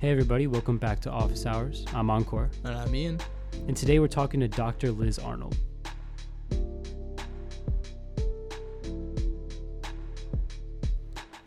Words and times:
Hey, 0.00 0.10
everybody, 0.10 0.46
welcome 0.46 0.78
back 0.78 1.00
to 1.00 1.10
Office 1.10 1.44
Hours. 1.44 1.84
I'm 1.92 2.08
Encore, 2.10 2.50
And 2.64 2.74
I'm 2.74 2.94
Ian. 2.94 3.20
and 3.68 3.76
today 3.76 3.98
we're 3.98 4.08
talking 4.08 4.40
to 4.40 4.48
Dr. 4.48 4.90
Liz 4.92 5.18
Arnold. 5.18 5.56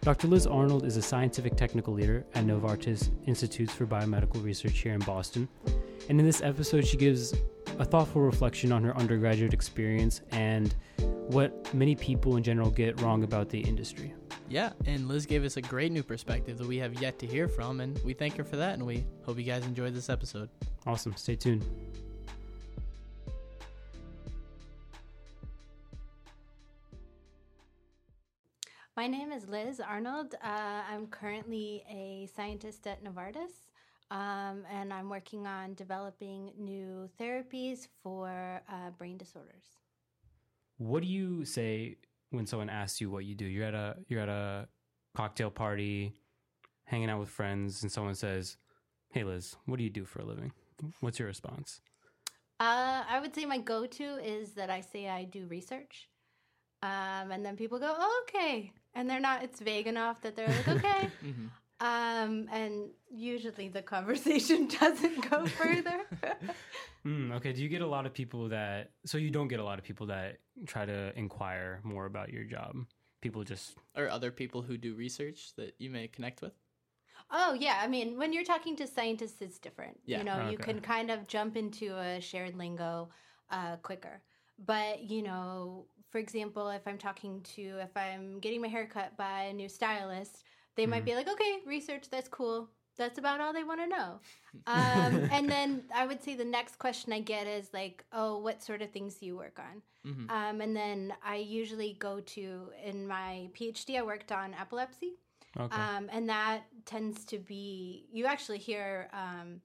Dr. 0.02 0.28
Liz 0.28 0.46
Arnold 0.46 0.86
is 0.86 0.98
a 0.98 1.02
scientific 1.02 1.56
technical 1.56 1.94
leader 1.94 2.26
at 2.36 2.46
Novartis 2.46 3.10
Institutes 3.26 3.74
for 3.74 3.86
Biomedical 3.86 4.44
Research 4.44 4.80
here 4.80 4.94
in 4.94 5.00
Boston. 5.00 5.48
And 6.10 6.20
in 6.20 6.26
this 6.26 6.42
episode, 6.42 6.86
she 6.86 6.98
gives 6.98 7.34
a 7.80 7.86
thoughtful 7.86 8.22
reflection 8.22 8.72
on 8.74 8.84
her 8.84 8.96
undergraduate 8.98 9.54
experience 9.54 10.22
and 10.32 10.76
what 11.00 11.74
many 11.74 11.96
people 11.96 12.36
in 12.36 12.44
general 12.44 12.70
get 12.70 13.02
wrong 13.02 13.24
about 13.24 13.50
the 13.50 13.62
industry. 13.62 14.14
Yeah, 14.50 14.72
and 14.86 15.08
Liz 15.08 15.26
gave 15.26 15.44
us 15.44 15.58
a 15.58 15.62
great 15.62 15.92
new 15.92 16.04
perspective 16.04 16.58
that 16.60 16.68
we 16.68 16.78
have 16.78 17.02
yet 17.02 17.18
to 17.20 17.26
hear 17.26 17.48
from, 17.48 17.80
and 17.80 18.00
we 18.04 18.14
thank 18.14 18.36
her 18.38 18.44
for 18.44 18.58
that, 18.58 18.74
and 18.74 18.86
we 18.86 19.04
hope 19.26 19.38
you 19.38 19.44
guys 19.44 19.66
enjoyed 19.66 19.96
this 19.96 20.10
episode. 20.10 20.50
Awesome. 20.86 21.16
Stay 21.16 21.36
tuned. 21.36 21.66
My 28.96 29.08
name 29.08 29.32
is 29.32 29.48
Liz 29.48 29.80
Arnold. 29.80 30.36
Uh, 30.44 30.82
I'm 30.88 31.08
currently 31.08 31.84
a 31.90 32.30
scientist 32.36 32.86
at 32.86 33.04
Novartis, 33.04 33.64
um, 34.12 34.66
and 34.72 34.94
I'm 34.94 35.10
working 35.10 35.48
on 35.48 35.74
developing 35.74 36.52
new 36.60 37.10
therapies 37.20 37.88
for 38.04 38.62
uh, 38.70 38.92
brain 38.92 39.18
disorders. 39.18 39.64
What 40.78 41.02
do 41.02 41.10
you 41.10 41.44
say 41.44 41.98
when 42.34 42.46
someone 42.48 42.70
asks 42.70 43.00
you 43.00 43.10
what 43.10 43.26
you 43.26 43.36
do? 43.36 43.46
You're 43.46 43.66
at 43.68 43.74
a 43.76 43.96
you're 44.08 44.22
at 44.22 44.30
a 44.30 44.68
cocktail 45.16 45.52
party, 45.52 46.14
hanging 46.86 47.10
out 47.10 47.20
with 47.20 47.30
friends, 47.30 47.84
and 47.84 47.92
someone 47.92 48.16
says, 48.16 48.58
"Hey, 49.12 49.24
Liz, 49.24 49.56
what 49.66 49.78
do 49.78 49.84
you 49.84 49.90
do 49.90 50.06
for 50.06 50.20
a 50.22 50.26
living?" 50.26 50.52
What's 51.00 51.20
your 51.20 51.28
response? 51.28 51.80
Uh, 52.60 53.04
I 53.10 53.20
would 53.22 53.34
say 53.36 53.46
my 53.46 53.58
go 53.60 53.86
to 53.86 54.04
is 54.04 54.54
that 54.54 54.70
I 54.70 54.82
say 54.82 55.08
I 55.10 55.24
do 55.24 55.46
research. 55.48 56.10
Um, 56.82 57.32
and 57.32 57.46
then 57.46 57.56
people 57.56 57.80
go, 57.80 57.96
oh, 57.98 58.24
okay. 58.28 58.74
And 58.94 59.10
they're 59.10 59.22
not, 59.22 59.44
it's 59.44 59.60
vague 59.62 59.88
enough 59.88 60.22
that 60.22 60.36
they're 60.36 60.50
like, 60.50 60.68
okay. 60.78 61.10
Mhm. 61.24 61.50
Um, 61.80 62.48
and 62.52 62.90
usually 63.10 63.68
the 63.68 63.82
conversation 63.82 64.68
doesn't 64.80 65.30
go 65.30 65.46
further. 65.60 66.02
Mm, 67.06 67.34
okay. 67.34 67.54
Do 67.54 67.62
you 67.62 67.70
get 67.70 67.82
a 67.82 67.88
lot 67.88 68.06
of 68.06 68.14
people 68.14 68.50
that? 68.50 68.92
So 69.06 69.18
you 69.18 69.30
don't 69.30 69.48
get 69.48 69.60
a 69.60 69.64
lot 69.64 69.80
of 69.80 69.86
people 69.86 70.08
that 70.08 70.38
try 70.66 70.86
to 70.86 71.18
inquire 71.18 71.82
more 71.84 72.06
about 72.06 72.32
your 72.32 72.44
job. 72.44 72.76
People 73.22 73.44
just 73.44 73.76
Or 73.96 74.10
other 74.10 74.32
people 74.32 74.62
who 74.62 74.78
do 74.78 74.96
research 74.96 75.56
that 75.58 75.76
you 75.80 75.90
may 75.90 76.08
connect 76.08 76.42
with. 76.42 76.54
Oh 77.32 77.54
yeah, 77.54 77.80
I 77.82 77.88
mean, 77.88 78.18
when 78.18 78.34
you're 78.34 78.44
talking 78.44 78.76
to 78.78 78.88
scientists, 78.88 79.42
it's 79.42 79.60
different. 79.60 80.00
Yeah. 80.06 80.20
You 80.20 80.24
know, 80.24 80.50
you 80.50 80.58
can 80.58 80.80
kind 80.82 81.10
of 81.10 81.28
jump 81.28 81.56
into 81.58 81.98
a 81.98 82.22
shared 82.22 82.56
lingo 82.56 83.10
uh, 83.50 83.78
quicker. 83.78 84.22
But 84.66 85.04
you 85.04 85.24
know, 85.24 85.88
for 86.12 86.20
example, 86.20 86.70
if 86.70 86.88
I'm 86.88 86.98
talking 86.98 87.42
to, 87.56 87.80
if 87.80 87.96
I'm 87.96 88.40
getting 88.40 88.62
my 88.62 88.68
hair 88.68 88.86
cut 88.86 89.18
by 89.18 89.44
a 89.44 89.54
new 89.54 89.68
stylist, 89.68 90.44
they 90.76 90.86
might 90.86 91.04
Mhm. 91.04 91.06
be 91.06 91.16
like, 91.16 91.28
"Okay, 91.30 91.60
research, 91.66 92.10
that's 92.10 92.30
cool. 92.30 92.70
That's 92.98 93.18
about 93.18 93.42
all 93.42 93.54
they 93.54 93.64
want 93.64 93.82
to 93.82 93.88
know." 93.88 94.20
Um, 94.66 95.28
and 95.30 95.52
then 95.52 95.84
I 95.94 96.06
would 96.06 96.24
say 96.24 96.36
the 96.36 96.46
next 96.46 96.78
question 96.80 97.12
I 97.12 97.20
get 97.20 97.48
is 97.48 97.74
like, 97.74 98.06
"Oh, 98.14 98.38
what 98.38 98.64
sort 98.64 98.82
of 98.82 98.92
things 98.92 99.16
do 99.16 99.26
you 99.26 99.36
work 99.36 99.60
on?" 99.60 99.82
hmm 100.06 100.30
Um, 100.30 100.62
and 100.62 100.76
then 100.76 101.14
I 101.24 101.36
usually 101.38 101.94
go 102.00 102.22
to 102.22 102.72
in 102.84 103.08
my 103.08 103.50
PhD, 103.54 103.98
I 103.98 104.04
worked 104.04 104.32
on 104.32 104.54
epilepsy. 104.54 105.16
okay. 105.60 105.82
Um, 105.82 106.10
and 106.12 106.30
that 106.30 106.62
tends 106.86 107.26
to 107.26 107.38
be, 107.40 108.08
you 108.12 108.26
actually 108.26 108.58
hear, 108.60 109.10
um, 109.14 109.62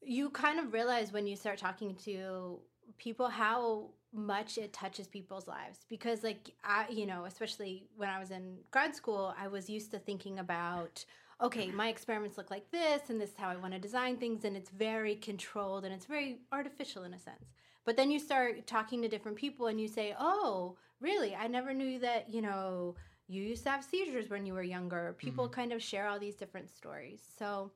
you 0.00 0.30
kind 0.30 0.58
of 0.58 0.72
realize 0.72 1.12
when 1.12 1.26
you 1.26 1.36
start 1.36 1.58
talking 1.58 1.94
to 1.96 2.58
people 2.98 3.28
how 3.28 3.90
much 4.12 4.58
it 4.58 4.72
touches 4.72 5.06
people's 5.06 5.46
lives. 5.46 5.78
Because, 5.88 6.22
like, 6.22 6.54
I, 6.64 6.86
you 6.90 7.06
know, 7.06 7.24
especially 7.24 7.86
when 7.96 8.08
I 8.08 8.18
was 8.18 8.30
in 8.30 8.58
grad 8.70 8.94
school, 8.94 9.34
I 9.38 9.48
was 9.48 9.70
used 9.70 9.90
to 9.92 9.98
thinking 9.98 10.38
about, 10.38 11.04
okay, 11.40 11.68
my 11.68 11.88
experiments 11.88 12.38
look 12.38 12.50
like 12.50 12.70
this, 12.70 13.08
and 13.08 13.20
this 13.20 13.30
is 13.30 13.36
how 13.36 13.48
I 13.48 13.56
want 13.56 13.72
to 13.74 13.80
design 13.80 14.16
things, 14.16 14.44
and 14.44 14.56
it's 14.56 14.70
very 14.70 15.16
controlled 15.16 15.84
and 15.84 15.92
it's 15.92 16.06
very 16.06 16.38
artificial 16.52 17.04
in 17.04 17.14
a 17.14 17.18
sense. 17.18 17.52
But 17.84 17.96
then 17.96 18.10
you 18.10 18.18
start 18.18 18.66
talking 18.66 19.02
to 19.02 19.08
different 19.08 19.36
people 19.36 19.66
and 19.66 19.80
you 19.80 19.88
say, 19.88 20.14
oh, 20.18 20.76
really? 21.00 21.34
I 21.34 21.48
never 21.48 21.74
knew 21.74 21.98
that, 21.98 22.32
you 22.32 22.40
know, 22.40 22.94
you 23.26 23.42
used 23.42 23.64
to 23.64 23.70
have 23.70 23.84
seizures 23.84 24.30
when 24.30 24.46
you 24.46 24.54
were 24.54 24.62
younger. 24.62 25.16
People 25.18 25.48
kind 25.48 25.72
of 25.72 25.82
share 25.82 26.06
all 26.06 26.18
these 26.18 26.36
different 26.36 26.70
stories. 26.70 27.22
So 27.38 27.72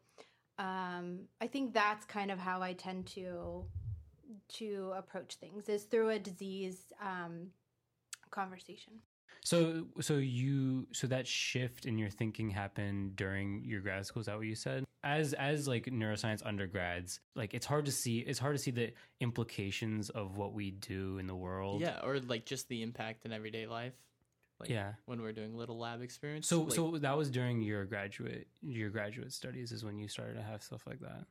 um, 0.59 1.21
I 1.41 1.47
think 1.47 1.75
that's 1.75 2.05
kind 2.05 2.31
of 2.31 2.39
how 2.39 2.63
I 2.63 2.75
tend 2.75 3.07
to 3.09 3.65
to 4.55 4.93
approach 4.97 5.37
things 5.37 5.69
is 5.69 5.85
through 5.85 6.11
a 6.11 6.19
disease 6.19 6.93
um, 7.01 7.49
conversation. 8.31 8.95
so 9.45 9.87
so 10.01 10.15
you 10.17 10.87
so 10.93 11.07
that 11.07 11.27
shift 11.27 11.87
in 11.87 11.99
your 11.99 12.11
thinking 12.11 12.51
happened 12.51 13.17
during 13.17 13.63
your 13.65 13.81
grad 13.81 14.05
school. 14.07 14.21
Is 14.21 14.27
that 14.27 14.37
what 14.37 14.47
you 14.47 14.55
said? 14.55 14.85
As 15.05 15.33
as 15.35 15.69
like 15.69 15.87
neuroscience 15.87 16.45
undergrads, 16.45 17.21
like 17.37 17.55
it's 17.55 17.67
hard 17.67 17.85
to 17.87 17.93
see. 17.93 18.19
It's 18.21 18.39
hard 18.41 18.57
to 18.57 18.63
see 18.63 18.73
the 18.73 18.93
implications 19.21 20.11
of 20.11 20.37
what 20.37 20.53
we 20.53 20.73
do 20.73 21.19
in 21.19 21.27
the 21.27 21.35
world. 21.37 21.81
Yeah, 21.81 22.01
or 22.03 22.19
like 22.21 22.45
just 22.45 22.69
the 22.69 22.83
impact 22.83 23.25
in 23.25 23.33
everyday 23.33 23.67
life. 23.67 23.95
Like 24.59 24.71
Yeah. 24.71 24.95
when 25.05 25.21
we're 25.21 25.33
doing 25.35 25.55
little 25.55 25.79
lab 25.79 26.01
experiments. 26.03 26.49
So 26.49 26.63
like, 26.63 26.73
so 26.73 26.97
that 26.99 27.17
was 27.17 27.31
during 27.31 27.61
your 27.61 27.85
graduate 27.85 28.49
your 28.63 28.89
graduate 28.91 29.33
studies 29.33 29.71
is 29.71 29.85
when 29.85 29.99
you 29.99 30.09
started 30.09 30.35
to 30.37 30.43
have 30.43 30.63
stuff 30.63 30.83
like 30.87 31.01
that. 31.01 31.27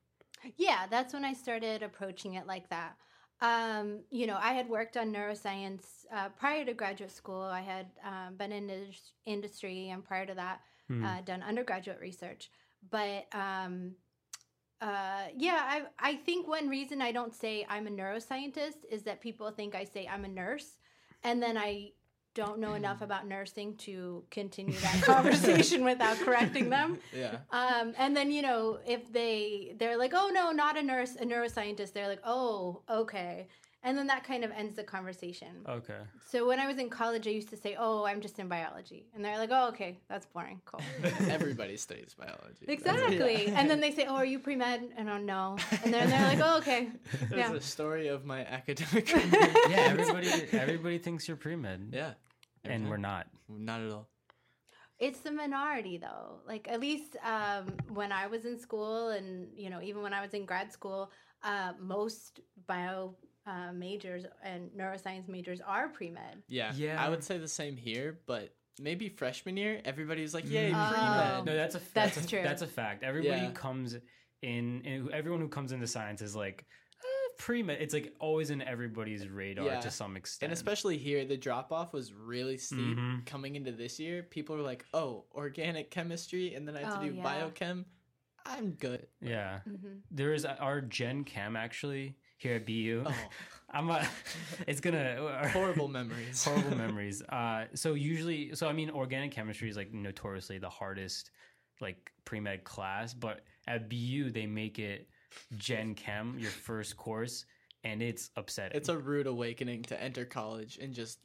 Yeah, 0.57 0.85
that's 0.89 1.13
when 1.13 1.25
I 1.25 1.33
started 1.33 1.83
approaching 1.83 2.35
it 2.35 2.47
like 2.47 2.69
that. 2.69 2.95
Um, 3.41 4.01
you 4.11 4.27
know, 4.27 4.37
I 4.39 4.53
had 4.53 4.69
worked 4.69 4.95
on 4.95 5.11
neuroscience 5.11 6.05
uh, 6.13 6.29
prior 6.29 6.63
to 6.65 6.73
graduate 6.73 7.11
school. 7.11 7.41
I 7.41 7.61
had 7.61 7.87
um, 8.03 8.35
been 8.35 8.51
in 8.51 8.67
the 8.67 8.85
industry, 9.25 9.89
and 9.89 10.03
prior 10.03 10.25
to 10.25 10.33
that, 10.35 10.61
Hmm. 10.87 11.03
uh, 11.03 11.21
done 11.21 11.41
undergraduate 11.41 11.99
research. 11.99 12.51
But 12.91 13.25
um, 13.33 13.95
uh, 14.81 15.25
yeah, 15.35 15.61
I 15.63 15.83
I 15.99 16.15
think 16.15 16.47
one 16.47 16.69
reason 16.69 17.01
I 17.01 17.11
don't 17.11 17.33
say 17.33 17.65
I'm 17.67 17.87
a 17.87 17.89
neuroscientist 17.89 18.85
is 18.89 19.03
that 19.03 19.19
people 19.21 19.49
think 19.51 19.73
I 19.75 19.83
say 19.83 20.07
I'm 20.07 20.25
a 20.25 20.29
nurse, 20.29 20.77
and 21.23 21.41
then 21.41 21.57
I 21.57 21.91
don't 22.35 22.59
know 22.59 22.73
enough 22.73 23.01
about 23.01 23.27
nursing 23.27 23.75
to 23.77 24.23
continue 24.29 24.77
that 24.79 25.01
conversation 25.01 25.83
without 25.83 26.17
correcting 26.17 26.69
them. 26.69 26.99
yeah. 27.15 27.37
Um, 27.51 27.93
and 27.97 28.15
then 28.15 28.29
you 28.29 28.43
know 28.43 28.77
if 28.85 29.11
they 29.11 29.73
they're 29.79 29.97
like, 29.97 30.11
oh 30.13 30.29
no, 30.31 30.51
not 30.51 30.77
a 30.77 30.83
nurse, 30.83 31.15
a 31.15 31.25
neuroscientist. 31.25 31.93
They're 31.93 32.09
like, 32.09 32.21
oh 32.23 32.81
okay, 32.89 33.47
and 33.83 33.97
then 33.97 34.07
that 34.07 34.23
kind 34.23 34.43
of 34.43 34.51
ends 34.51 34.75
the 34.75 34.83
conversation. 34.83 35.63
Okay. 35.69 35.99
So 36.27 36.45
when 36.47 36.59
I 36.59 36.67
was 36.67 36.77
in 36.77 36.89
college, 36.89 37.27
I 37.27 37.29
used 37.29 37.49
to 37.49 37.57
say, 37.57 37.77
oh, 37.79 38.03
I'm 38.03 38.19
just 38.19 38.37
in 38.39 38.47
biology, 38.47 39.05
and 39.15 39.23
they're 39.23 39.37
like, 39.37 39.51
oh 39.53 39.69
okay, 39.69 39.97
that's 40.09 40.25
boring, 40.25 40.59
cool. 40.65 40.81
Everybody 41.29 41.77
studies 41.77 42.15
biology. 42.19 42.65
Exactly. 42.67 43.47
yeah. 43.47 43.59
And 43.59 43.69
then 43.69 43.79
they 43.79 43.91
say, 43.91 44.05
oh, 44.07 44.15
are 44.15 44.25
you 44.25 44.39
pre 44.39 44.57
med? 44.57 44.89
And 44.97 45.09
oh 45.09 45.17
no, 45.17 45.55
and 45.83 45.93
then 45.93 46.09
they're 46.09 46.27
like, 46.27 46.39
oh 46.43 46.57
okay, 46.57 46.89
That's 47.21 47.31
yeah. 47.33 47.51
the 47.51 47.61
story 47.61 48.09
of 48.09 48.25
my 48.25 48.41
academic 48.45 49.07
career. 49.07 49.51
Yeah, 49.69 49.87
everybody 49.87 50.29
everybody 50.51 50.97
thinks 50.97 51.27
you're 51.29 51.37
pre 51.37 51.55
med. 51.55 51.91
Yeah. 51.93 52.13
And 52.67 52.89
we're 52.89 52.97
not. 52.97 53.27
Not 53.49 53.81
at 53.81 53.91
all. 53.91 54.07
It's 54.99 55.19
the 55.19 55.31
minority 55.31 55.97
though. 55.97 56.39
Like 56.47 56.67
at 56.69 56.79
least 56.79 57.17
um, 57.23 57.73
when 57.89 58.11
I 58.11 58.27
was 58.27 58.45
in 58.45 58.57
school, 58.57 59.09
and 59.09 59.47
you 59.55 59.69
know, 59.69 59.81
even 59.81 60.01
when 60.01 60.13
I 60.13 60.21
was 60.21 60.33
in 60.33 60.45
grad 60.45 60.71
school, 60.71 61.11
uh, 61.43 61.73
most 61.79 62.39
bio 62.67 63.15
uh, 63.45 63.71
majors 63.73 64.25
and 64.43 64.69
neuroscience 64.71 65.27
majors 65.27 65.59
are 65.65 65.89
pre 65.89 66.09
med. 66.09 66.41
Yeah. 66.47 66.71
Yeah. 66.75 67.03
I 67.03 67.09
would 67.09 67.23
say 67.23 67.37
the 67.37 67.47
same 67.47 67.75
here, 67.75 68.19
but 68.25 68.55
maybe 68.79 69.09
freshman 69.09 69.57
year, 69.57 69.81
everybody's 69.85 70.33
like, 70.33 70.49
"Yay, 70.49 70.71
Mm. 70.71 70.89
pre 70.89 70.97
Oh. 70.97 71.17
med." 71.17 71.45
No, 71.45 71.55
that's 71.55 71.75
a 71.75 71.79
That's 71.79 72.15
that's, 72.15 72.25
a, 72.25 72.29
true. 72.29 72.41
That's 72.43 72.61
a 72.61 72.67
fact. 72.67 73.03
Everybody 73.03 73.41
Yeah. 73.41 73.51
comes 73.51 73.95
in, 74.41 74.81
and 74.85 75.11
everyone 75.11 75.41
who 75.41 75.49
comes 75.49 75.73
into 75.73 75.87
science 75.87 76.21
is 76.21 76.35
like 76.35 76.65
eh, 77.37 77.43
pre 77.43 77.63
med. 77.63 77.81
It's 77.81 77.93
like 77.93 78.13
always 78.19 78.49
in 78.49 78.61
everybody's 78.61 79.27
radar 79.27 79.65
Yeah. 79.65 79.79
to 79.79 79.91
some 79.91 80.15
extent. 80.17 80.51
And 80.51 80.53
especially 80.53 80.97
here, 80.97 81.25
the 81.25 81.37
drop 81.37 81.71
off 81.71 81.93
was 81.93 82.13
really 82.13 82.57
steep 82.57 82.97
Mhm. 82.97 83.25
coming 83.25 83.55
into 83.55 83.71
this 83.71 83.99
year. 83.99 84.23
People 84.23 84.55
were 84.55 84.61
like, 84.63 84.85
"Oh, 84.93 85.25
organic 85.33 85.91
chemistry," 85.91 86.55
and 86.55 86.67
then 86.67 86.75
I 86.77 86.81
had 86.81 86.93
Oh, 86.93 87.01
to 87.01 87.09
do 87.11 87.15
yeah. 87.15 87.23
biochem. 87.23 87.85
I'm 88.47 88.71
good. 88.73 89.07
yeah, 89.21 89.61
hmm 89.61 89.99
there 90.11 90.33
is 90.33 90.45
our 90.45 90.79
Gen 90.79 91.23
Chem 91.23 91.55
actually 91.55 92.15
here 92.37 92.55
at 92.55 92.65
BU. 92.65 93.03
Oh, 93.05 93.11
I'm 93.71 93.89
a, 93.89 94.07
it's 94.67 94.79
gonna 94.79 95.49
horrible 95.53 95.87
memories. 95.87 96.43
horrible 96.43 96.75
memories. 96.77 97.21
Uh, 97.23 97.65
so 97.73 97.95
usually, 97.95 98.53
so 98.53 98.67
I 98.69 98.73
mean, 98.73 98.91
organic 98.91 99.31
chemistry 99.31 99.67
is 99.69 99.75
like 99.75 99.91
notoriously 99.93 100.59
the 100.59 100.69
hardest, 100.69 101.31
like 101.81 102.11
pre 102.23 102.39
med 102.39 102.63
class. 102.63 103.13
But 103.15 103.43
at 103.67 103.89
BU, 103.89 104.29
they 104.29 104.45
make 104.45 104.77
it 104.77 105.09
Gen 105.57 105.95
Chem 105.95 106.37
your 106.39 106.51
first 106.51 106.97
course, 106.97 107.45
and 107.83 108.01
it's 108.01 108.29
upsetting. 108.35 108.77
It's 108.77 108.89
a 108.89 108.97
rude 108.97 109.27
awakening 109.27 109.83
to 109.83 110.01
enter 110.01 110.25
college 110.25 110.77
and 110.81 110.93
just 110.93 111.19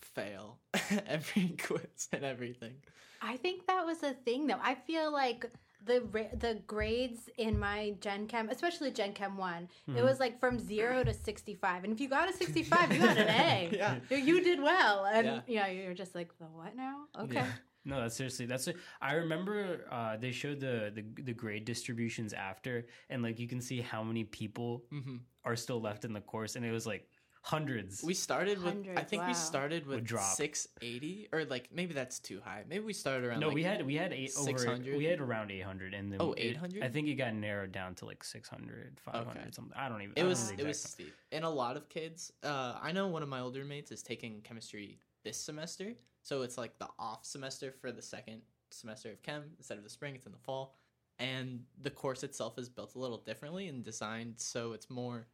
fail 0.00 0.58
every 1.06 1.56
quiz 1.62 2.08
and 2.12 2.24
everything. 2.24 2.74
I 3.22 3.36
think 3.36 3.66
that 3.66 3.84
was 3.84 4.02
a 4.02 4.12
thing 4.14 4.46
though. 4.46 4.58
I 4.62 4.74
feel 4.74 5.12
like 5.12 5.44
the 5.84 6.00
the 6.38 6.60
grades 6.66 7.28
in 7.38 7.58
my 7.58 7.94
Gen 8.00 8.26
Chem, 8.26 8.48
especially 8.50 8.90
Gen 8.90 9.12
Chem 9.12 9.36
one, 9.36 9.68
Mm-hmm. 9.88 9.98
it 9.98 10.04
was 10.04 10.20
like 10.20 10.38
from 10.40 10.58
zero 10.58 11.04
to 11.04 11.12
sixty 11.14 11.54
five, 11.54 11.84
and 11.84 11.92
if 11.92 12.00
you 12.00 12.08
got 12.08 12.28
a 12.28 12.32
sixty 12.32 12.62
five, 12.62 12.92
you 12.92 12.98
got 13.00 13.16
an 13.16 13.28
A. 13.28 13.70
Yeah. 13.72 13.96
You- 14.10 14.16
you 14.16 14.44
did 14.44 14.60
well, 14.62 15.04
and 15.06 15.26
Yeah. 15.26 15.40
yeah, 15.46 15.66
you're 15.68 15.94
just 15.94 16.14
like, 16.14 16.36
the 16.38 16.44
what 16.46 16.74
now? 16.76 17.04
Okay. 17.18 17.34
Yeah. 17.34 17.46
No, 17.84 18.00
that's 18.00 18.16
seriously. 18.16 18.46
That's. 18.46 18.68
A, 18.68 18.74
I 19.00 19.14
remember 19.14 19.86
uh, 19.90 20.16
they 20.16 20.32
showed 20.32 20.60
the, 20.60 20.92
the 20.94 21.22
the 21.22 21.32
grade 21.32 21.64
distributions 21.64 22.32
after, 22.32 22.86
and 23.08 23.22
like 23.22 23.38
you 23.38 23.48
can 23.48 23.60
see 23.60 23.80
how 23.80 24.02
many 24.02 24.24
people 24.24 24.84
hmm 24.90 25.16
are 25.44 25.56
still 25.56 25.80
left 25.80 26.04
in 26.04 26.12
the 26.12 26.20
course, 26.20 26.56
and 26.56 26.64
it 26.66 26.72
was 26.72 26.86
like 26.86 27.08
hundreds. 27.42 28.02
We 28.04 28.12
started 28.12 28.62
with. 28.62 28.86
I 28.96 29.02
think 29.02 29.22
wow. 29.22 29.28
we 29.28 29.34
started 29.34 29.86
with 29.86 30.08
six 30.18 30.68
eighty, 30.82 31.28
or 31.32 31.44
like 31.46 31.70
maybe 31.72 31.94
that's 31.94 32.18
too 32.18 32.40
high. 32.44 32.64
Maybe 32.68 32.84
we 32.84 32.92
started 32.92 33.26
around. 33.26 33.40
no, 33.40 33.46
like, 33.48 33.54
we 33.54 33.62
had 33.62 33.86
we 33.86 33.94
had 33.94 34.12
eight 34.12 34.32
over. 34.36 34.50
600? 34.50 34.96
We 34.96 35.04
had 35.06 35.20
around 35.20 35.50
eight 35.50 35.64
hundred, 35.64 35.94
and 35.94 36.12
then 36.12 36.20
Oh, 36.20 36.34
800? 36.36 36.82
I 36.82 36.88
think 36.88 37.08
it 37.08 37.14
got 37.14 37.34
narrowed 37.34 37.72
down 37.72 37.94
to 37.96 38.04
like 38.04 38.22
600, 38.22 39.00
500, 39.00 39.30
Okay. 39.30 39.40
something. 39.52 39.72
I 39.76 39.88
don't 39.88 40.02
even. 40.02 40.12
It 40.16 40.24
was 40.24 40.50
know 40.50 40.56
it 40.58 40.66
was 40.66 40.78
exact 40.78 40.94
steep, 40.94 41.14
and 41.32 41.44
a 41.44 41.48
lot 41.48 41.76
of 41.78 41.88
kids. 41.88 42.32
Uh, 42.42 42.74
I 42.80 42.92
know 42.92 43.08
one 43.08 43.22
of 43.22 43.28
my 43.28 43.40
older 43.40 43.64
mates 43.64 43.90
is 43.90 44.02
taking 44.02 44.42
chemistry 44.42 44.98
this 45.24 45.38
semester, 45.38 45.94
so 46.22 46.42
it's 46.42 46.58
like 46.58 46.78
the 46.78 46.88
off 46.98 47.24
semester 47.24 47.72
for 47.80 47.92
the 47.92 48.02
second 48.02 48.42
semester 48.70 49.10
of 49.10 49.22
chem 49.22 49.44
instead 49.58 49.78
of 49.78 49.84
the 49.84 49.90
spring. 49.90 50.14
It's 50.14 50.26
in 50.26 50.32
the 50.32 50.38
fall, 50.38 50.74
and 51.18 51.64
the 51.82 51.90
course 51.90 52.22
itself 52.22 52.58
is 52.58 52.68
built 52.68 52.94
a 52.94 52.98
little 52.98 53.18
differently 53.18 53.68
and 53.68 53.84
designed 53.84 54.34
so 54.38 54.72
it's 54.72 54.88
more 54.90 55.26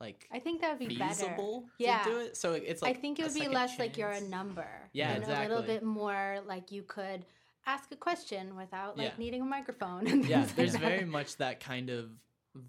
like 0.00 0.26
I 0.32 0.38
think 0.40 0.60
that 0.62 0.78
would 0.78 0.88
be 0.88 0.96
better. 0.98 1.14
feasible 1.14 1.66
Yeah. 1.78 2.02
to 2.02 2.10
do 2.10 2.18
it. 2.18 2.36
So 2.36 2.54
it's 2.54 2.82
like 2.82 2.96
I 2.96 3.00
think 3.00 3.18
it 3.20 3.24
would 3.24 3.34
be 3.34 3.46
less 3.48 3.78
like 3.78 3.96
you're 3.96 4.10
a 4.10 4.20
number. 4.22 4.66
Yeah, 4.92 5.12
and 5.12 5.24
a 5.24 5.42
little 5.48 5.62
bit 5.62 5.82
more 5.84 6.40
like 6.46 6.72
you 6.72 6.82
could 6.82 7.24
ask 7.66 7.92
a 7.92 7.96
question 7.96 8.56
without 8.56 8.98
like 8.98 9.08
Yeah. 9.12 9.14
needing 9.18 9.42
a 9.42 9.44
microphone. 9.44 10.06
Yeah, 10.06 10.12
things 10.12 10.32
like 10.48 10.56
there's 10.56 10.76
very 10.76 11.04
much 11.04 11.36
that 11.36 11.60
kind 11.60 11.88
of 11.90 12.10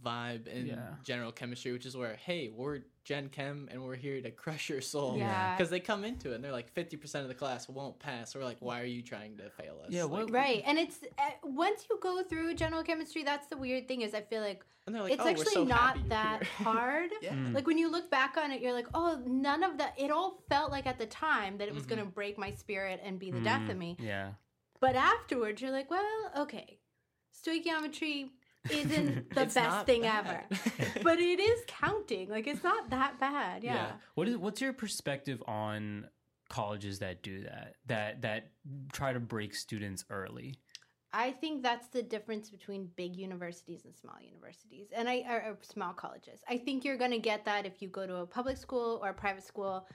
vibe 0.03 0.47
in 0.47 0.67
Yeah. 0.67 0.95
general 1.03 1.31
chemistry, 1.31 1.71
which 1.71 1.85
is 1.85 1.95
where, 1.97 2.15
hey, 2.15 2.49
we're 2.49 2.81
Gen 3.03 3.27
Chem 3.29 3.67
and 3.69 3.83
we're 3.83 3.95
here 3.97 4.21
to 4.21 4.31
crush 4.31 4.69
your 4.69 4.79
soul. 4.79 5.17
Yeah. 5.17 5.55
Because 5.55 5.69
they 5.69 5.81
come 5.81 6.05
into 6.05 6.31
it 6.31 6.35
and 6.35 6.43
they're 6.43 6.53
like, 6.53 6.73
50% 6.73 7.21
of 7.21 7.27
the 7.27 7.33
class 7.33 7.67
won't 7.67 7.99
pass. 7.99 8.33
We're 8.33 8.45
like, 8.45 8.57
why 8.61 8.79
are 8.79 8.85
you 8.85 9.01
trying 9.01 9.35
to 9.37 9.49
fail 9.49 9.81
us? 9.83 9.87
Yeah, 9.91 10.03
Like, 10.05 10.29
Right, 10.31 10.63
and 10.65 10.77
it's 10.79 10.99
uh, 11.17 11.31
once 11.43 11.85
you 11.89 11.99
go 12.01 12.23
through 12.23 12.53
general 12.55 12.81
chemistry, 12.83 13.23
that's 13.23 13.47
the 13.47 13.57
weird 13.57 13.87
thing 13.89 14.01
is 14.01 14.13
I 14.13 14.21
feel 14.21 14.41
like 14.41 14.63
and 14.87 14.95
like, 14.97 15.13
it's 15.13 15.21
"Oh, 15.21 15.25
we're 15.25 15.29
actually 15.31 15.53
so 15.53 15.63
not 15.65 15.97
that 16.09 16.43
hard. 16.57 17.11
yeah. 17.21 17.33
Mm. 17.33 17.53
Like 17.53 17.67
when 17.67 17.77
you 17.77 17.89
look 17.91 18.09
back 18.09 18.37
on 18.37 18.51
it, 18.51 18.61
you're 18.61 18.73
like, 18.73 18.87
oh, 18.93 19.21
none 19.25 19.63
of 19.63 19.77
that. 19.79 19.93
It 19.97 20.11
all 20.11 20.41
felt 20.49 20.71
like 20.71 20.85
at 20.87 20.97
the 20.97 21.05
time 21.05 21.57
that 21.57 21.67
it 21.67 21.73
was 21.73 21.83
Mhm. 21.85 21.89
going 21.89 21.99
to 21.99 22.05
break 22.07 22.37
my 22.37 22.51
spirit 22.51 22.99
and 23.03 23.17
be 23.19 23.31
the 23.31 23.39
death 23.41 23.69
of 23.69 23.77
me. 23.77 23.95
Yeah. 23.99 24.31
But 24.81 24.95
afterwards, 24.95 25.61
you're 25.61 25.71
like, 25.71 25.89
well, 25.89 26.31
okay, 26.37 26.79
stoichiometry 27.33 28.29
isn't 28.69 29.29
the 29.35 29.45
best 29.45 29.85
thing 29.85 30.03
bad. 30.03 30.25
ever, 30.25 30.99
but 31.03 31.19
it 31.19 31.39
is 31.39 31.61
counting. 31.67 32.29
Like 32.29 32.47
it's 32.47 32.63
not 32.63 32.89
that 32.89 33.19
bad. 33.19 33.63
Yeah. 33.63 33.73
Yeah. 33.73 33.91
What 34.15 34.27
is 34.27 34.37
what's 34.37 34.61
your 34.61 34.73
perspective 34.73 35.41
on 35.47 36.07
colleges 36.49 36.99
that 36.99 37.23
do 37.23 37.43
that? 37.43 37.75
That 37.87 38.21
that 38.21 38.51
try 38.91 39.13
to 39.13 39.19
break 39.19 39.55
students 39.55 40.05
early? 40.09 40.55
I 41.15 41.31
think 41.31 41.61
that's 41.61 41.87
the 41.89 42.01
difference 42.01 42.49
between 42.49 42.89
big 42.95 43.15
universities 43.15 43.85
and 43.85 43.95
small 43.95 44.15
universities, 44.19 44.87
and 44.95 45.07
I 45.07 45.23
or, 45.29 45.51
or 45.51 45.57
small 45.61 45.93
colleges. 45.93 46.41
I 46.49 46.57
think 46.57 46.83
you're 46.83 46.97
going 46.97 47.11
to 47.11 47.19
get 47.19 47.45
that 47.45 47.65
if 47.65 47.81
you 47.81 47.87
go 47.87 48.07
to 48.07 48.15
a 48.17 48.25
public 48.25 48.57
school 48.57 48.99
or 49.03 49.09
a 49.09 49.13
private 49.13 49.43
school. 49.43 49.87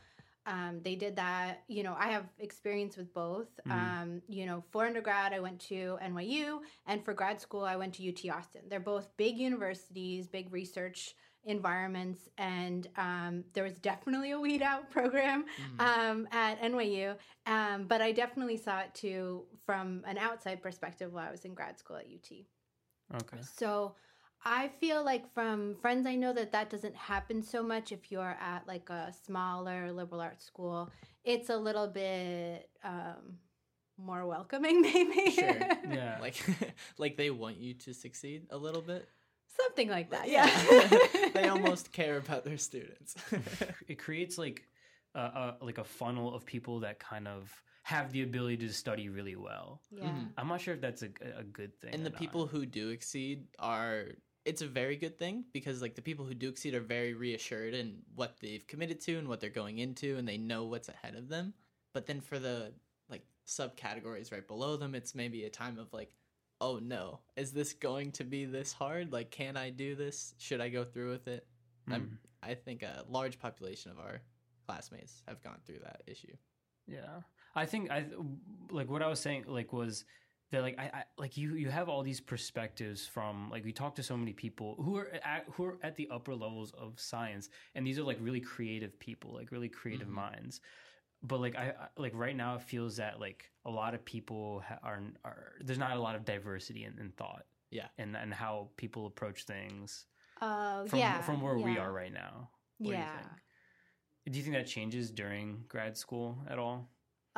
Um, 0.47 0.81
they 0.83 0.95
did 0.95 1.17
that. 1.17 1.63
You 1.69 1.83
know, 1.83 1.95
I 1.99 2.09
have 2.09 2.27
experience 2.39 2.97
with 2.97 3.13
both. 3.13 3.49
Mhm. 3.67 3.73
Um, 3.73 4.23
you 4.29 4.47
know, 4.47 4.65
for 4.71 4.87
undergrad, 4.87 5.33
I 5.33 5.41
went 5.41 5.61
to 5.63 5.99
NYU, 6.01 6.63
and 6.87 7.05
for 7.05 7.13
grad 7.13 7.41
school, 7.41 7.65
I 7.65 7.77
went 7.77 7.95
to 7.95 8.03
UT 8.09 8.31
Austin. 8.31 8.63
They're 8.69 8.81
both 8.81 9.15
big 9.17 9.37
universities, 9.39 10.27
big 10.27 10.53
research 10.53 11.15
environments, 11.45 12.29
and 12.39 12.89
um, 12.97 13.45
there 13.53 13.65
was 13.65 13.79
definitely 13.79 14.33
a 14.33 14.41
weed 14.41 14.63
out 14.63 14.91
program 14.97 15.45
Mhm. 15.59 15.81
um, 15.81 16.29
at 16.33 16.61
NYU. 16.61 17.17
Um, 17.47 17.87
but 17.87 18.01
I 18.01 18.13
definitely 18.13 18.57
saw 18.57 18.81
it 18.81 18.95
too 18.95 19.47
from 19.65 20.03
an 20.07 20.19
outside 20.19 20.63
perspective 20.63 21.13
while 21.13 21.27
I 21.27 21.31
was 21.31 21.45
in 21.45 21.55
grad 21.55 21.79
school 21.79 21.97
at 21.97 22.07
UT. 22.07 22.47
Okay. 23.15 23.39
So 23.43 23.95
I 24.45 24.69
feel 24.81 25.05
like 25.05 25.33
from 25.35 25.75
friends 25.83 26.07
I 26.07 26.15
know 26.15 26.33
that 26.33 26.53
that 26.53 26.71
doesn't 26.71 26.95
happen 26.97 27.43
so 27.43 27.63
much 27.63 27.93
if 27.93 28.11
you're 28.11 28.37
at 28.41 28.67
like 28.67 28.89
a 28.91 29.13
smaller 29.27 29.93
liberal 29.93 30.21
arts 30.21 30.45
school. 30.45 30.91
It's 31.25 31.51
a 31.51 31.57
little 31.57 31.89
bit 31.89 32.71
um, 32.85 33.39
more 33.99 34.27
welcoming, 34.27 34.81
maybe. 34.91 35.31
Sure. 35.33 35.59
Yeah. 35.91 36.19
like, 36.21 36.43
like 36.99 37.17
they 37.17 37.31
want 37.31 37.57
you 37.59 37.75
to 37.75 37.93
succeed 37.95 38.47
a 38.51 38.57
little 38.57 38.83
bit. 38.83 39.09
Something 39.49 39.89
like 39.89 40.11
that. 40.11 40.29
Yeah. 40.29 40.49
Yeah. 40.71 41.29
they 41.35 41.49
almost 41.49 41.93
care 41.93 42.17
about 42.19 42.45
their 42.45 42.59
students. 42.59 43.17
it 43.89 43.99
creates 43.99 44.39
like 44.39 44.63
a, 45.15 45.21
a 45.21 45.57
like 45.61 45.79
a 45.79 45.85
funnel 45.85 46.33
of 46.35 46.47
people 46.47 46.81
that 46.81 47.01
kind 47.01 47.27
of 47.27 47.51
have 47.83 48.13
the 48.13 48.23
ability 48.23 48.59
to 48.59 48.73
study 48.73 49.09
really 49.09 49.35
well. 49.37 49.81
yeah. 49.91 50.05
Mhm. 50.05 50.29
I'm 50.37 50.47
not 50.49 50.61
sure 50.61 50.75
if 50.75 50.81
that's 50.81 51.03
a, 51.03 51.09
a 51.37 51.43
good 51.43 51.75
thing. 51.81 51.93
and 51.95 52.05
the 52.07 52.11
not. 52.11 52.19
people 52.19 52.47
who 52.47 52.67
do 52.67 52.91
exceed 52.91 53.47
are 53.59 54.09
it's 54.49 54.63
a 54.63 54.67
very 54.67 54.97
good 54.97 55.19
thing 55.19 55.45
because 55.53 55.83
like 55.83 55.95
the 55.95 56.01
people 56.01 56.25
who 56.25 56.33
do 56.33 56.49
exceed 56.49 56.75
are 56.75 56.81
very 56.81 57.13
reassured 57.13 57.75
in 57.75 57.99
what 58.15 58.37
they've 58.41 58.67
committed 58.67 58.99
to 59.03 59.19
and 59.19 59.29
what 59.29 59.41
they're 59.41 59.51
going 59.51 59.79
into 59.79 60.17
and 60.17 60.27
they 60.27 60.39
know 60.39 60.65
what's 60.65 60.89
ahead 60.89 61.15
of 61.15 61.29
them. 61.29 61.53
But 61.93 62.07
then 62.07 62.23
for 62.23 62.39
the 62.39 62.73
like 63.11 63.27
subcategories 63.47 64.33
right 64.33 64.47
below 64.47 64.79
them 64.79 64.95
it's 64.95 65.15
maybe 65.15 65.45
a 65.45 65.51
time 65.51 65.79
of 65.79 65.93
like 65.93 66.13
oh 66.61 66.79
no 66.83 67.21
is 67.37 67.53
this 67.53 67.75
going 67.75 68.11
to 68.13 68.25
be 68.25 68.47
this 68.47 68.73
hard? 68.73 69.13
Like 69.13 69.31
can 69.31 69.59
i 69.59 69.69
do 69.69 69.95
this? 69.95 70.35
Should 70.39 70.63
i 70.63 70.71
go 70.71 70.83
through 70.83 71.11
with 71.11 71.29
it? 71.29 71.47
Mm. 71.89 71.95
I'm, 71.95 72.19
i 72.43 72.55
think 72.55 72.83
a 72.83 73.05
large 73.09 73.39
population 73.39 73.91
of 73.91 73.99
our 73.99 74.23
classmates 74.67 75.23
have 75.29 75.43
gone 75.43 75.59
through 75.67 75.81
that 75.83 76.03
issue. 76.07 76.35
Yeah, 76.87 77.21
I 77.55 77.67
think 77.67 77.91
I 77.91 78.07
like 78.71 78.89
what 78.89 79.03
I 79.03 79.09
was 79.09 79.21
saying. 79.21 79.45
Like 79.47 79.75
was 79.75 80.07
that 80.51 80.63
like 80.63 80.79
I, 80.79 80.85
I 80.85 81.03
like 81.19 81.37
you 81.37 81.55
you 81.55 81.69
have 81.71 81.89
all 81.89 82.03
these 82.03 82.21
perspectives 82.21 83.07
from 83.07 83.51
like 83.51 83.65
we 83.65 83.73
talk 83.73 83.95
to 83.97 84.03
so 84.03 84.17
many 84.17 84.33
people 84.33 84.77
who 84.83 84.97
are 84.97 85.09
at, 85.25 85.45
who 85.53 85.65
are 85.65 85.79
at 85.83 85.95
the 85.97 86.09
upper 86.11 86.35
levels 86.35 86.73
of 86.73 86.99
science, 86.99 87.51
and 87.75 87.87
these 87.87 87.99
are 87.99 88.03
like 88.05 88.19
really 88.21 88.41
creative 88.41 88.99
people, 88.99 89.35
like 89.35 89.53
really 89.53 89.69
creative 89.69 90.09
Mhm. 90.09 90.13
minds. 90.13 90.61
But 91.23 91.41
like 91.41 91.57
I 91.57 91.71
I- 91.71 91.89
like 92.01 92.13
right 92.15 92.35
now, 92.37 92.55
it 92.55 92.63
feels 92.63 92.97
that 92.97 93.21
like 93.21 93.51
a 93.65 93.71
lot 93.71 93.95
of 93.95 94.05
people 94.05 94.61
ha- 94.67 94.79
are 94.83 95.03
are 95.25 95.53
there's 95.61 95.79
not 95.79 95.97
a 95.97 96.01
lot 96.01 96.15
of 96.15 96.25
diversity 96.25 96.85
in, 96.85 96.99
in 96.99 97.11
thought. 97.13 97.45
Yeah. 97.71 97.89
and 97.99 98.17
and 98.17 98.33
how 98.33 98.71
people 98.79 99.05
approach 99.05 99.45
things 99.45 100.07
Oh, 100.41 100.87
from 100.87 101.01
yeah. 101.01 101.21
from 101.21 101.43
where 101.43 101.59
we 101.59 101.77
are 101.77 101.93
right 101.93 102.13
now. 102.13 102.49
What 102.79 102.93
do 102.93 102.97
you 102.97 103.03
yeah. 103.03 103.19
think? 103.19 103.31
Do 104.33 104.39
you 104.39 104.45
think 104.45 104.57
that 104.57 104.67
changes 104.67 105.11
during 105.11 105.65
grad 105.69 105.97
school 105.99 106.39
at 106.49 106.59
all? 106.59 106.89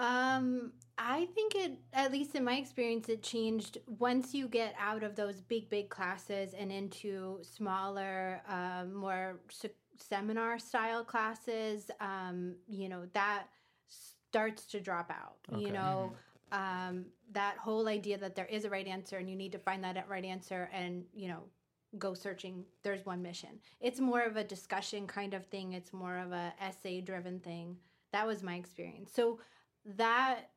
Um, 0.00 0.72
I 0.96 1.26
think 1.34 1.54
it, 1.54 1.78
at 1.92 2.10
least 2.10 2.34
in 2.34 2.42
my 2.42 2.56
experience, 2.56 3.08
it 3.10 3.22
changed 3.22 3.78
once 3.86 4.34
you 4.34 4.48
get 4.48 4.74
out 4.78 5.02
of 5.02 5.14
those 5.14 5.42
big, 5.42 5.68
big 5.68 5.90
classes 5.90 6.54
and 6.54 6.72
into 6.72 7.38
smaller, 7.42 8.40
um, 8.48 8.94
more 8.94 9.40
se- 9.50 9.72
seminar 9.98 10.58
style 10.58 11.04
classes. 11.04 11.90
Um, 12.00 12.54
you 12.66 12.88
know, 12.88 13.06
that 13.12 13.48
starts 13.88 14.64
to 14.66 14.80
drop 14.80 15.10
out. 15.10 15.36
Okay. 15.52 15.66
You 15.66 15.72
know, 15.72 16.14
um, 16.50 17.04
that 17.32 17.58
whole 17.58 17.86
idea 17.86 18.16
that 18.18 18.34
there 18.34 18.46
is 18.46 18.64
a 18.64 18.70
right 18.70 18.86
answer 18.86 19.18
and 19.18 19.28
you 19.28 19.36
need 19.36 19.52
to 19.52 19.58
find 19.58 19.84
that 19.84 20.08
right 20.08 20.24
answer 20.24 20.70
and, 20.72 21.04
you 21.14 21.28
know, 21.28 21.42
go 21.98 22.14
searching 22.14 22.64
there's 22.84 23.04
one 23.04 23.20
mission 23.20 23.58
it's 23.80 23.98
more 23.98 24.20
of 24.20 24.36
a 24.36 24.44
discussion 24.44 25.08
kind 25.08 25.34
of 25.34 25.44
thing 25.46 25.72
it's 25.72 25.92
more 25.92 26.18
of 26.18 26.30
a 26.30 26.52
essay 26.60 27.00
driven 27.00 27.40
thing 27.40 27.76
that 28.12 28.24
was 28.24 28.44
my 28.44 28.54
experience 28.54 29.10
so 29.12 29.40
that 29.84 30.50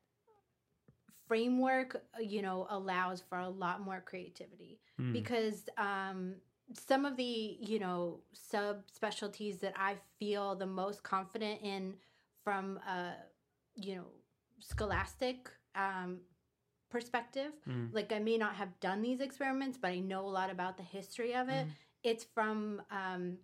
framework 1.26 2.02
you 2.20 2.42
know 2.42 2.66
allows 2.70 3.22
for 3.28 3.38
a 3.38 3.48
lot 3.48 3.80
more 3.80 4.02
creativity 4.04 4.78
Hmm. 4.98 5.12
because 5.12 5.68
um 5.78 6.34
some 6.72 7.04
of 7.04 7.16
the 7.16 7.58
you 7.60 7.78
know 7.78 8.20
sub 8.32 8.82
specialties 8.92 9.58
that 9.58 9.72
i 9.76 9.96
feel 10.18 10.54
the 10.54 10.66
most 10.66 11.02
confident 11.02 11.60
in 11.62 11.94
from 12.44 12.78
a 12.86 13.12
you 13.74 13.96
know 13.96 14.06
scholastic 14.60 15.50
um 15.74 16.20
perspective 16.90 17.52
Mm. 17.68 17.92
like 17.92 18.12
i 18.12 18.18
may 18.18 18.38
not 18.38 18.54
have 18.54 18.78
done 18.80 19.02
these 19.02 19.20
experiments 19.20 19.76
but 19.80 19.90
i 19.90 19.98
know 19.98 20.24
a 20.26 20.28
lot 20.30 20.50
about 20.50 20.76
the 20.76 20.82
history 20.84 21.34
of 21.34 21.48
it 21.48 21.66
Mhm. 21.66 21.70
it's 22.04 22.24
from 22.24 22.82
um 22.90 23.38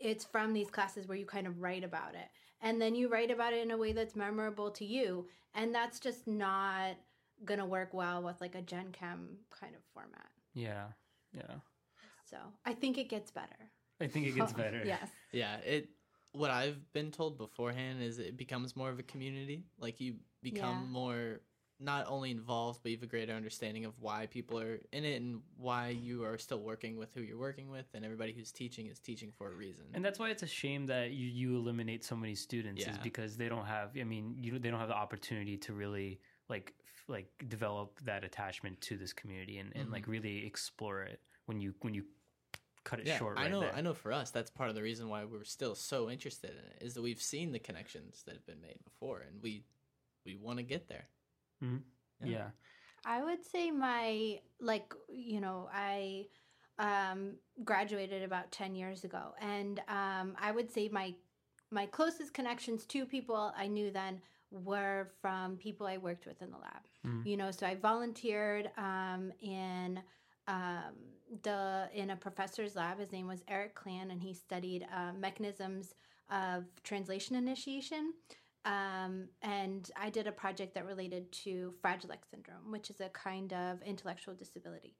it's 0.00 0.24
from 0.24 0.52
these 0.54 0.70
classes 0.70 1.06
where 1.06 1.18
you 1.18 1.26
kind 1.26 1.46
of 1.46 1.60
write 1.60 1.84
about 1.84 2.14
it 2.14 2.28
and 2.64 2.80
then 2.82 2.94
you 2.96 3.08
write 3.08 3.30
about 3.30 3.52
it 3.52 3.62
in 3.62 3.70
a 3.70 3.76
way 3.76 3.92
that's 3.92 4.16
memorable 4.16 4.70
to 4.72 4.84
you 4.84 5.28
and 5.54 5.74
that's 5.74 6.00
just 6.00 6.26
not 6.26 6.96
gonna 7.44 7.66
work 7.66 7.94
well 7.94 8.22
with 8.22 8.40
like 8.40 8.54
a 8.56 8.62
gen 8.62 8.90
chem 8.92 9.38
kind 9.50 9.74
of 9.76 9.82
format 9.94 10.30
Yeah, 10.54 10.86
yeah. 11.36 11.56
so 12.24 12.38
i 12.64 12.72
think 12.72 12.98
it 12.98 13.08
gets 13.08 13.30
better 13.30 13.70
I 14.00 14.08
think 14.08 14.26
it 14.26 14.32
gets 14.34 14.52
better. 14.64 14.82
yes 14.84 15.10
Yeah, 15.32 15.56
it. 15.58 15.88
What 16.32 16.50
I've 16.50 16.92
been 16.92 17.12
told 17.12 17.38
beforehand 17.38 18.02
is 18.02 18.18
it 18.18 18.36
becomes 18.36 18.74
more 18.74 18.90
of 18.90 18.98
a 18.98 19.04
community. 19.04 19.66
Like 19.78 20.00
you 20.00 20.16
become 20.42 20.76
Yeah. 20.82 20.92
more 20.92 21.40
not 21.80 22.06
only 22.08 22.30
involved, 22.30 22.80
but 22.82 22.90
you 22.90 22.96
have 22.96 23.02
a 23.02 23.08
greater 23.08 23.32
understanding 23.32 23.84
of 23.84 23.92
why 24.00 24.26
people 24.26 24.58
are 24.58 24.80
in 24.92 25.04
it 25.04 25.20
and 25.20 25.40
why 25.56 25.88
you 25.88 26.24
are 26.24 26.38
still 26.38 26.60
working 26.60 26.96
with 26.96 27.12
who 27.14 27.20
you're 27.20 27.38
working 27.38 27.68
with, 27.68 27.86
and 27.94 28.04
everybody 28.04 28.32
who's 28.32 28.52
teaching 28.52 28.86
is 28.86 28.98
teaching 28.98 29.32
for 29.36 29.50
a 29.50 29.54
reason. 29.54 29.84
And 29.92 30.04
that's 30.04 30.18
why 30.18 30.30
it's 30.30 30.42
a 30.42 30.48
shame 30.48 30.86
that 30.86 31.10
you, 31.10 31.26
you 31.26 31.56
eliminate 31.56 32.04
so 32.04 32.16
many 32.16 32.34
students 32.34 32.86
is 32.86 32.98
because 32.98 33.36
they 33.36 33.48
don't 33.48 33.66
have. 33.66 33.90
I 33.98 34.04
mean, 34.04 34.36
you 34.40 34.58
they 34.58 34.70
don't 34.70 34.80
have 34.80 34.88
the 34.88 34.96
opportunity 34.96 35.56
to 35.58 35.72
really 35.72 36.20
like 36.48 36.72
f- 36.80 37.04
like 37.08 37.26
develop 37.48 37.98
that 38.04 38.24
attachment 38.24 38.80
to 38.82 38.96
this 38.96 39.12
community 39.12 39.58
and, 39.58 39.72
and 39.74 39.90
like 39.90 40.02
mm-hmm. 40.02 40.12
really 40.12 40.46
explore 40.46 41.02
it 41.02 41.20
when 41.46 41.60
you 41.60 41.74
when 41.80 41.94
you 41.94 42.04
cut 42.84 43.00
it 43.00 43.06
yeah, 43.06 43.18
short. 43.18 43.38
I 43.38 43.48
know. 43.48 43.60
there. 43.60 43.74
I 43.74 43.80
know. 43.80 43.94
For 43.94 44.12
us, 44.12 44.30
that's 44.30 44.50
part 44.50 44.68
of 44.68 44.74
the 44.74 44.82
reason 44.82 45.08
why 45.08 45.24
we're 45.24 45.44
still 45.44 45.74
so 45.74 46.10
interested 46.10 46.50
in 46.50 46.56
it 46.56 46.86
is 46.86 46.94
that 46.94 47.02
we've 47.02 47.20
seen 47.20 47.52
the 47.52 47.58
connections 47.58 48.22
that 48.26 48.34
have 48.34 48.46
been 48.46 48.60
made 48.60 48.78
before, 48.84 49.20
and 49.20 49.42
we 49.42 49.64
we 50.24 50.36
want 50.36 50.58
to 50.58 50.62
get 50.62 50.88
there. 50.88 51.08
Mhm. 51.64 51.82
Yeah. 52.20 52.26
Yeah. 52.30 52.50
I 53.06 53.22
would 53.22 53.44
say 53.44 53.70
my 53.70 54.40
like 54.60 54.94
you 55.08 55.40
know 55.40 55.68
I 55.72 56.26
um, 56.78 57.34
graduated 57.64 58.22
about 58.22 58.50
ten 58.52 58.74
years 58.74 59.04
ago, 59.04 59.34
and 59.40 59.80
um, 59.88 60.36
I 60.40 60.52
would 60.52 60.70
say 60.70 60.88
my 60.88 61.14
my 61.70 61.86
closest 61.86 62.34
connections 62.34 62.86
to 62.86 63.04
people 63.06 63.52
I 63.56 63.66
knew 63.66 63.90
then 63.90 64.20
were 64.50 65.08
from 65.20 65.56
people 65.56 65.86
I 65.86 65.98
worked 65.98 66.26
with 66.26 66.40
in 66.42 66.50
the 66.50 66.58
lab. 66.58 66.82
Mhm. 67.06 67.26
You 67.26 67.36
know, 67.36 67.50
so 67.50 67.66
I 67.66 67.74
volunteered 67.74 68.70
um, 68.76 69.32
in 69.40 70.00
um, 70.46 70.94
the 71.42 71.88
in 71.94 72.10
a 72.10 72.16
professor's 72.16 72.76
lab. 72.76 72.98
His 72.98 73.12
name 73.12 73.26
was 73.26 73.42
Eric 73.48 73.74
Klann, 73.74 74.10
and 74.10 74.22
he 74.22 74.32
studied 74.34 74.86
uh, 74.94 75.12
mechanisms 75.12 75.94
of 76.30 76.64
translation 76.84 77.36
initiation. 77.36 78.14
Um, 78.64 79.28
and 79.42 79.90
I 79.96 80.10
did 80.10 80.26
a 80.26 80.32
project 80.32 80.74
that 80.74 80.86
related 80.86 81.32
to 81.44 81.74
Fragile 81.80 82.12
X 82.12 82.28
syndrome, 82.30 82.70
which 82.70 82.90
is 82.90 83.00
a 83.00 83.10
kind 83.10 83.52
of 83.52 83.82
intellectual 83.82 84.34
disability. 84.34 84.96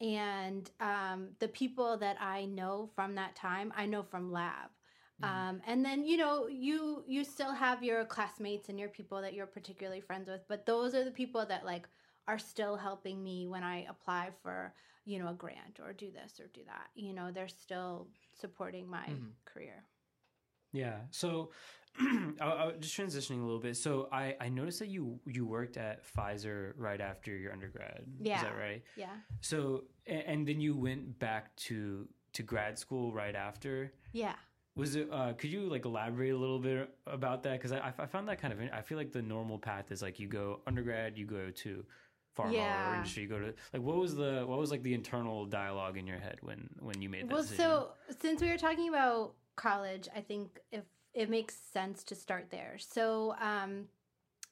And 0.00 0.70
um, 0.80 1.36
the 1.38 1.48
people 1.48 1.96
that 1.98 2.20
I 2.20 2.44
know 2.46 2.90
from 2.94 3.14
that 3.14 3.34
time, 3.36 3.72
I 3.74 3.86
know 3.86 4.02
from 4.02 4.30
lab. 4.30 4.70
Mhm. 5.18 5.46
Um, 5.46 5.62
and 5.66 5.84
then 5.84 6.04
you 6.04 6.18
know 6.18 6.46
you 6.46 7.02
you 7.06 7.24
still 7.24 7.52
have 7.52 7.82
your 7.82 8.04
classmates 8.04 8.68
and 8.68 8.78
your 8.78 8.90
people 8.90 9.22
that 9.22 9.32
you're 9.34 9.46
particularly 9.46 10.00
friends 10.02 10.28
with, 10.28 10.42
but 10.48 10.66
those 10.66 10.94
are 10.94 11.04
the 11.04 11.10
people 11.10 11.46
that 11.46 11.64
like 11.64 11.88
are 12.28 12.38
still 12.38 12.76
helping 12.76 13.22
me 13.22 13.46
when 13.46 13.62
I 13.62 13.84
apply 13.88 14.32
for 14.42 14.74
you 15.06 15.18
know 15.18 15.28
a 15.28 15.34
grant 15.34 15.80
or 15.80 15.92
do 15.94 16.10
this 16.12 16.38
or 16.38 16.48
do 16.48 16.64
that. 16.66 16.90
You 16.94 17.14
know 17.14 17.32
they're 17.32 17.48
still 17.48 18.10
supporting 18.34 18.88
my 18.88 19.06
Mhm. 19.06 19.36
career. 19.46 19.88
Yeah. 20.72 21.06
So, 21.10 21.52
I, 22.40 22.44
I, 22.46 22.72
just 22.78 22.96
transitioning 22.96 23.40
a 23.40 23.44
little 23.44 23.60
bit. 23.60 23.76
So, 23.76 24.08
I, 24.12 24.36
I 24.40 24.48
noticed 24.48 24.78
that 24.80 24.88
you 24.88 25.18
you 25.26 25.46
worked 25.46 25.76
at 25.76 26.02
Pfizer 26.04 26.72
right 26.76 27.00
after 27.00 27.36
your 27.36 27.52
undergrad. 27.52 28.02
Yeah, 28.20 28.36
Is 28.36 28.42
that 28.42 28.56
right? 28.58 28.82
Yeah. 28.96 29.14
So, 29.40 29.84
a- 30.06 30.10
and 30.28 30.46
then 30.46 30.60
you 30.60 30.76
went 30.76 31.18
back 31.18 31.54
to 31.56 32.08
to 32.34 32.42
grad 32.42 32.78
school 32.78 33.12
right 33.12 33.34
after. 33.34 33.92
Yeah. 34.12 34.34
Was 34.74 34.94
it? 34.94 35.08
Uh, 35.10 35.32
could 35.32 35.50
you 35.50 35.62
like 35.70 35.86
elaborate 35.86 36.32
a 36.34 36.36
little 36.36 36.58
bit 36.58 36.90
about 37.06 37.42
that? 37.44 37.52
Because 37.52 37.72
I, 37.72 37.94
I 37.98 38.04
found 38.06 38.28
that 38.28 38.40
kind 38.40 38.52
of. 38.52 38.60
I 38.72 38.82
feel 38.82 38.98
like 38.98 39.10
the 39.12 39.22
normal 39.22 39.58
path 39.58 39.90
is 39.90 40.02
like 40.02 40.20
you 40.20 40.28
go 40.28 40.60
undergrad, 40.66 41.16
you 41.16 41.24
go 41.24 41.50
to 41.50 41.82
pharma 42.36 42.48
or 42.48 42.52
Yeah. 42.52 42.96
industry, 42.96 43.22
you 43.22 43.28
go 43.30 43.38
to 43.38 43.54
like 43.72 43.80
what 43.82 43.96
was 43.96 44.14
the 44.14 44.44
what 44.46 44.58
was 44.58 44.70
like 44.70 44.82
the 44.82 44.92
internal 44.92 45.46
dialogue 45.46 45.96
in 45.96 46.06
your 46.06 46.18
head 46.18 46.36
when 46.42 46.68
when 46.80 47.00
you 47.00 47.08
made 47.08 47.22
that 47.22 47.32
Well, 47.32 47.40
decision? 47.42 47.64
so 47.64 47.88
since 48.20 48.42
we 48.42 48.50
were 48.50 48.58
talking 48.58 48.90
about 48.90 49.32
college, 49.56 50.06
I 50.14 50.20
think 50.20 50.60
if 50.70 50.84
it 51.16 51.30
makes 51.30 51.56
sense 51.56 52.04
to 52.04 52.14
start 52.14 52.48
there. 52.50 52.76
So, 52.78 53.34
um, 53.40 53.86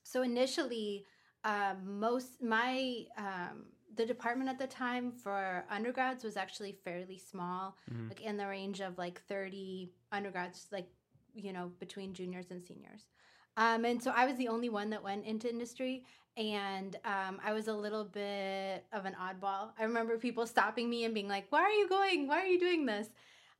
so 0.02 0.22
initially, 0.22 1.04
um, 1.44 2.00
most 2.00 2.42
my 2.42 3.04
um, 3.18 3.66
the 3.96 4.06
department 4.06 4.48
at 4.50 4.58
the 4.58 4.66
time 4.66 5.12
for 5.12 5.64
undergrads 5.70 6.24
was 6.24 6.36
actually 6.36 6.72
fairly 6.72 7.18
small, 7.18 7.76
Mhm. 7.92 8.08
like 8.08 8.20
in 8.22 8.36
the 8.36 8.46
range 8.46 8.80
of 8.80 8.98
like 8.98 9.20
thirty 9.28 9.92
undergrads, 10.10 10.68
like 10.72 10.88
you 11.34 11.52
know 11.52 11.70
between 11.78 12.14
juniors 12.14 12.50
and 12.50 12.62
seniors. 12.64 13.08
Um, 13.56 13.84
and 13.84 14.02
so 14.02 14.10
I 14.10 14.26
was 14.26 14.36
the 14.36 14.48
only 14.48 14.68
one 14.68 14.90
that 14.90 15.02
went 15.04 15.26
into 15.26 15.48
industry, 15.48 16.04
and 16.36 16.96
um, 17.04 17.40
I 17.44 17.52
was 17.52 17.68
a 17.68 17.74
little 17.74 18.04
bit 18.04 18.84
of 18.92 19.04
an 19.04 19.14
oddball. 19.20 19.72
I 19.78 19.84
remember 19.84 20.18
people 20.18 20.46
stopping 20.46 20.88
me 20.90 21.04
and 21.04 21.14
being 21.14 21.28
like, 21.28 21.46
"Why 21.52 21.60
are 21.62 21.70
you 21.70 21.88
going? 21.88 22.26
Why 22.26 22.40
are 22.40 22.46
you 22.46 22.58
doing 22.58 22.86
this?" 22.86 23.08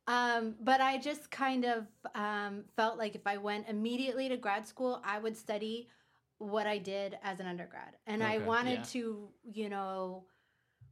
Um, 0.06 0.54
but 0.61 0.80
I 0.80 0.99
just 0.99 1.30
kind 1.30 1.64
of 1.64 1.87
um, 2.14 2.64
felt 2.76 2.99
like 2.99 3.14
if 3.14 3.26
I 3.26 3.38
went 3.38 3.68
immediately 3.68 4.28
to 4.28 4.37
grad 4.37 4.66
school, 4.66 5.00
I 5.04 5.18
would 5.18 5.37
study 5.37 5.88
what 6.38 6.66
I 6.66 6.78
did 6.78 7.16
as 7.23 7.40
an 7.40 7.46
undergrad, 7.46 7.96
and 8.06 8.23
I 8.23 8.38
wanted 8.38 8.80
yeah. 8.80 8.84
to, 8.84 9.28
you 9.44 9.68
know, 9.70 10.25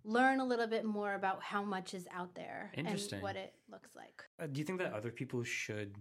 learn 0.05 0.41
a 0.41 0.45
little 0.45 0.67
bit 0.67 0.85
more 0.85 1.15
about 1.15 1.43
how 1.43 1.63
much 1.63 1.95
is 1.95 2.07
out 2.15 2.35
there 2.35 2.73
Interesting. 2.75 3.17
and 3.17 3.23
what 3.23 3.37
it 3.37 3.55
looks 3.71 3.91
like. 3.95 4.23
Uh, 4.41 4.47
do 4.47 4.59
you 4.59 4.65
think 4.65 4.79
that 4.79 4.93
other 4.93 5.11
people 5.11 5.43
should 5.43 5.95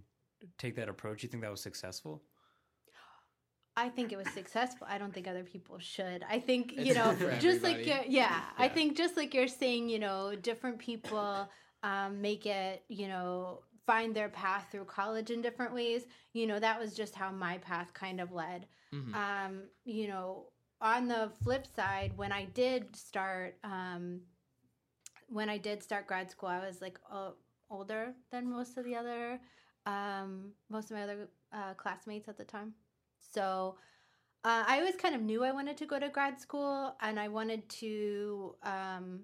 take 0.58 0.74
that 0.76 0.88
approach? 0.88 1.20
Do 1.20 1.26
you 1.26 1.30
think 1.30 1.42
that 1.42 1.50
was 1.50 1.60
successful? 1.60 2.22
I 3.76 3.88
think 3.88 4.12
it 4.12 4.16
was 4.16 4.28
successful. 4.30 4.86
I 4.90 4.98
don't 4.98 5.14
think 5.14 5.26
other 5.26 5.44
people 5.44 5.78
should. 5.78 6.24
I 6.28 6.40
think 6.40 6.74
It's 6.76 6.86
you 6.86 6.94
know, 6.94 7.06
not 7.06 7.18
for 7.18 7.38
just 7.38 7.62
like 7.62 7.78
everybody. 7.78 8.10
you're, 8.10 8.22
yeah, 8.22 8.40
I 8.58 8.68
think 8.68 8.96
just 8.96 9.16
like 9.16 9.32
you're 9.32 9.48
saying, 9.48 9.88
you 9.88 9.98
know, 9.98 10.34
different 10.34 10.78
people 10.78 11.48
um, 11.82 12.20
make 12.20 12.46
it, 12.46 12.84
you 12.88 13.08
know, 13.08 13.62
find 13.86 14.14
their 14.14 14.28
path 14.28 14.68
through 14.70 14.84
college 14.84 15.30
in 15.30 15.42
different 15.42 15.74
ways. 15.74 16.06
You 16.32 16.46
know, 16.46 16.58
that 16.58 16.78
was 16.78 16.94
just 16.94 17.14
how 17.14 17.30
my 17.30 17.58
path 17.58 17.92
kind 17.92 18.20
of 18.20 18.32
led. 18.32 18.66
Mhm. 18.92 19.14
Um, 19.14 19.62
you 19.84 20.08
know, 20.08 20.52
on 20.80 21.08
the 21.08 21.30
flip 21.42 21.66
side, 21.66 22.16
when 22.16 22.32
I 22.32 22.44
did 22.44 22.94
start, 22.96 23.58
um, 23.64 24.22
when 25.28 25.48
I 25.48 25.58
did 25.58 25.82
start 25.82 26.06
grad 26.06 26.30
school, 26.30 26.48
I 26.48 26.64
was 26.64 26.80
like 26.80 26.98
uh, 27.10 27.30
older 27.70 28.14
than 28.30 28.50
most 28.50 28.76
of 28.76 28.84
the 28.84 28.94
other, 28.96 29.40
um, 29.86 30.52
most 30.68 30.90
of 30.90 30.96
my 30.96 31.02
other 31.02 31.28
uh, 31.52 31.74
classmates 31.74 32.28
at 32.28 32.36
the 32.36 32.44
time. 32.44 32.74
So 33.18 33.76
uh, 34.44 34.64
I 34.66 34.78
always 34.78 34.96
kind 34.96 35.14
of 35.14 35.22
knew 35.22 35.44
I 35.44 35.52
wanted 35.52 35.76
to 35.78 35.86
go 35.86 35.98
to 35.98 36.08
grad 36.08 36.40
school, 36.40 36.96
and 37.00 37.18
I 37.18 37.28
wanted 37.28 37.68
to. 37.80 38.56
Um, 38.62 39.20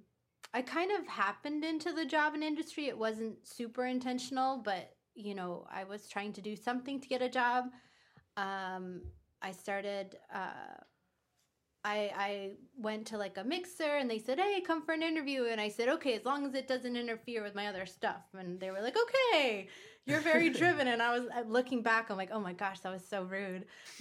I 0.54 0.62
kind 0.62 0.90
of 0.92 1.07
happened 1.07 1.64
into 1.64 1.92
the 1.92 2.07
job 2.07 2.35
and 2.35 2.42
industry. 2.42 2.87
It 2.87 2.99
wasn't 2.99 3.47
super 3.47 3.87
intentional, 3.87 4.59
but 4.59 4.95
you 5.14 5.35
know, 5.35 5.66
I 5.71 5.85
was 5.85 6.09
trying 6.09 6.33
to 6.35 6.40
do 6.40 6.54
something 6.57 7.00
to 7.00 7.09
get 7.09 7.23
a 7.23 7.28
job. 7.28 7.64
Um, 8.37 9.02
I 9.42 9.52
started. 9.52 10.16
Uh, 10.33 10.78
I 11.85 12.11
I 12.16 12.50
went 12.76 13.07
to 13.09 13.18
like 13.18 13.37
a 13.37 13.45
mixer, 13.45 13.97
and 13.97 14.11
they 14.11 14.18
said, 14.18 14.38
"Hey, 14.38 14.61
come 14.61 14.83
for 14.83 14.92
an 14.92 15.02
interview." 15.02 15.45
And 15.45 15.61
I 15.61 15.68
said, 15.68 15.88
"Okay, 15.88 16.14
as 16.14 16.25
long 16.25 16.47
as 16.47 16.54
it 16.54 16.68
doesn't 16.68 16.97
interfere 16.97 17.42
with 17.42 17.54
my 17.54 17.66
other 17.66 17.87
stuff." 17.87 18.23
And 18.35 18.59
they 18.61 18.71
were 18.71 18.83
like, 18.83 18.97
"Okay, 18.97 19.68
you're 20.07 20.21
very 20.21 20.50
driven." 20.61 20.88
And 20.88 21.02
I 21.02 21.18
was 21.18 21.28
looking 21.47 21.83
back, 21.83 22.11
I'm 22.11 22.16
like, 22.16 22.30
"Oh 22.33 22.40
my 22.40 22.52
gosh, 22.52 22.80
that 22.80 22.92
was 22.92 23.07
so 23.07 23.23
rude." 23.23 23.66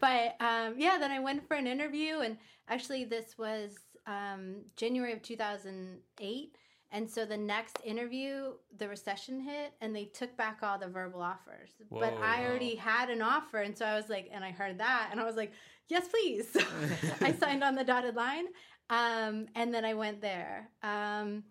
but 0.00 0.36
um, 0.40 0.74
yeah, 0.76 0.98
then 0.98 1.10
I 1.10 1.20
went 1.20 1.46
for 1.46 1.54
an 1.54 1.66
interview, 1.66 2.18
and 2.20 2.36
actually, 2.68 3.04
this 3.04 3.36
was 3.38 3.76
um, 4.06 4.56
January 4.76 5.12
of 5.12 5.22
2008. 5.22 6.56
And 6.94 7.10
so 7.10 7.24
the 7.24 7.36
next 7.38 7.78
interview, 7.84 8.52
the 8.76 8.86
recession 8.86 9.40
hit, 9.40 9.72
and 9.80 9.96
they 9.96 10.04
took 10.04 10.36
back 10.36 10.58
all 10.62 10.78
the 10.78 10.88
verbal 10.88 11.22
offers. 11.22 11.70
But 11.90 12.12
I 12.22 12.40
Whoa. 12.42 12.48
already 12.50 12.74
had 12.74 13.08
an 13.08 13.22
offer, 13.22 13.60
and 13.62 13.76
so 13.76 13.86
I 13.86 13.94
was 13.96 14.10
like, 14.10 14.28
and 14.30 14.44
I 14.44 14.50
heard 14.50 14.76
that, 14.78 15.08
and 15.10 15.18
I 15.18 15.24
was 15.24 15.34
like, 15.36 15.52
yes, 15.88 16.06
please. 16.08 16.50
So 16.52 16.60
I 17.22 17.32
signed 17.40 17.64
on 17.64 17.74
the 17.76 17.84
dotted 17.84 18.14
line, 18.14 18.44
um, 18.90 19.46
and 19.54 19.72
then 19.72 19.86
I 19.86 19.94
went 19.94 20.20
there. 20.20 20.68
Um, 20.82 21.44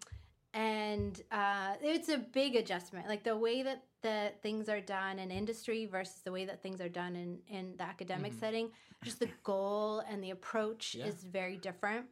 and 0.54 1.20
uh, 1.32 1.74
it's 1.82 2.10
a 2.10 2.20
big 2.20 2.56
adjustment, 2.56 3.08
like 3.08 3.24
the 3.24 3.36
way 3.38 3.64
that 3.64 3.84
the 4.04 4.34
things 4.44 4.70
are 4.70 4.82
done 4.82 5.18
in 5.18 5.32
industry 5.32 5.86
versus 5.88 6.22
the 6.24 6.32
way 6.32 6.46
that 6.46 6.62
things 6.62 6.82
are 6.82 6.90
done 6.90 7.16
in 7.16 7.40
in 7.48 7.76
the 7.78 7.84
academic 7.84 8.34
Mhm. 8.34 8.40
setting. 8.40 8.72
Just 9.04 9.20
the 9.20 9.30
goal 9.44 10.00
and 10.08 10.24
the 10.24 10.32
approach 10.32 10.94
Yeah. 10.96 11.06
is 11.06 11.24
very 11.24 11.58
different. 11.58 12.06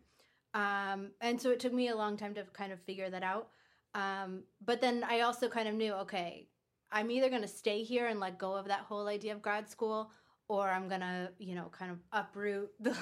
Um, 0.54 1.12
and 1.22 1.40
so 1.40 1.52
it 1.52 1.60
took 1.60 1.74
me 1.74 1.90
a 1.90 1.96
long 1.96 2.18
time 2.18 2.34
to 2.36 2.44
kind 2.54 2.72
of 2.72 2.82
figure 2.82 3.10
that 3.10 3.24
out. 3.24 3.50
Um, 3.94 4.44
but 4.64 4.82
then 4.82 5.04
I 5.08 5.22
also 5.22 5.50
kind 5.50 5.68
of 5.68 5.76
knew, 5.76 5.94
okay, 5.94 6.48
I'm 6.92 7.12
either 7.12 7.30
going 7.30 7.42
to 7.42 7.48
stay 7.48 7.84
here 7.84 8.08
and 8.08 8.20
let 8.20 8.38
go 8.40 8.54
of 8.56 8.68
that 8.68 8.82
whole 8.82 9.08
idea 9.08 9.34
of 9.34 9.42
grad 9.42 9.70
school, 9.70 10.12
or 10.48 10.70
I'm 10.70 10.88
going 10.88 11.02
to, 11.02 11.32
you 11.38 11.56
know, 11.56 11.70
kind 11.72 11.92
of 11.92 11.98
uproot 12.12 12.72
the, 12.80 12.96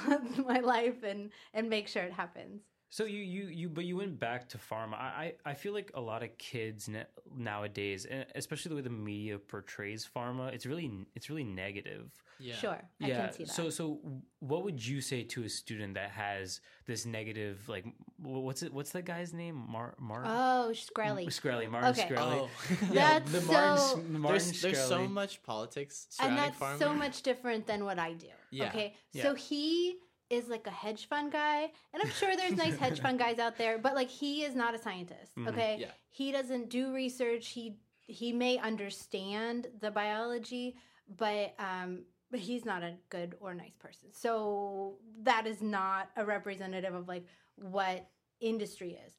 my 0.46 0.60
life 0.60 1.04
and 1.04 1.32
and 1.54 1.70
make 1.70 1.88
sure 1.88 2.04
it 2.04 2.14
happens. 2.14 2.62
So 2.90 3.04
you 3.04 3.20
you 3.20 3.48
you 3.48 3.70
but 3.70 3.84
you 3.84 3.98
went 3.98 4.20
back 4.20 4.48
to 4.50 4.58
pharma. 4.58 4.94
I 4.94 5.34
I 5.46 5.52
I 5.52 5.54
feel 5.56 5.74
like 5.74 5.92
a 5.94 6.00
lot 6.02 6.24
of 6.24 6.38
kids 6.38 6.88
na- 6.88 7.04
nowadays, 7.36 8.06
and 8.06 8.26
especially 8.36 8.70
the 8.70 8.76
way 8.76 8.82
the 8.82 8.90
media 8.90 9.38
portrays 9.38 10.08
pharma, 10.16 10.54
it's 10.54 10.66
really 10.66 10.90
it's 11.16 11.30
really 11.30 11.44
negative. 11.44 12.10
Yeah. 12.40 12.56
Sure, 12.56 12.80
I 13.02 13.08
yeah. 13.08 13.26
can 13.26 13.34
see 13.34 13.44
that. 13.44 13.52
So 13.52 13.70
so 13.70 14.00
what 14.40 14.64
would 14.64 14.86
you 14.86 15.02
say 15.02 15.24
to 15.24 15.44
a 15.44 15.50
student 15.50 15.96
that 15.96 16.12
has 16.12 16.62
this 16.86 17.06
negative 17.06 17.68
like 17.68 17.86
what's 18.20 18.64
it 18.64 18.74
what's 18.74 18.92
that 18.92 19.04
guy's 19.06 19.34
name? 19.34 19.56
Mar 19.56 19.96
Mar 20.00 20.24
oh, 20.26 20.70
Shkreli. 20.72 21.26
Mm, 21.26 21.28
Shkreli, 21.28 21.70
Martin 21.70 21.90
Okay. 21.90 22.16
Shkreli. 22.16 22.40
Oh. 22.40 22.50
That's 22.94 23.32
the 23.32 23.42
so- 23.42 23.52
Martin, 23.52 24.14
the 24.14 24.20
Martin 24.20 24.48
there's 24.48 24.62
there's 24.62 24.88
so 24.88 25.08
much 25.08 25.44
politics 25.44 26.08
and 26.22 26.38
surrounding 26.38 26.46
that's 26.46 26.60
pharma. 26.60 26.80
so 26.80 26.94
much 26.94 27.22
different 27.22 27.68
than 27.68 27.84
what 27.84 28.00
I 28.00 28.14
do. 28.14 28.28
Yeah, 28.52 28.68
Okay, 28.68 28.96
yeah. 29.12 29.24
so 29.24 29.36
he 29.36 29.98
is 30.30 30.48
like 30.50 30.68
a 30.68 30.72
hedge 30.72 31.08
fund 31.08 31.32
guy, 31.32 31.72
and 31.94 32.04
I'm 32.04 32.10
sure 32.10 32.36
there's 32.36 32.56
nice 32.56 32.76
hedge 32.78 33.00
fund 33.02 33.18
guys 33.20 33.40
out 33.40 33.58
there, 33.58 33.78
but 33.78 33.96
like 33.96 34.10
he 34.10 34.44
is 34.44 34.56
not 34.56 34.76
a 34.76 34.78
scientist. 34.78 35.36
Mhm. 35.36 35.48
Okay, 35.50 35.78
Yeah. 35.80 35.92
he 36.10 36.32
doesn't 36.32 36.70
do 36.70 36.94
research. 36.94 37.50
He 37.50 37.78
he 38.08 38.32
may 38.32 38.58
understand 38.58 39.68
the 39.82 39.92
biology, 39.92 40.76
but 41.18 41.54
um, 41.60 42.06
but 42.32 42.40
he's 42.40 42.66
not 42.66 42.84
a 42.84 42.96
good 43.10 43.36
or 43.40 43.54
nice 43.54 43.76
person. 43.76 44.12
So 44.12 44.98
that 45.24 45.48
is 45.48 45.62
not 45.62 46.10
a 46.16 46.26
representative 46.26 46.94
of 46.94 47.08
like 47.08 47.26
what 47.56 48.10
industry 48.40 48.92
is. 49.06 49.14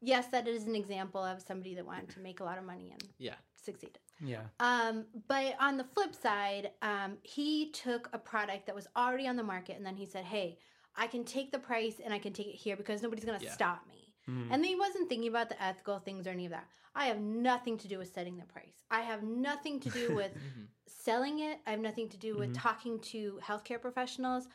Yes, 0.00 0.28
that 0.28 0.46
is 0.46 0.66
an 0.66 0.76
example 0.76 1.22
of 1.22 1.42
somebody 1.42 1.74
that 1.74 1.84
wanted 1.84 2.08
to 2.10 2.20
make 2.20 2.40
a 2.40 2.44
lot 2.44 2.58
of 2.58 2.64
money 2.64 2.90
and 2.92 3.02
Yeah. 3.18 3.34
succeeded. 3.56 3.98
Yeah. 4.20 4.44
Um, 4.60 5.06
but 5.26 5.56
on 5.60 5.76
the 5.76 5.84
flip 5.84 6.14
side, 6.14 6.72
um, 6.82 7.18
he 7.22 7.70
took 7.72 8.08
a 8.12 8.18
product 8.18 8.66
that 8.66 8.74
was 8.74 8.86
already 8.96 9.26
on 9.26 9.36
the 9.36 9.42
market 9.42 9.76
and 9.76 9.84
then 9.84 9.96
he 9.96 10.06
said, 10.06 10.24
Hey, 10.24 10.58
I 10.94 11.06
can 11.06 11.24
take 11.24 11.52
the 11.52 11.58
price 11.58 12.00
and 12.04 12.12
I 12.14 12.18
can 12.18 12.32
take 12.32 12.46
it 12.48 12.54
here 12.56 12.76
because 12.76 13.02
nobody's 13.02 13.24
going 13.24 13.38
to 13.38 13.44
Yeah. 13.44 13.52
stop 13.52 13.86
me. 13.86 14.14
Mhm. 14.28 14.48
And 14.52 14.64
he 14.64 14.74
wasn't 14.74 15.08
thinking 15.08 15.28
about 15.28 15.48
the 15.48 15.60
ethical 15.62 15.98
things 16.00 16.26
or 16.26 16.30
any 16.30 16.46
of 16.46 16.50
that. 16.52 16.68
I 16.94 17.06
have 17.06 17.20
nothing 17.20 17.78
to 17.78 17.88
do 17.88 17.98
with 17.98 18.12
setting 18.12 18.36
the 18.36 18.44
price. 18.46 18.84
I 18.90 19.00
have 19.02 19.22
nothing 19.22 19.80
to 19.80 19.90
do 19.90 20.14
with 20.14 20.32
Mhm. 20.56 20.68
selling 20.86 21.38
it. 21.40 21.60
I 21.66 21.70
have 21.70 21.80
nothing 21.80 22.08
to 22.10 22.16
do 22.16 22.36
with 22.36 22.50
Mhm. 22.50 22.60
talking 22.60 23.00
to 23.00 23.38
healthcare 23.42 23.80
professionals. 23.80 24.48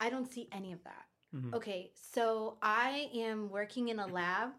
I 0.00 0.10
don't 0.10 0.30
see 0.30 0.48
any 0.52 0.72
of 0.72 0.82
that. 0.84 1.06
Mhm. 1.34 1.54
Okay, 1.54 1.92
so 1.94 2.58
I 2.62 3.10
am 3.14 3.48
working 3.50 3.88
in 3.88 4.00
a 4.00 4.06
lab 4.06 4.54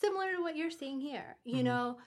similar 0.00 0.32
to 0.34 0.42
what 0.42 0.56
you're 0.56 0.70
seeing 0.70 1.00
here. 1.00 1.36
You 1.44 1.62
Mhm. 1.62 1.64
know, 1.64 1.98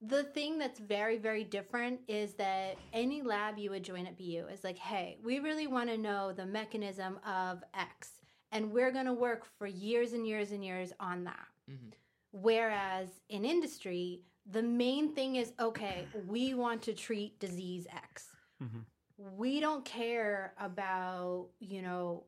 the 0.00 0.24
thing 0.24 0.58
that's 0.58 0.78
very, 0.80 1.16
very 1.18 1.44
different 1.44 2.00
is 2.08 2.34
that 2.34 2.76
any 2.92 3.22
lab 3.22 3.58
you 3.58 3.70
would 3.70 3.84
join 3.84 4.06
at 4.06 4.16
BU 4.16 4.48
is 4.48 4.64
like, 4.64 4.76
hey, 4.78 5.18
we 5.22 5.38
really 5.38 5.66
want 5.66 5.88
to 5.90 5.96
know 5.96 6.32
the 6.32 6.46
mechanism 6.46 7.18
of 7.24 7.62
X, 7.72 8.20
and 8.52 8.72
we're 8.72 8.90
going 8.90 9.06
to 9.06 9.12
work 9.14 9.46
for 9.58 9.66
years 9.66 10.12
and 10.12 10.26
years 10.26 10.52
and 10.52 10.64
years 10.64 10.92
on 11.00 11.24
that. 11.24 11.48
Mhm. 11.70 11.92
Whereas 12.32 13.08
in 13.28 13.44
industry, 13.44 14.24
the 14.44 14.62
main 14.62 15.14
thing 15.14 15.36
is 15.36 15.54
okay, 15.58 16.08
we 16.12 16.52
want 16.54 16.82
to 16.82 16.92
treat 16.92 17.38
disease 17.38 17.86
X. 17.90 18.36
Mhm. 18.60 18.84
We 19.16 19.60
don't 19.60 19.84
care 19.84 20.54
about, 20.58 21.50
you 21.60 21.80
know, 21.80 22.26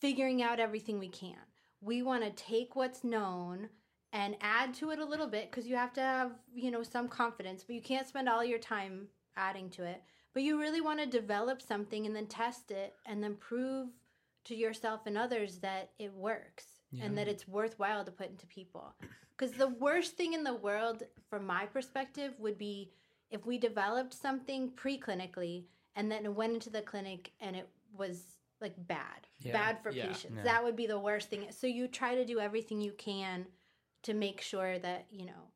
figuring 0.00 0.42
out 0.42 0.60
everything 0.60 0.98
we 0.98 1.08
can. 1.08 1.38
We 1.80 2.02
want 2.02 2.22
to 2.24 2.30
take 2.30 2.76
what's 2.76 3.02
known 3.02 3.70
and 4.12 4.36
add 4.40 4.74
to 4.74 4.90
it 4.90 4.98
a 4.98 5.04
little 5.04 5.26
bit 5.26 5.50
because 5.50 5.66
you 5.66 5.76
have 5.76 5.92
to 5.94 6.00
have, 6.00 6.32
you 6.54 6.70
know, 6.70 6.82
some 6.82 7.08
confidence, 7.08 7.62
but 7.64 7.74
you 7.74 7.82
can't 7.82 8.08
spend 8.08 8.28
all 8.28 8.44
your 8.44 8.58
time 8.58 9.06
adding 9.36 9.70
to 9.70 9.84
it. 9.84 10.02
But 10.32 10.42
you 10.42 10.58
really 10.58 10.80
want 10.80 11.00
to 11.00 11.06
develop 11.06 11.60
something 11.62 12.06
and 12.06 12.14
then 12.14 12.26
test 12.26 12.70
it 12.70 12.94
and 13.06 13.22
then 13.22 13.34
prove 13.36 13.88
to 14.44 14.54
yourself 14.54 15.02
and 15.06 15.18
others 15.18 15.58
that 15.58 15.90
it 15.98 16.12
works 16.14 16.64
and 17.00 17.16
that 17.16 17.28
it's 17.28 17.46
worthwhile 17.46 18.04
to 18.04 18.10
put 18.10 18.30
into 18.30 18.46
people. 18.48 18.94
Because 19.36 19.54
the 19.54 19.68
worst 19.68 20.16
thing 20.16 20.32
in 20.34 20.42
the 20.42 20.54
world, 20.54 21.04
from 21.28 21.46
my 21.46 21.66
perspective, 21.66 22.34
would 22.40 22.58
be 22.58 22.90
if 23.30 23.46
we 23.46 23.58
developed 23.58 24.12
something 24.12 24.70
preclinically 24.70 25.66
and 25.94 26.10
then 26.10 26.24
it 26.24 26.34
went 26.34 26.54
into 26.54 26.68
the 26.70 26.82
clinic 26.82 27.30
and 27.40 27.54
it 27.54 27.68
was 27.96 28.22
like 28.60 28.74
bad, 28.88 29.26
Yeah. 29.38 29.52
bad 29.52 29.82
for 29.82 29.92
Yeah. 29.92 30.08
patients. 30.08 30.36
Yeah. 30.36 30.42
That 30.42 30.64
would 30.64 30.74
be 30.76 30.86
the 30.86 30.98
worst 30.98 31.30
thing. 31.30 31.46
So 31.52 31.66
you 31.68 31.86
try 31.86 32.16
to 32.16 32.24
do 32.24 32.40
everything 32.40 32.80
you 32.80 32.92
can 32.92 33.46
to 34.02 34.14
make 34.14 34.40
sure 34.40 34.78
that 34.78 35.06
you 35.10 35.26
know 35.26 35.52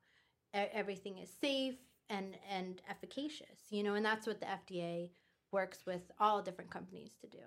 e- 0.54 0.68
everything 0.72 1.18
is 1.18 1.30
safe 1.40 1.76
and 2.10 2.36
and 2.50 2.80
efficacious. 2.88 3.60
You 3.70 3.82
know, 3.82 3.94
and 3.94 4.04
that's 4.04 4.26
what 4.26 4.40
the 4.40 4.46
FDA 4.46 5.10
works 5.52 5.84
with 5.86 6.02
all 6.18 6.42
different 6.42 6.70
companies 6.70 7.12
to 7.20 7.26
do. 7.28 7.38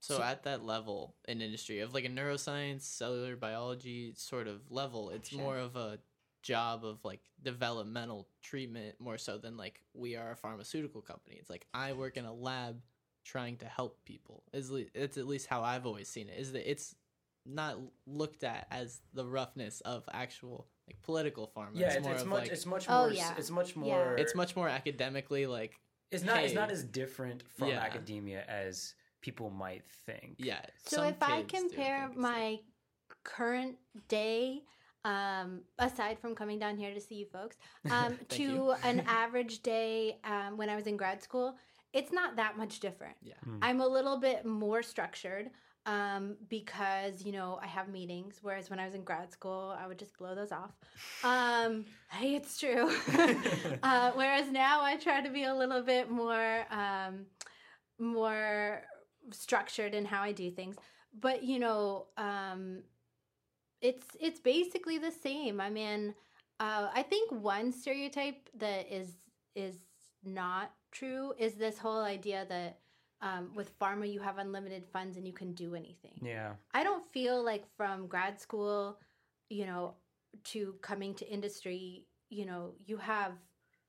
So, 0.00 0.16
So- 0.16 0.22
at 0.22 0.42
that 0.44 0.64
level 0.64 1.14
in 1.28 1.40
industry 1.42 1.80
of 1.80 1.94
like 1.94 2.04
a 2.04 2.08
neuroscience, 2.08 2.82
cellular 2.82 3.36
biology 3.36 4.14
sort 4.16 4.48
of 4.48 4.70
level, 4.70 5.10
it's 5.10 5.28
Sure. 5.28 5.38
more 5.40 5.58
of 5.58 5.76
a 5.76 5.98
job 6.42 6.84
of 6.84 7.04
like 7.04 7.20
developmental 7.40 8.28
treatment 8.42 8.98
more 9.00 9.16
so 9.16 9.38
than 9.38 9.56
like 9.56 9.80
we 9.94 10.16
are 10.16 10.32
a 10.32 10.36
pharmaceutical 10.36 11.00
company. 11.00 11.36
It's 11.36 11.48
like 11.50 11.66
I 11.72 11.92
work 11.92 12.16
in 12.16 12.24
a 12.24 12.32
lab 12.34 12.82
trying 13.24 13.56
to 13.58 13.66
help 13.66 14.04
people. 14.04 14.42
Is 14.52 14.72
it's 14.72 15.16
at 15.18 15.28
least 15.28 15.46
how 15.46 15.62
I've 15.62 15.86
always 15.86 16.08
seen 16.08 16.28
it. 16.28 16.36
Is 16.38 16.50
that 16.52 16.68
it's 16.68 16.96
not 17.46 17.76
looked 18.06 18.44
at 18.44 18.66
as 18.70 19.00
the 19.14 19.24
roughness 19.26 19.80
of 19.82 20.04
actual 20.12 20.68
like 20.86 21.00
political 21.02 21.50
pharma. 21.56 21.70
Yeah, 21.74 21.86
it's, 21.88 21.96
it's, 21.96 22.04
more 22.04 22.12
it's 22.14 22.22
of 22.22 22.28
much. 22.28 22.40
like 22.42 22.50
it's 22.52 22.66
much 22.66 22.86
Oh, 22.88 23.02
more. 23.04 23.12
yeah. 23.12 23.34
It's 23.38 23.50
much 23.50 23.76
Yeah. 23.76 23.82
more. 23.82 24.16
it's 24.16 24.34
much 24.34 24.56
more 24.56 24.68
academically 24.68 25.46
like 25.46 25.78
It's 26.10 26.24
not. 26.24 26.42
It's 26.44 26.54
not 26.54 26.70
as 26.70 26.84
different 26.84 27.42
from 27.56 27.68
Yeah. 27.68 27.80
academia 27.80 28.44
as 28.46 28.94
people 29.22 29.50
might 29.50 29.84
think. 30.06 30.36
yeah. 30.38 30.60
So 30.86 31.02
if 31.04 31.22
I 31.22 31.42
compare 31.42 32.06
think 32.08 32.10
like- 32.10 32.16
my 32.18 32.58
current 33.24 33.76
day, 34.08 34.62
um, 35.04 35.62
aside 35.78 36.18
from 36.18 36.34
coming 36.34 36.58
down 36.58 36.76
here 36.76 36.92
to 36.94 37.00
see 37.00 37.16
you 37.16 37.26
folks, 37.26 37.56
um, 37.90 38.18
to 38.30 38.72
an 38.82 39.00
average 39.06 39.62
day 39.62 40.18
um, 40.24 40.56
when 40.56 40.68
I 40.68 40.76
was 40.76 40.86
in 40.86 40.96
grad 40.96 41.22
school, 41.22 41.56
it's 41.92 42.12
not 42.12 42.36
that 42.36 42.56
much 42.56 42.80
different. 42.80 43.16
yeah. 43.22 43.34
Mm. 43.46 43.58
I'm 43.62 43.80
a 43.80 43.86
little 43.86 44.18
bit 44.18 44.44
more 44.44 44.82
structured 44.82 45.50
um, 45.86 46.36
because 46.48 47.24
you 47.24 47.32
know 47.32 47.58
I 47.62 47.66
have 47.66 47.88
meetings, 47.88 48.38
whereas 48.42 48.70
when 48.70 48.78
I 48.78 48.84
was 48.84 48.94
in 48.94 49.02
grad 49.02 49.32
school, 49.32 49.76
I 49.78 49.86
would 49.86 49.98
just 49.98 50.16
blow 50.16 50.34
those 50.34 50.52
off. 50.52 50.72
Um, 51.24 51.84
hey, 52.10 52.34
it's 52.36 52.58
true. 52.58 52.90
uh, 53.82 54.12
whereas 54.14 54.50
now 54.50 54.82
I 54.82 54.96
try 54.96 55.20
to 55.20 55.30
be 55.30 55.44
a 55.44 55.54
little 55.54 55.82
bit 55.82 56.10
more 56.10 56.64
um, 56.70 57.26
more 57.98 58.82
structured 59.30 59.94
in 59.94 60.04
how 60.04 60.22
I 60.22 60.32
do 60.32 60.50
things. 60.50 60.76
But 61.18 61.42
you 61.42 61.58
know, 61.58 62.06
um, 62.16 62.82
it's 63.80 64.06
it's 64.20 64.40
basically 64.40 64.98
the 64.98 65.10
same. 65.10 65.60
I 65.60 65.70
mean, 65.70 66.14
uh, 66.60 66.88
I 66.94 67.02
think 67.02 67.30
one 67.32 67.72
stereotype 67.72 68.48
that 68.58 68.92
is 68.92 69.16
is 69.54 69.76
not 70.24 70.72
true 70.92 71.34
is 71.38 71.54
this 71.54 71.78
whole 71.78 72.02
idea 72.02 72.46
that 72.48 72.78
um, 73.22 73.50
with 73.54 73.78
pharma 73.78 74.12
you 74.12 74.20
have 74.20 74.38
unlimited 74.38 74.84
funds 74.92 75.16
and 75.16 75.26
you 75.26 75.32
can 75.32 75.54
do 75.54 75.74
anything. 75.74 76.20
Yeah. 76.20 76.52
I 76.74 76.82
don't 76.82 77.04
feel 77.12 77.42
like 77.42 77.64
from 77.76 78.08
grad 78.08 78.40
school, 78.40 78.98
you 79.48 79.64
know, 79.64 79.94
to 80.44 80.74
coming 80.82 81.14
to 81.14 81.28
industry, 81.28 82.06
you 82.28 82.44
know, 82.44 82.72
you 82.84 82.96
have 82.96 83.32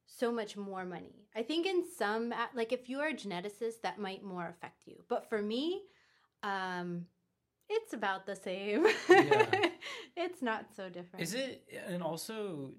so 0.05 0.31
much 0.31 0.55
more 0.55 0.85
money. 0.85 1.25
I 1.35 1.41
think 1.41 1.65
in 1.65 1.83
some 1.97 2.33
like 2.53 2.71
if 2.71 2.89
you 2.89 2.99
are 2.99 3.07
a 3.07 3.13
geneticist 3.13 3.81
that 3.81 3.97
might 3.97 4.23
more 4.23 4.47
affect 4.47 4.85
you. 4.85 5.03
But 5.09 5.27
for 5.29 5.41
me, 5.41 5.81
um 6.43 7.05
it's 7.69 7.93
about 7.93 8.25
the 8.25 8.35
same. 8.35 8.85
Yeah. 9.09 9.45
it's 10.15 10.41
not 10.41 10.67
so 10.75 10.89
different. 10.89 11.23
Is 11.23 11.33
it? 11.33 11.63
And 11.87 12.03
also, 12.03 12.73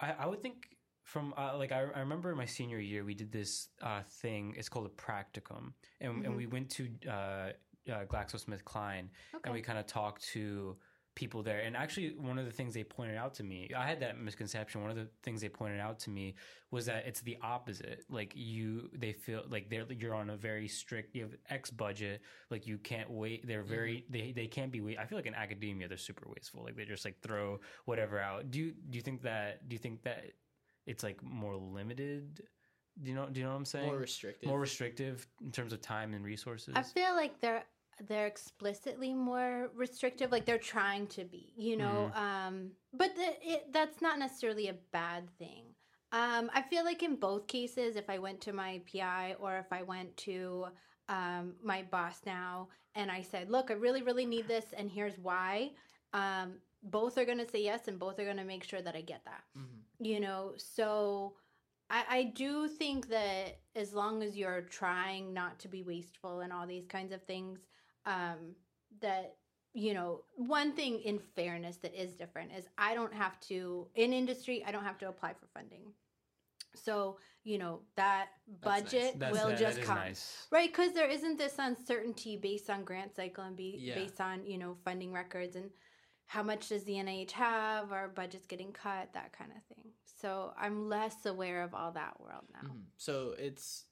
I, 0.00 0.12
I 0.20 0.26
would 0.26 0.42
think 0.42 0.76
from 1.08 1.32
uh, 1.38 1.56
like 1.56 1.72
I, 1.72 1.80
I 1.94 2.00
remember 2.00 2.30
in 2.30 2.36
my 2.36 2.44
senior 2.44 2.78
year 2.78 3.02
we 3.04 3.14
did 3.14 3.32
this 3.32 3.68
uh, 3.82 4.02
thing. 4.22 4.54
It's 4.58 4.68
called 4.68 4.86
a 4.86 4.90
practicum, 5.06 5.72
and 6.00 6.24
and 6.24 6.34
Mhm. 6.34 6.36
we 6.36 6.46
went 6.46 6.68
to 6.72 6.88
uh, 7.08 7.10
uh, 7.10 8.04
GlaxoSmithKline, 8.12 9.08
Okay. 9.34 9.42
and 9.44 9.52
we 9.54 9.62
kind 9.62 9.78
of 9.78 9.86
talked 9.86 10.22
to 10.34 10.76
people 11.14 11.42
there. 11.42 11.60
And 11.60 11.74
actually, 11.76 12.10
one 12.16 12.38
of 12.38 12.44
the 12.44 12.52
things 12.52 12.74
they 12.74 12.84
pointed 12.84 13.16
out 13.16 13.32
to 13.34 13.42
me, 13.42 13.70
I 13.76 13.86
had 13.88 13.98
that 14.00 14.20
misconception. 14.20 14.82
One 14.82 14.90
of 14.90 14.96
the 14.96 15.08
things 15.24 15.40
they 15.40 15.48
pointed 15.48 15.80
out 15.80 15.98
to 16.00 16.10
me 16.10 16.34
was 16.70 16.86
that 16.86 17.06
it's 17.06 17.22
the 17.22 17.38
opposite. 17.42 18.04
Like 18.10 18.34
you, 18.36 18.90
they 18.92 19.12
feel 19.14 19.42
like 19.48 19.70
they're 19.70 19.90
you're 19.90 20.14
on 20.14 20.28
a 20.30 20.36
very 20.36 20.68
strict. 20.68 21.16
You 21.16 21.22
have 21.22 21.34
X 21.48 21.70
budget. 21.70 22.20
Like 22.50 22.66
you 22.66 22.76
can't 22.78 23.10
wait. 23.10 23.46
They're 23.48 23.64
very 23.64 24.04
they 24.10 24.32
they 24.32 24.46
can't 24.46 24.70
be 24.70 24.80
wait. 24.82 24.98
I 24.98 25.06
feel 25.06 25.16
like 25.18 25.26
in 25.26 25.34
academia 25.34 25.88
they're 25.88 25.96
super 26.10 26.26
wasteful. 26.28 26.62
Like 26.64 26.76
they 26.76 26.84
just 26.84 27.04
like 27.06 27.18
throw 27.22 27.58
whatever 27.86 28.20
out. 28.20 28.50
Do 28.50 28.58
you 28.60 28.74
do 28.90 28.94
you 28.98 29.02
think 29.02 29.22
that 29.22 29.66
do 29.68 29.74
you 29.74 29.80
think 29.80 30.02
that 30.02 30.24
it's 30.88 31.02
like 31.02 31.22
more 31.22 31.56
limited? 31.56 32.42
Do 33.00 33.10
you 33.10 33.14
know 33.14 33.28
do 33.30 33.40
you 33.40 33.46
know 33.46 33.52
what 33.52 33.58
I'm 33.58 33.64
saying? 33.64 33.86
more 33.86 33.98
restrictive. 33.98 34.48
More 34.48 34.60
restrictive 34.60 35.26
in 35.44 35.52
terms 35.52 35.72
of 35.72 35.80
time 35.80 36.14
and 36.14 36.24
resources. 36.24 36.74
I 36.76 36.82
feel 36.82 37.14
like 37.14 37.40
they're 37.40 37.64
they're 38.08 38.26
explicitly 38.28 39.12
more 39.12 39.70
restrictive 39.74 40.30
like 40.30 40.44
they're 40.44 40.56
trying 40.56 41.04
to 41.08 41.24
be 41.24 41.52
you 41.56 41.76
know 41.76 42.12
um 42.14 42.70
but 42.92 43.10
the, 43.16 43.28
it, 43.42 43.72
that's 43.72 44.00
not 44.00 44.20
necessarily 44.20 44.68
a 44.68 44.76
bad 44.92 45.28
thing 45.36 45.64
um 46.12 46.48
i 46.54 46.62
feel 46.62 46.84
like 46.84 47.02
in 47.02 47.16
both 47.16 47.48
cases 47.48 47.96
if 47.96 48.08
i 48.08 48.16
went 48.16 48.40
to 48.40 48.52
my 48.52 48.80
pi 48.92 49.34
or 49.40 49.56
if 49.56 49.66
i 49.72 49.82
went 49.82 50.16
to 50.16 50.66
um, 51.08 51.54
my 51.62 51.82
boss 51.90 52.20
now 52.26 52.68
and 52.94 53.10
I 53.10 53.22
said, 53.22 53.50
look, 53.50 53.70
I 53.70 53.74
really, 53.74 54.02
really 54.02 54.26
need 54.26 54.48
this, 54.48 54.66
and 54.76 54.90
here's 54.90 55.18
why, 55.18 55.70
um, 56.12 56.54
both 56.82 57.16
are 57.18 57.24
going 57.24 57.38
to 57.38 57.48
say 57.48 57.62
yes 57.62 57.88
and 57.88 57.98
both 57.98 58.18
are 58.18 58.24
going 58.24 58.36
to 58.38 58.44
make 58.44 58.64
sure 58.64 58.82
that 58.82 58.96
I 58.96 59.00
get 59.00 59.24
that. 59.24 59.44
Mhm. 59.56 59.82
You 60.00 60.20
know, 60.20 60.52
so 60.56 61.34
I, 61.90 62.04
I 62.08 62.22
do 62.24 62.68
think 62.68 63.08
that 63.08 63.58
as 63.74 63.92
long 63.92 64.22
as 64.22 64.36
you're 64.36 64.62
trying 64.62 65.32
not 65.34 65.58
to 65.60 65.68
be 65.68 65.82
wasteful 65.82 66.40
and 66.40 66.52
all 66.52 66.66
these 66.66 66.86
kinds 66.86 67.12
of 67.12 67.22
things, 67.22 67.60
um, 68.06 68.54
that 69.00 69.36
you 69.74 69.94
know, 69.94 70.22
one 70.34 70.72
thing 70.72 70.98
in 71.00 71.18
fairness 71.18 71.76
that 71.78 71.94
is 71.94 72.14
different 72.14 72.50
is 72.56 72.66
I 72.78 72.94
don't 72.94 73.12
have 73.14 73.38
to 73.42 73.86
in 73.94 74.12
industry 74.12 74.64
I 74.66 74.72
don't 74.72 74.84
have 74.84 74.98
to 74.98 75.08
apply 75.08 75.34
for 75.34 75.46
funding. 75.54 75.92
So, 76.74 77.18
you 77.44 77.58
know, 77.58 77.80
that 77.96 78.28
That's 78.60 78.82
nice. 78.82 78.92
budget 78.92 79.18
That's, 79.18 79.32
will 79.32 79.48
that, 79.48 79.58
just 79.58 79.76
that 79.78 79.86
come. 79.86 79.96
nice. 79.96 80.46
Right, 80.50 80.70
because 80.70 80.92
there 80.92 81.08
isn't 81.08 81.38
this 81.38 81.54
uncertainty 81.58 82.36
based 82.36 82.70
on 82.70 82.84
grant 82.84 83.14
cycle 83.14 83.44
and 83.44 83.56
be 83.56 83.78
Yeah. 83.80 83.94
based 83.94 84.20
on 84.20 84.44
you 84.46 84.58
know 84.58 84.76
funding 84.84 85.12
records 85.12 85.56
and 85.56 85.70
how 86.28 86.42
much 86.42 86.68
does 86.68 86.84
the 86.84 86.92
NIH 86.92 87.30
have, 87.32 87.90
our 87.90 88.06
budget's 88.06 88.46
getting 88.46 88.70
cut, 88.70 89.08
that 89.14 89.32
kind 89.32 89.50
of 89.50 89.62
thing. 89.74 89.92
So 90.20 90.52
I'm 90.58 90.88
less 90.88 91.24
aware 91.24 91.62
of 91.62 91.74
all 91.74 91.90
that 91.92 92.20
world 92.20 92.44
now. 92.52 92.68
Mhm. 92.68 92.84
So 92.96 93.34
it's 93.38 93.86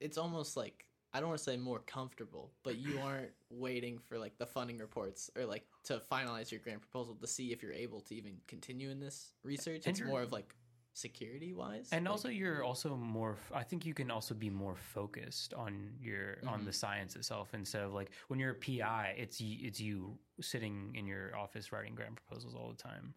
it's 0.00 0.16
almost 0.16 0.56
like 0.56 0.86
I 1.12 1.20
don't 1.20 1.28
want 1.28 1.38
to 1.38 1.44
say 1.44 1.56
more 1.56 1.80
comfortable, 1.80 2.52
but 2.62 2.78
you 2.78 2.98
aren't 3.02 3.32
waiting 3.50 3.98
for 3.98 4.18
like 4.18 4.38
the 4.38 4.46
funding 4.46 4.78
reports 4.78 5.30
or 5.36 5.44
like 5.44 5.66
to 5.84 6.00
finalize 6.10 6.50
your 6.50 6.60
grant 6.60 6.80
proposal 6.80 7.14
to 7.16 7.26
see 7.26 7.52
if 7.52 7.62
you're 7.62 7.72
able 7.72 8.00
to 8.02 8.14
even 8.14 8.40
continue 8.46 8.90
in 8.90 9.00
this 9.00 9.34
research. 9.42 9.86
It's 9.86 10.00
more 10.00 10.22
of 10.22 10.32
like 10.32 10.54
security 10.98 11.52
wise. 11.52 11.88
And 11.92 12.08
also, 12.08 12.28
you're 12.28 12.62
also 12.64 12.96
more. 12.96 13.36
i 13.54 13.62
think 13.62 13.86
you 13.86 13.94
can 13.94 14.10
also 14.10 14.34
be 14.34 14.50
more 14.50 14.74
focused 14.76 15.54
on 15.54 15.72
your 16.00 16.38
on 16.46 16.60
Mhm. 16.60 16.64
the 16.64 16.72
science 16.72 17.16
itself 17.16 17.54
instead 17.54 17.82
of 17.84 17.94
like 17.94 18.10
when 18.28 18.38
you're 18.40 18.52
a 18.52 18.54
PI, 18.66 19.14
it's 19.16 19.40
y- 19.40 19.60
it's 19.68 19.80
you 19.80 20.18
sitting 20.40 20.94
in 20.94 21.06
your 21.06 21.36
office 21.36 21.72
writing 21.72 21.94
grant 21.94 22.16
proposals 22.16 22.54
all 22.54 22.68
the 22.70 22.82
time. 22.90 23.14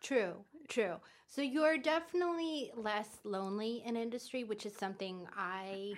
True, 0.00 0.44
true. 0.68 0.96
So 1.28 1.42
you're 1.42 1.78
definitely 1.78 2.72
less 2.76 3.20
lonely 3.24 3.82
in 3.86 3.96
industry, 3.96 4.42
which 4.44 4.66
is 4.66 4.74
something 4.76 5.26
I 5.36 5.94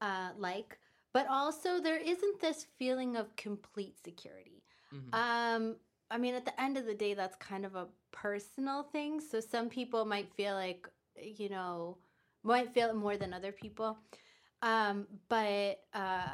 uh, 0.00 0.30
like. 0.38 0.78
But 1.12 1.26
also, 1.28 1.78
there 1.80 1.98
isn't 1.98 2.40
this 2.40 2.66
feeling 2.78 3.16
of 3.16 3.36
complete 3.36 3.96
security. 4.02 4.64
Mhm. 4.90 5.12
Um, 5.12 5.76
I 6.10 6.16
mean, 6.18 6.34
at 6.34 6.44
the 6.46 6.58
end 6.60 6.78
of 6.78 6.86
the 6.86 6.94
day, 6.94 7.12
that's 7.14 7.36
kind 7.36 7.64
of 7.66 7.74
a 7.76 7.86
personal 8.12 8.84
things. 8.84 9.24
So 9.30 9.40
some 9.40 9.68
people 9.68 10.04
might 10.04 10.32
feel 10.34 10.54
like, 10.54 10.88
you 11.16 11.48
know, 11.48 11.98
might 12.42 12.72
feel 12.72 12.90
it 12.90 12.96
more 12.96 13.16
than 13.16 13.32
other 13.32 13.52
people. 13.52 13.98
Um, 14.62 15.06
but 15.28 15.80
uh, 15.92 16.28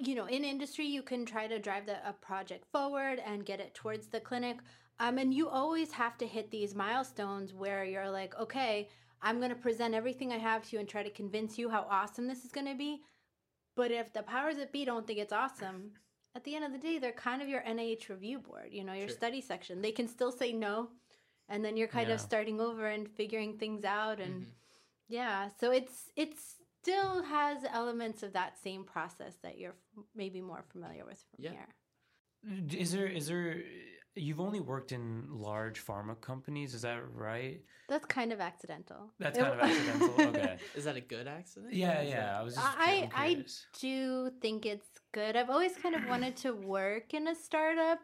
you 0.00 0.14
know, 0.14 0.26
in 0.26 0.44
industry, 0.44 0.86
you 0.86 1.02
can 1.02 1.26
try 1.26 1.46
to 1.46 1.58
drive 1.58 1.84
the, 1.86 1.96
a 2.08 2.12
project 2.12 2.64
forward 2.72 3.20
and 3.24 3.44
get 3.44 3.60
it 3.60 3.74
towards 3.74 4.06
the 4.06 4.20
clinic. 4.20 4.58
Um, 4.98 5.18
and 5.18 5.32
you 5.32 5.48
always 5.48 5.92
have 5.92 6.16
to 6.18 6.26
hit 6.26 6.50
these 6.50 6.74
milestones 6.74 7.52
where 7.52 7.84
you're 7.84 8.10
like, 8.10 8.38
okay, 8.38 8.88
I'm 9.22 9.38
going 9.38 9.50
to 9.50 9.56
present 9.56 9.94
everything 9.94 10.32
I 10.32 10.38
have 10.38 10.62
to 10.64 10.76
you 10.76 10.80
and 10.80 10.88
try 10.88 11.02
to 11.02 11.10
convince 11.10 11.58
you 11.58 11.68
how 11.68 11.86
awesome 11.90 12.26
this 12.26 12.44
is 12.44 12.50
going 12.50 12.66
to 12.66 12.74
be. 12.74 13.02
But 13.76 13.90
if 13.90 14.12
the 14.12 14.22
powers 14.22 14.56
that 14.56 14.72
be 14.72 14.86
don't 14.86 15.06
think 15.06 15.18
it's 15.18 15.32
awesome, 15.32 15.92
at 16.34 16.44
the 16.44 16.54
end 16.54 16.64
of 16.64 16.72
the 16.72 16.78
day, 16.78 16.98
they're 16.98 17.12
kind 17.12 17.42
of 17.42 17.48
your 17.48 17.62
NIH 17.62 18.08
review 18.08 18.38
board, 18.38 18.68
you 18.72 18.84
know, 18.84 18.92
your 18.92 19.08
Sure. 19.08 19.16
study 19.16 19.40
section. 19.40 19.80
They 19.82 19.92
can 19.92 20.08
still 20.08 20.30
say 20.32 20.52
no. 20.52 20.90
And 21.48 21.64
then 21.64 21.76
you're 21.76 21.88
kind 21.88 22.10
of 22.10 22.20
starting 22.20 22.60
over 22.60 22.86
and 22.86 23.10
figuring 23.10 23.58
things 23.58 23.84
out. 23.84 24.20
And 24.20 24.44
Mhm. 24.46 24.54
yeah, 25.08 25.48
so 25.58 25.72
it's 25.72 26.10
it 26.14 26.38
still 26.38 27.22
has 27.24 27.64
elements 27.64 28.22
of 28.22 28.32
that 28.34 28.56
same 28.58 28.84
process 28.84 29.36
that 29.38 29.58
you're 29.58 29.76
maybe 30.14 30.40
more 30.40 30.62
familiar 30.62 31.04
with 31.04 31.20
from 31.24 31.44
Yeah. 31.44 31.50
here. 31.50 31.74
Is 32.80 32.92
there 32.92 33.06
is 33.08 33.26
there? 33.26 33.62
You've 34.16 34.40
only 34.40 34.60
worked 34.60 34.90
in 34.92 35.24
large 35.30 35.84
pharma 35.84 36.20
companies, 36.20 36.74
is 36.74 36.82
that 36.82 37.00
right? 37.14 37.60
That's 37.88 38.04
kind 38.06 38.32
of 38.32 38.40
accidental. 38.40 39.12
That's 39.18 39.38
kind 39.38 39.52
of 39.54 39.60
accidental. 39.68 40.26
Okay. 40.28 40.56
Is 40.74 40.84
that 40.84 40.96
a 40.96 41.00
good 41.00 41.28
accident? 41.28 41.72
Yeah, 41.72 42.02
yeah. 42.02 42.16
that- 42.20 42.34
I 42.34 42.42
was 42.42 42.54
just 42.54 42.66
I 42.66 42.92
I'm 43.02 43.10
I 43.14 43.28
curious. 43.28 43.66
do 43.80 44.30
think 44.42 44.66
it's 44.66 44.88
good. 45.12 45.36
I've 45.36 45.50
always 45.50 45.76
kind 45.76 45.94
of 45.94 46.04
wanted 46.06 46.36
to 46.38 46.52
work 46.52 47.14
in 47.14 47.28
a 47.28 47.34
startup, 47.34 48.00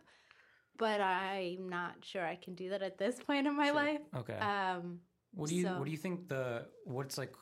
but 0.78 1.00
I'm 1.00 1.68
not 1.68 1.96
sure 2.04 2.24
I 2.24 2.36
can 2.36 2.54
do 2.54 2.70
that 2.70 2.82
at 2.82 2.98
this 2.98 3.18
point 3.18 3.46
in 3.48 3.56
my 3.56 3.66
Sure. 3.66 3.74
life. 3.74 4.00
Okay. 4.16 4.38
Um, 4.38 5.00
What 5.34 5.48
do 5.50 5.56
you 5.56 5.64
So- 5.64 5.78
What 5.78 5.86
do 5.86 5.90
you 5.90 5.98
think 5.98 6.28
the 6.28 6.68
What's 6.84 7.18
like 7.18 7.34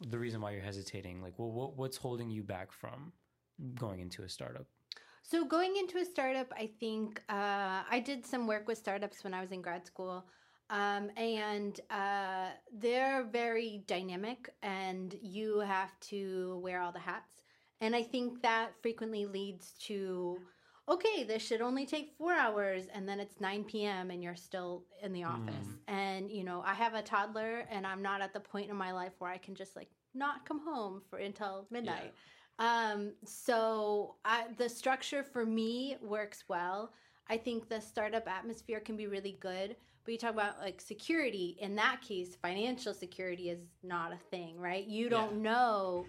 the 0.00 0.18
reason 0.18 0.40
why 0.42 0.50
you're 0.52 0.62
hesitating? 0.62 1.22
Like, 1.22 1.38
well, 1.38 1.50
what 1.52 1.76
what's 1.76 1.96
holding 1.96 2.28
you 2.30 2.42
back 2.42 2.70
from 2.70 3.12
going 3.76 4.00
into 4.00 4.22
a 4.24 4.28
startup? 4.28 4.66
So 5.26 5.46
going 5.46 5.76
into 5.76 5.96
a 5.96 6.04
startup, 6.04 6.52
I 6.54 6.68
think 6.78 7.22
uh, 7.30 7.80
I 7.90 8.02
did 8.04 8.26
some 8.26 8.46
work 8.46 8.68
with 8.68 8.76
startups 8.76 9.24
when 9.24 9.32
I 9.32 9.40
was 9.40 9.52
in 9.52 9.62
grad 9.62 9.86
school, 9.86 10.26
um, 10.68 11.08
and 11.16 11.80
uh, 11.90 12.48
they're 12.70 13.24
very 13.24 13.84
dynamic, 13.86 14.50
and 14.62 15.16
you 15.22 15.60
have 15.60 15.98
to 16.10 16.60
wear 16.62 16.82
all 16.82 16.92
the 16.92 16.98
hats. 16.98 17.42
And 17.80 17.96
I 17.96 18.02
think 18.02 18.42
that 18.42 18.72
frequently 18.82 19.24
leads 19.24 19.72
to, 19.86 20.36
okay, 20.90 21.24
this 21.24 21.42
should 21.42 21.62
only 21.62 21.86
take 21.86 22.12
four 22.18 22.34
hours, 22.34 22.84
and 22.92 23.08
then 23.08 23.18
it's 23.18 23.40
nine 23.40 23.64
p.m. 23.64 24.10
and 24.10 24.22
you're 24.22 24.36
still 24.36 24.84
in 25.02 25.14
the 25.14 25.24
office. 25.24 25.68
Mm. 25.68 25.78
And 25.88 26.30
you 26.30 26.44
know, 26.44 26.62
I 26.66 26.74
have 26.74 26.92
a 26.92 27.02
toddler, 27.02 27.66
and 27.70 27.86
I'm 27.86 28.02
not 28.02 28.20
at 28.20 28.34
the 28.34 28.40
point 28.40 28.68
in 28.68 28.76
my 28.76 28.92
life 28.92 29.14
where 29.20 29.30
I 29.30 29.38
can 29.38 29.54
just 29.54 29.74
like 29.74 29.88
not 30.12 30.46
come 30.46 30.60
home 30.60 31.00
for 31.08 31.18
until 31.18 31.66
midnight. 31.70 32.12
Um, 32.58 33.12
so 33.24 34.16
I, 34.24 34.46
the 34.56 34.68
structure 34.68 35.22
for 35.22 35.44
me 35.44 35.96
works 36.02 36.44
well. 36.48 36.92
I 37.28 37.36
think 37.36 37.68
the 37.68 37.80
startup 37.80 38.28
atmosphere 38.28 38.80
can 38.80 38.96
be 38.96 39.06
really 39.06 39.36
good. 39.40 39.76
But 40.04 40.12
you 40.12 40.18
talk 40.18 40.34
about 40.34 40.58
like 40.58 40.80
security. 40.80 41.56
In 41.60 41.74
that 41.76 42.02
case, 42.02 42.36
financial 42.40 42.92
security 42.92 43.48
is 43.48 43.60
not 43.82 44.12
a 44.12 44.18
thing, 44.30 44.58
right? 44.58 44.86
You 44.86 45.08
don't 45.08 45.40
know 45.40 46.06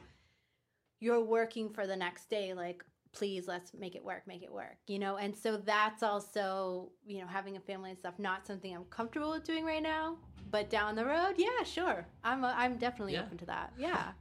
you're 0.99 1.23
working 1.23 1.69
for 1.69 1.85
the 1.87 1.95
next 1.95 2.29
day. 2.29 2.53
Like, 2.53 2.83
please, 3.11 3.47
let's 3.47 3.73
make 3.73 3.95
it 3.95 4.03
work, 4.03 4.23
make 4.27 4.43
it 4.43 4.51
work, 4.51 4.77
you 4.87 4.99
know? 4.99 5.17
And 5.17 5.35
so 5.35 5.57
that's 5.57 6.03
also, 6.03 6.91
you 7.05 7.21
know, 7.21 7.27
having 7.27 7.57
a 7.57 7.59
family 7.59 7.91
and 7.91 7.99
stuff, 7.99 8.15
not 8.17 8.45
something 8.47 8.75
I'm 8.75 8.85
comfortable 8.85 9.31
with 9.31 9.43
doing 9.43 9.65
right 9.65 9.83
now. 9.83 10.17
But 10.51 10.69
down 10.69 10.95
the 10.95 11.05
road, 11.05 11.35
yeah, 11.37 11.63
sure. 11.63 12.05
I'm, 12.23 12.43
I'm 12.45 12.77
definitely 12.77 13.13
Yeah. 13.13 13.23
open 13.23 13.37
to 13.39 13.45
that. 13.45 13.73
Yeah. 13.77 14.11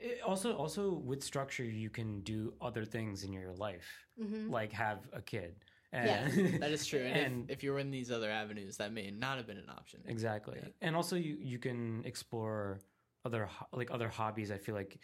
It- 0.00 0.20
also, 0.22 0.54
also 0.56 0.92
with 0.92 1.22
structure, 1.22 1.64
you 1.64 1.90
can 1.90 2.20
do 2.20 2.54
other 2.60 2.84
things 2.84 3.24
in 3.24 3.32
your 3.32 3.52
life, 3.52 3.86
hmm 4.20 4.50
like 4.50 4.72
have 4.72 5.08
a 5.12 5.22
kid. 5.22 5.54
Yeah. 5.92 6.28
That 6.60 6.72
is 6.72 6.84
true. 6.86 7.00
And, 7.00 7.16
And- 7.26 7.50
if, 7.50 7.58
if 7.58 7.62
you're 7.64 7.78
in 7.78 7.90
these 7.90 8.10
other 8.10 8.30
avenues, 8.30 8.76
that 8.78 8.92
may 8.92 9.10
not 9.10 9.38
have 9.38 9.46
been 9.46 9.56
an 9.56 9.70
option. 9.70 10.02
Exactly. 10.06 10.58
Yeah. 10.62 10.68
And 10.82 10.94
also 10.96 11.16
you 11.16 11.36
you 11.40 11.58
can 11.58 12.04
explore 12.04 12.80
other 13.24 13.48
like 13.72 13.90
other 13.90 14.08
hobbies 14.08 14.50
I 14.50 14.58
feel 14.58 14.74
like 14.74 14.98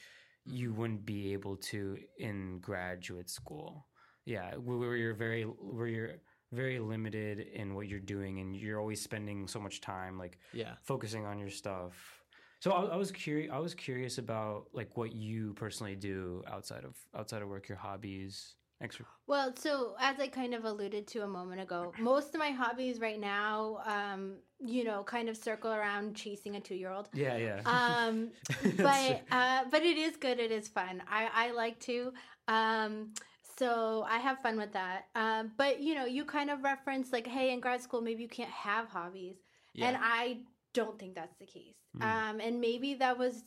you 0.44 0.72
wouldn't 0.74 1.04
be 1.06 1.32
able 1.32 1.56
to 1.72 1.96
in 2.18 2.58
graduate 2.60 3.30
school. 3.30 3.86
Yeah, 4.26 4.54
where 4.56 4.76
where 4.78 4.96
you're 4.96 5.14
very 5.14 5.44
where 5.44 5.86
you're 5.86 6.14
very 6.52 6.78
limited 6.78 7.38
in 7.54 7.74
what 7.74 7.88
you're 7.88 7.98
doing 8.16 8.40
and 8.40 8.54
you're 8.54 8.78
always 8.78 9.00
spending 9.00 9.48
so 9.48 9.58
much 9.58 9.80
time 9.80 10.18
like 10.18 10.38
Yeah. 10.52 10.74
focusing 10.82 11.24
on 11.24 11.38
your 11.38 11.48
stuff. 11.48 12.21
So 12.62 12.70
I, 12.70 12.94
I 12.94 12.96
was 12.96 13.10
curious 13.10 13.50
I 13.52 13.58
was 13.58 13.74
curious 13.74 14.18
about 14.18 14.68
like 14.72 14.96
what 14.96 15.12
you 15.12 15.52
personally 15.54 15.96
do 15.96 16.44
outside 16.46 16.84
of 16.84 16.96
outside 17.12 17.42
of 17.42 17.48
work 17.48 17.68
your 17.68 17.78
hobbies 17.78 18.54
extra 18.80 19.04
Well, 19.26 19.54
so 19.56 19.96
as 19.98 20.18
I 20.20 20.28
kind 20.28 20.54
of 20.54 20.64
alluded 20.64 21.06
to 21.08 21.22
a 21.22 21.26
moment 21.28 21.60
ago, 21.60 21.92
most 21.98 22.34
of 22.34 22.38
my 22.38 22.50
hobbies 22.50 23.00
right 23.00 23.18
now, 23.18 23.80
um, 23.84 24.36
you 24.64 24.84
know, 24.84 25.02
kind 25.04 25.28
of 25.28 25.36
circle 25.36 25.72
around 25.72 26.14
chasing 26.16 26.56
a 26.56 26.60
two-year-old. 26.60 27.08
Yeah, 27.12 27.36
yeah. 27.36 27.62
Um, 27.64 28.30
but 28.82 29.26
uh, 29.30 29.64
but 29.70 29.82
it 29.82 29.96
is 29.96 30.16
good. 30.16 30.38
It 30.38 30.50
is 30.52 30.68
fun. 30.68 31.02
I 31.08 31.30
I 31.32 31.50
like 31.52 31.78
to. 31.80 32.12
Um, 32.48 33.14
so 33.58 34.04
I 34.08 34.18
have 34.18 34.38
fun 34.40 34.56
with 34.56 34.72
that. 34.72 35.04
Um, 35.14 35.52
but 35.56 35.80
you 35.80 35.94
know, 35.94 36.04
you 36.04 36.24
kind 36.24 36.50
of 36.50 36.62
reference 36.62 37.12
like, 37.12 37.26
hey, 37.26 37.52
in 37.52 37.60
grad 37.60 37.82
school, 37.82 38.00
maybe 38.00 38.22
you 38.22 38.28
can't 38.28 38.50
have 38.50 38.88
hobbies, 38.88 39.36
Yeah. 39.74 39.88
and 39.88 39.96
I 40.00 40.38
don't 40.74 40.98
think 40.98 41.14
that's 41.14 41.36
the 41.38 41.46
case. 41.46 41.76
Mm. 41.98 42.04
Um, 42.04 42.40
and 42.40 42.60
maybe 42.60 42.94
that 42.94 43.18
was, 43.18 43.42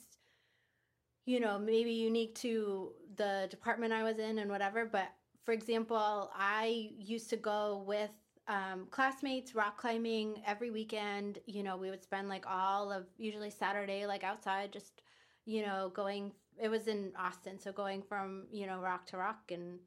you 1.25 1.39
know, 1.39 1.57
maybe 1.57 1.91
unique 1.91 2.35
to 2.35 2.91
the 3.15 3.47
department 3.49 3.93
I 3.93 4.03
was 4.03 4.19
in 4.19 4.39
and 4.39 4.49
whatever. 4.49 4.85
But 4.85 5.09
for 5.43 5.51
example, 5.51 6.31
I 6.35 6.89
used 6.97 7.29
to 7.31 7.37
go 7.37 7.83
with 7.85 8.11
um, 8.47 8.87
classmates 8.91 9.55
rock 9.55 9.77
climbing 9.77 10.41
every 10.45 10.69
weekend. 10.69 11.39
You 11.45 11.63
know, 11.63 11.77
we 11.77 11.89
would 11.89 12.03
spend 12.03 12.29
like 12.29 12.45
all 12.47 12.91
of 12.91 13.05
usually 13.17 13.49
Saturday, 13.49 14.05
like 14.05 14.23
outside, 14.23 14.71
just, 14.71 15.01
you 15.45 15.65
know, 15.65 15.91
going. 15.93 16.31
It 16.61 16.69
was 16.69 16.87
in 16.87 17.11
Austin, 17.19 17.59
so 17.59 17.73
going 17.73 18.01
from, 18.01 18.45
you 18.49 18.65
know, 18.65 18.79
rock 18.79 19.05
to 19.07 19.17
rock 19.17 19.51
and 19.51 19.79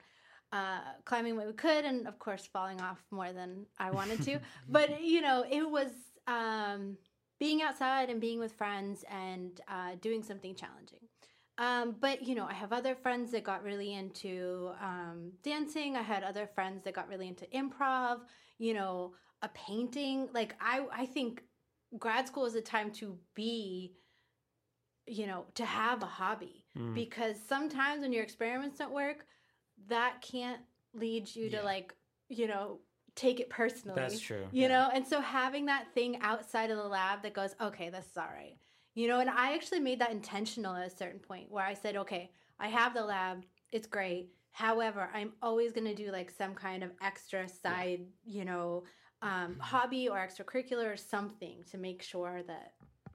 uh, 0.53 0.81
climbing 1.05 1.37
what 1.37 1.47
we 1.47 1.53
could, 1.55 1.85
and 1.85 2.07
of 2.07 2.19
course, 2.19 2.47
falling 2.53 2.81
off 2.81 3.03
more 3.11 3.33
than 3.33 3.65
I 3.79 3.91
wanted 3.91 4.23
to. 4.25 4.39
but, 4.69 5.03
you 5.03 5.23
know, 5.23 5.47
it 5.51 5.69
was 5.69 5.91
um, 6.27 6.99
being 7.39 7.63
outside 7.63 8.11
and 8.11 8.21
being 8.21 8.39
with 8.39 8.53
friends 8.53 9.05
and 9.11 9.61
uh, 9.69 9.93
doing 10.01 10.23
something 10.23 10.55
challenging. 10.55 11.01
Um, 11.59 11.97
but 12.01 12.23
you 12.23 12.35
know, 12.35 12.47
I 12.47 12.53
have 12.55 12.73
other 12.73 12.95
friends 12.95 13.33
that 13.33 13.43
got 13.43 13.65
really 13.65 13.95
into 13.95 14.71
um, 14.81 15.33
dancing. 15.43 15.97
I 15.97 16.03
had 16.03 16.23
other 16.23 16.47
friends 16.47 16.85
that 16.85 16.95
got 16.95 17.09
really 17.09 17.29
into 17.29 17.47
improv. 17.47 18.21
You 18.59 18.75
know, 18.75 19.15
a 19.43 19.49
painting. 19.49 20.29
Like 20.33 20.55
I, 20.61 20.87
I 20.93 21.07
think 21.07 21.43
grad 21.99 22.27
school 22.29 22.45
is 22.45 22.55
a 22.55 22.61
time 22.61 22.91
to 22.93 23.17
be, 23.35 23.95
you 25.07 25.27
know, 25.27 25.47
to 25.55 25.65
have 25.65 26.03
a 26.03 26.07
hobby 26.07 26.65
Mm. 26.77 26.95
because 26.95 27.37
sometimes 27.49 28.03
when 28.03 28.13
your 28.13 28.23
experiments 28.23 28.79
don't 28.79 28.93
work, 28.93 29.27
that 29.89 30.21
can't 30.23 30.61
lead 30.93 31.35
you 31.35 31.47
Yeah. 31.47 31.59
to 31.61 31.65
like, 31.65 31.95
you 32.29 32.47
know, 32.47 32.81
take 33.19 33.41
it 33.41 33.51
personally. 33.51 34.01
That's 34.01 34.21
true. 34.21 34.47
You 34.53 34.63
Yeah. 34.63 34.69
know, 34.69 34.91
and 34.95 35.07
so 35.07 35.21
having 35.21 35.67
that 35.67 35.93
thing 35.95 36.19
outside 36.21 36.71
of 36.71 36.77
the 36.79 36.85
lab 36.85 37.23
that 37.23 37.35
goes, 37.35 37.55
okay, 37.61 37.91
this 37.91 38.07
is 38.07 38.17
all 38.17 38.29
right. 38.33 38.57
You 38.95 39.09
know, 39.09 39.21
and 39.21 39.31
I 39.31 39.55
actually 39.55 39.81
made 39.81 40.01
that 40.01 40.11
intentional 40.11 40.75
at 40.75 40.87
a 40.87 40.91
certain 40.91 41.21
point 41.21 41.51
where 41.51 41.65
I 41.65 41.75
said, 41.75 41.97
okay, 41.97 42.31
I 42.59 42.69
have 42.69 42.95
the 42.95 43.05
lab, 43.05 43.45
it's 43.71 43.87
great. 43.87 44.31
However, 44.53 45.09
I'm 45.15 45.33
always 45.43 45.73
going 45.73 45.87
to 45.87 45.95
do 45.95 46.11
like 46.11 46.31
some 46.31 46.55
kind 46.55 46.83
of 46.83 46.91
extra 47.01 47.49
side, 47.49 48.01
you 48.25 48.45
know, 48.45 48.85
um, 49.23 49.57
hobby 49.61 50.09
or 50.09 50.17
extracurricular 50.17 50.93
or 50.93 50.97
something 50.97 51.63
to 51.71 51.79
make 51.79 52.03
sure 52.03 52.43
that 52.47 52.73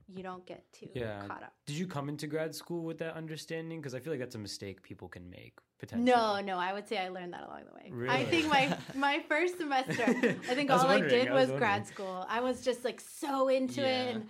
you 0.08 0.24
don't 0.24 0.46
get 0.46 0.64
too 0.72 0.90
Yeah. 0.94 1.28
caught 1.28 1.44
up. 1.44 1.54
Did 1.66 1.78
you 1.78 1.88
come 1.88 2.08
into 2.08 2.28
grad 2.28 2.54
school 2.54 2.84
with 2.84 2.98
that 3.00 3.16
understanding? 3.16 3.80
Because 3.82 3.96
I 3.96 4.00
feel 4.00 4.14
like 4.14 4.20
that's 4.20 4.36
a 4.36 4.40
mistake 4.40 4.82
people 4.84 5.08
can 5.08 5.30
make 5.30 5.58
potentially. 5.84 6.16
No, 6.16 6.40
no, 6.42 6.58
I 6.58 6.74
would 6.74 6.88
say 6.88 6.98
I 6.98 7.10
learned 7.10 7.34
that 7.34 7.44
along 7.48 7.64
the 7.70 7.76
way. 7.76 8.10
I 8.10 8.24
think 8.26 8.48
my 8.50 8.78
my 8.96 9.20
first 9.28 9.58
semester, 9.58 10.04
I 10.04 10.56
think 10.58 10.72
I 10.72 10.78
all 10.78 10.88
I 10.88 11.02
did 11.02 11.32
was 11.32 11.50
was 11.50 11.60
grad 11.60 11.86
school. 11.88 12.26
I 12.30 12.40
was 12.42 12.62
just 12.64 12.86
like 12.86 13.02
so 13.02 13.50
into 13.50 13.82
Yeah. 13.82 13.88
it 13.88 14.16
and 14.16 14.30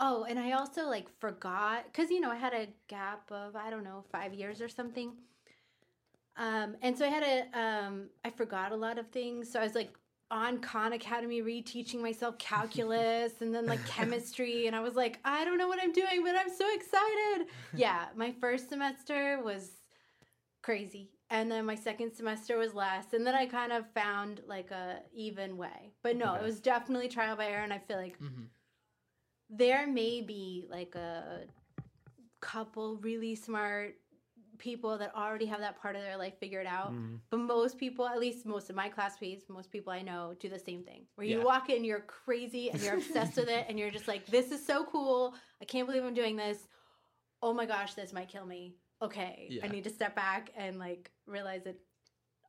oh, 0.00 0.24
and 0.24 0.38
I 0.38 0.52
also 0.52 0.88
like 0.88 1.08
forgot 1.20 1.92
cuz 1.92 2.10
you 2.10 2.20
know, 2.20 2.30
I 2.30 2.36
had 2.36 2.54
a 2.54 2.68
gap 2.88 3.30
of 3.30 3.56
I 3.56 3.70
don't 3.70 3.84
know, 3.84 4.04
5 4.10 4.34
years 4.34 4.60
or 4.60 4.68
something. 4.68 5.12
Um 6.36 6.76
and 6.82 6.96
so 6.98 7.04
I 7.06 7.08
had 7.08 7.22
a 7.22 7.58
um 7.58 8.08
I 8.24 8.30
forgot 8.30 8.72
a 8.72 8.76
lot 8.76 8.98
of 8.98 9.08
things. 9.08 9.50
So 9.52 9.60
I 9.60 9.64
was 9.64 9.74
like 9.74 9.92
on 10.30 10.58
Khan 10.58 10.92
Academy 10.94 11.42
reteaching 11.42 12.00
myself 12.00 12.38
calculus 12.38 13.40
and 13.40 13.54
then 13.54 13.66
like 13.66 13.84
chemistry 13.96 14.66
and 14.66 14.74
I 14.74 14.80
was 14.80 14.94
like, 14.94 15.20
I 15.24 15.44
don't 15.44 15.58
know 15.58 15.68
what 15.68 15.78
I'm 15.82 15.92
doing, 15.92 16.24
but 16.24 16.34
I'm 16.34 16.52
so 16.52 16.66
excited. 16.74 17.46
Yeah, 17.76 18.06
my 18.16 18.32
first 18.32 18.68
semester 18.68 19.40
was 19.44 19.70
crazy. 20.64 21.10
And 21.30 21.50
then 21.50 21.66
my 21.66 21.74
second 21.74 22.12
semester 22.14 22.56
was 22.56 22.74
less. 22.74 23.12
And 23.12 23.26
then 23.26 23.34
I 23.34 23.46
kind 23.46 23.72
of 23.72 23.84
found 23.92 24.40
like 24.46 24.70
a 24.70 25.00
even 25.12 25.56
way. 25.56 25.92
But 26.02 26.16
no, 26.16 26.34
it 26.34 26.42
was 26.42 26.60
definitely 26.60 27.08
trial 27.08 27.36
by 27.36 27.46
error 27.46 27.62
and 27.62 27.72
I 27.72 27.78
feel 27.78 27.98
like 27.98 28.18
hmm 28.18 28.44
there 29.50 29.86
may 29.86 30.22
be 30.22 30.66
like 30.70 30.94
a 30.94 31.42
couple 32.40 32.96
really 32.96 33.34
smart 33.34 33.94
people 34.58 34.96
that 34.98 35.14
already 35.14 35.46
have 35.46 35.60
that 35.60 35.80
part 35.80 35.96
of 35.96 36.02
their 36.02 36.16
life 36.16 36.34
figured 36.40 36.66
out. 36.66 36.92
Mm. 36.92 37.20
But 37.30 37.38
most 37.38 37.78
people, 37.78 38.06
at 38.06 38.18
least 38.18 38.46
most 38.46 38.70
of 38.70 38.76
my 38.76 38.88
classmates, 38.88 39.44
most 39.48 39.70
people 39.70 39.92
I 39.92 40.02
know 40.02 40.34
do 40.40 40.48
the 40.48 40.58
same 40.58 40.82
thing. 40.82 41.06
Where 41.16 41.26
you 41.26 41.38
Yeah. 41.38 41.44
walk 41.44 41.70
in, 41.70 41.84
you're 41.84 42.00
crazy 42.00 42.70
and 42.70 42.80
you're 42.80 42.94
obsessed 42.94 43.36
with 43.36 43.48
it, 43.48 43.66
and 43.68 43.78
you're 43.78 43.90
just 43.90 44.08
like, 44.08 44.26
this 44.26 44.50
is 44.50 44.64
so 44.64 44.84
cool. 44.84 45.34
I 45.60 45.64
can't 45.64 45.86
believe 45.86 46.04
I'm 46.04 46.14
doing 46.14 46.36
this. 46.36 46.68
Oh 47.42 47.52
my 47.52 47.66
gosh, 47.66 47.94
this 47.94 48.12
might 48.12 48.28
kill 48.28 48.46
me. 48.46 48.76
Okay. 49.02 49.60
I 49.62 49.68
need 49.68 49.84
to 49.84 49.90
step 49.90 50.14
back 50.16 50.50
and 50.56 50.78
like 50.78 51.10
realize 51.26 51.64
that 51.64 51.76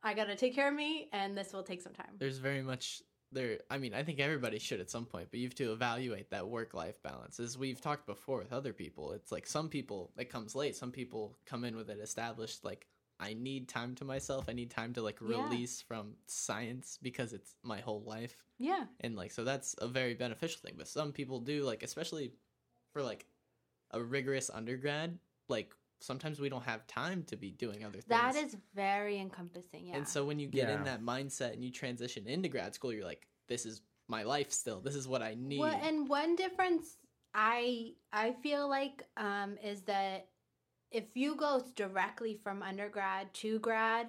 I 0.02 0.14
got 0.14 0.24
to 0.26 0.36
take 0.36 0.54
care 0.54 0.68
of 0.68 0.74
me 0.74 1.08
and 1.12 1.36
this 1.36 1.52
will 1.52 1.62
take 1.62 1.82
some 1.82 1.92
time. 1.92 2.12
There's 2.18 2.38
very 2.38 2.62
much 2.62 3.02
there. 3.32 3.58
I 3.70 3.78
mean, 3.78 3.92
I 3.92 4.02
think 4.02 4.20
everybody 4.20 4.58
should 4.58 4.80
at 4.80 4.90
some 4.90 5.04
point, 5.04 5.28
but 5.30 5.40
you 5.40 5.46
have 5.46 5.54
to 5.56 5.72
evaluate 5.72 6.30
that 6.30 6.46
work 6.48 6.74
life 6.74 7.02
balance. 7.02 7.40
As 7.40 7.58
we've 7.58 7.80
talked 7.80 8.06
before 8.06 8.38
with 8.38 8.52
other 8.52 8.72
people, 8.72 9.12
it's 9.12 9.32
like 9.32 9.46
some 9.46 9.68
people 9.68 10.12
it 10.16 10.30
comes 10.30 10.54
late. 10.54 10.76
Some 10.76 10.92
people 10.92 11.36
come 11.46 11.64
in 11.64 11.76
with 11.76 11.90
it 11.90 11.98
established. 11.98 12.64
Like 12.64 12.86
I 13.18 13.34
need 13.34 13.68
time 13.68 13.94
to 13.96 14.04
myself. 14.04 14.46
I 14.48 14.52
need 14.52 14.70
time 14.70 14.92
to 14.94 15.02
like 15.02 15.18
Yeah. 15.20 15.42
release 15.48 15.82
from 15.82 16.14
science 16.26 16.98
because 17.02 17.32
it's 17.32 17.56
my 17.62 17.80
whole 17.80 18.02
life. 18.04 18.44
Yeah. 18.58 18.84
and 19.00 19.16
like 19.16 19.32
so 19.32 19.44
that's 19.44 19.74
a 19.82 19.86
very 19.86 20.14
beneficial 20.14 20.60
thing 20.64 20.76
but 20.78 20.88
some 20.88 21.12
people 21.12 21.40
do 21.40 21.62
like 21.62 21.82
especially 21.82 22.32
for 22.90 23.02
like 23.02 23.26
a 23.90 24.02
rigorous 24.02 24.48
undergrad 24.48 25.18
like 25.48 25.74
sometimes 26.00 26.40
we 26.40 26.48
don't 26.48 26.64
have 26.64 26.86
time 26.86 27.22
to 27.24 27.36
be 27.36 27.50
doing 27.50 27.84
other 27.84 28.00
things 28.00 28.08
That 28.08 28.36
is 28.36 28.56
very 28.74 29.18
encompassing. 29.18 29.86
Yeah. 29.86 29.96
and 29.96 30.06
so 30.08 30.24
when 30.24 30.38
you 30.38 30.48
get 30.48 30.68
Yeah. 30.68 30.74
in 30.76 30.84
that 30.84 31.02
mindset 31.02 31.52
and 31.54 31.64
you 31.64 31.70
transition 31.70 32.26
into 32.26 32.48
grad 32.48 32.74
school 32.74 32.92
you're 32.92 33.04
like 33.04 33.26
this 33.48 33.66
is 33.66 33.82
my 34.08 34.22
life 34.22 34.52
still 34.52 34.80
this 34.80 34.94
is 34.94 35.08
what 35.08 35.22
i 35.22 35.34
need 35.38 35.58
Well, 35.60 35.80
and 35.82 36.08
one 36.08 36.36
difference 36.36 36.96
I 37.34 37.92
I 38.12 38.32
feel 38.42 38.66
like 38.68 39.02
um, 39.18 39.58
is 39.62 39.82
that 39.82 40.28
if 40.90 41.04
you 41.14 41.36
go 41.36 41.62
directly 41.74 42.40
from 42.42 42.62
undergrad 42.62 43.34
to 43.34 43.58
grad, 43.58 44.08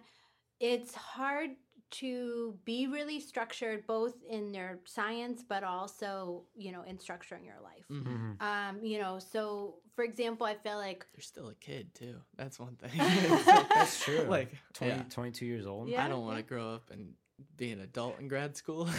it's 0.62 0.96
hard 0.96 1.50
to 1.90 2.58
be 2.66 2.88
really 2.88 3.20
structured 3.20 3.88
both 3.88 4.14
in 4.30 4.52
their 4.52 4.80
science 4.86 5.44
but 5.48 5.64
also 5.64 6.44
you 6.56 6.72
know 6.72 6.84
in 6.84 6.98
structuring 6.98 7.46
your 7.46 7.60
life. 7.64 7.86
Mhm. 7.90 8.38
Mhm. 8.38 8.42
Um, 8.42 8.84
you 8.84 9.00
know, 9.00 9.20
so 9.20 9.76
for 9.96 10.04
example, 10.04 10.46
I 10.46 10.56
feel 10.56 10.78
like 10.78 11.06
you're 11.16 11.22
still 11.24 11.50
a 11.50 11.56
kid 11.56 11.94
too 11.96 12.22
that's 12.36 12.60
one 12.60 12.76
thing 12.76 12.92
That's 13.76 14.04
true. 14.04 14.26
like 14.30 14.52
20, 14.74 14.94
yeah. 14.96 15.04
22 15.10 15.46
years 15.46 15.66
old. 15.66 15.88
Yeah. 15.90 16.06
i 16.06 16.08
don't 16.10 16.24
want 16.26 16.38
to 16.38 16.44
grow 16.44 16.74
up 16.76 16.90
and 16.92 17.14
be 17.56 17.72
an 17.72 17.80
adult 17.82 18.20
in 18.20 18.28
grad 18.28 18.56
school 18.58 18.90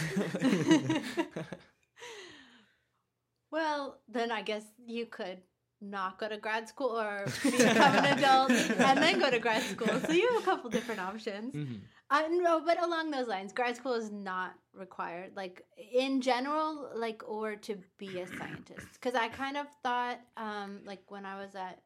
Well, 3.51 3.99
then 4.07 4.31
I 4.31 4.41
guess 4.43 4.63
you 4.85 5.05
could 5.07 5.39
not 5.81 6.19
go 6.19 6.27
to 6.29 6.37
grad 6.37 6.67
school 6.69 6.99
or 6.99 7.25
become 7.43 7.95
an 7.95 8.17
adult 8.19 8.51
and 8.51 8.97
then 9.01 9.19
go 9.19 9.29
to 9.31 9.39
grad 9.39 9.63
school. 9.63 9.87
So 10.05 10.11
you 10.11 10.29
have 10.33 10.41
a 10.43 10.45
couple 10.45 10.69
different 10.69 11.01
options. 11.01 11.55
Mhm. 11.55 11.79
Uh, 12.11 12.23
no, 12.31 12.59
but 12.65 12.81
along 12.81 13.11
those 13.11 13.27
lines, 13.27 13.53
grad 13.53 13.75
school 13.75 13.93
is 13.93 14.11
not 14.11 14.53
required, 14.73 15.31
like 15.35 15.63
in 15.93 16.21
general, 16.21 16.89
like 16.95 17.21
or 17.27 17.55
to 17.55 17.77
be 17.97 18.19
a 18.19 18.27
scientist. 18.27 18.87
Because 18.93 19.13
I 19.13 19.27
kind 19.27 19.57
of 19.57 19.67
thought, 19.83 20.19
um, 20.35 20.81
like 20.85 21.03
when 21.07 21.25
I 21.25 21.39
was 21.39 21.53
at 21.53 21.81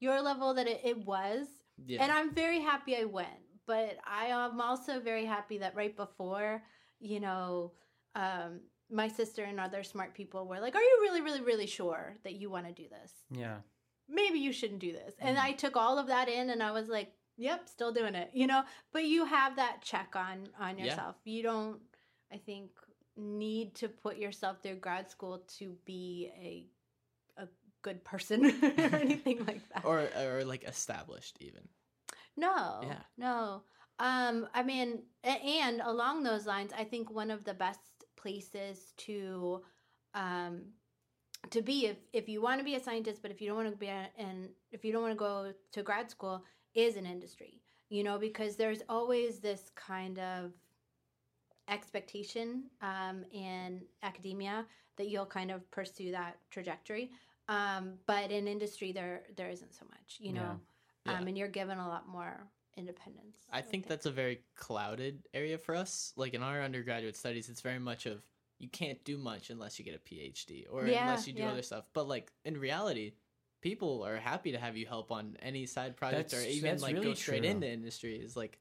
your 0.00 0.20
level, 0.20 0.54
that 0.54 0.66
it, 0.66 0.80
it 0.84 0.98
was, 1.06 1.46
yeah 1.86 2.02
and 2.02 2.10
I'm 2.10 2.34
very 2.34 2.60
happy 2.60 2.96
I 2.96 3.04
went. 3.04 3.28
But 3.66 3.98
I 4.06 4.26
am 4.26 4.60
also 4.60 4.98
very 4.98 5.26
happy 5.26 5.58
that 5.58 5.76
right 5.76 5.94
before, 5.94 6.62
you 7.00 7.20
know, 7.20 7.72
um, 8.14 8.60
my 8.90 9.06
sister 9.06 9.44
and 9.44 9.60
other 9.60 9.82
smart 9.84 10.14
people 10.14 10.48
were 10.48 10.58
like, 10.58 10.74
"Are 10.74 10.82
you 10.82 10.98
really, 11.02 11.20
really, 11.20 11.42
really 11.42 11.66
sure 11.66 12.16
that 12.24 12.34
you 12.34 12.50
want 12.50 12.66
to 12.66 12.72
do 12.72 12.88
this? 12.88 13.12
Yeah. 13.30 13.58
Maybe 14.08 14.38
you 14.38 14.52
shouldn't 14.52 14.80
do 14.80 14.92
this." 14.92 15.14
And 15.20 15.36
Mhm. 15.36 15.42
I 15.42 15.52
took 15.52 15.76
all 15.76 15.98
of 15.98 16.06
that 16.08 16.28
in, 16.28 16.50
and 16.50 16.62
I 16.62 16.72
was 16.72 16.88
like, 16.88 17.12
"Yep, 17.38 17.68
still 17.68 17.92
doing 17.92 18.14
it." 18.14 18.30
You 18.34 18.46
know, 18.46 18.64
but 18.92 19.04
you 19.04 19.24
have 19.24 19.56
that 19.56 19.80
check 19.82 20.14
on 20.14 20.48
on 20.60 20.76
Yeah. 20.78 20.84
yourself. 20.86 21.16
You 21.24 21.42
don't, 21.42 21.80
I 22.32 22.36
think, 22.36 22.70
need 23.16 23.74
to 23.76 23.88
put 23.88 24.18
yourself 24.18 24.62
through 24.62 24.76
grad 24.76 25.10
school 25.10 25.42
to 25.58 25.76
be 25.84 26.30
a 26.36 26.66
a 27.42 27.48
good 27.82 28.04
person 28.04 28.44
or 28.92 28.96
anything 28.98 29.44
like 29.46 29.62
that. 29.72 29.84
or 29.84 30.08
or 30.16 30.44
like 30.44 30.64
established 30.64 31.38
even 31.40 31.68
No. 32.36 32.80
Yeah. 32.82 33.02
No. 33.16 33.62
Um, 34.00 34.46
I 34.54 34.62
mean, 34.62 35.02
and 35.24 35.80
along 35.80 36.22
those 36.22 36.46
lines, 36.46 36.72
I 36.76 36.84
think 36.84 37.10
one 37.10 37.30
of 37.32 37.44
the 37.44 37.54
best 37.54 37.80
places 38.16 38.92
to 38.98 39.62
um 40.14 40.62
to 41.50 41.62
be 41.62 41.86
if 41.86 41.96
if 42.12 42.28
you 42.28 42.40
want 42.42 42.58
to 42.60 42.64
be 42.64 42.74
a 42.76 42.80
scientist, 42.80 43.22
but 43.22 43.30
if 43.30 43.40
you 43.40 43.48
don't 43.48 43.56
want 43.56 43.70
to 43.70 43.76
be 43.76 43.86
a, 43.88 44.08
and 44.18 44.50
if 44.70 44.84
you 44.84 44.92
don't 44.92 45.02
want 45.02 45.12
to 45.14 45.18
go 45.18 45.52
to 45.72 45.82
grad 45.82 46.10
school, 46.10 46.44
is 46.78 46.96
an 46.96 47.06
industry. 47.06 47.60
You 47.90 48.04
know, 48.04 48.18
because 48.18 48.56
there's 48.56 48.82
always 48.88 49.38
this 49.40 49.70
kind 49.74 50.18
of 50.18 50.52
expectation 51.68 52.64
um, 52.82 53.24
in 53.32 53.82
academia 54.02 54.66
that 54.96 55.08
you'll 55.08 55.26
kind 55.26 55.50
of 55.50 55.70
pursue 55.70 56.10
that 56.12 56.36
trajectory. 56.50 57.10
Um, 57.48 57.94
but 58.06 58.30
in 58.30 58.46
industry, 58.46 58.92
there 58.92 59.22
there 59.36 59.48
isn't 59.50 59.74
so 59.74 59.84
much. 59.90 60.18
You 60.20 60.32
know 60.34 60.60
Yeah. 61.06 61.18
um, 61.18 61.26
and 61.28 61.38
you're 61.38 61.48
given 61.48 61.78
a 61.78 61.88
lot 61.88 62.06
more 62.08 62.46
independence. 62.76 63.38
I 63.50 63.62
think 63.62 63.86
that's 63.86 64.06
a 64.06 64.10
very 64.10 64.40
clouded 64.54 65.26
area 65.34 65.58
for 65.58 65.74
us. 65.74 66.12
Like 66.16 66.34
in 66.34 66.42
our 66.42 66.62
undergraduate 66.62 67.16
studies, 67.16 67.48
it's 67.48 67.62
very 67.62 67.78
much 67.78 68.06
of 68.06 68.22
you 68.58 68.68
can't 68.68 69.02
do 69.04 69.16
much 69.16 69.50
unless 69.50 69.78
you 69.78 69.84
get 69.84 69.94
a 69.94 69.98
PhD 70.14 70.66
or 70.70 70.86
Yeah, 70.86 71.02
unless 71.02 71.26
you 71.26 71.32
do 71.32 71.42
yeah. 71.42 71.50
other 71.52 71.62
stuff. 71.62 71.84
But 71.94 72.08
like 72.08 72.32
in 72.44 72.58
reality, 72.58 73.12
people 73.60 74.04
are 74.04 74.16
happy 74.16 74.52
to 74.52 74.58
have 74.58 74.76
you 74.76 74.86
help 74.86 75.10
on 75.10 75.36
any 75.42 75.66
side 75.66 75.96
project 75.96 76.32
or 76.32 76.40
even 76.40 76.70
that's 76.70 76.82
like 76.82 77.02
go 77.02 77.14
straight 77.14 77.42
true. 77.42 77.50
into 77.50 77.68
industry. 77.68 78.16
Is 78.16 78.36
like 78.36 78.58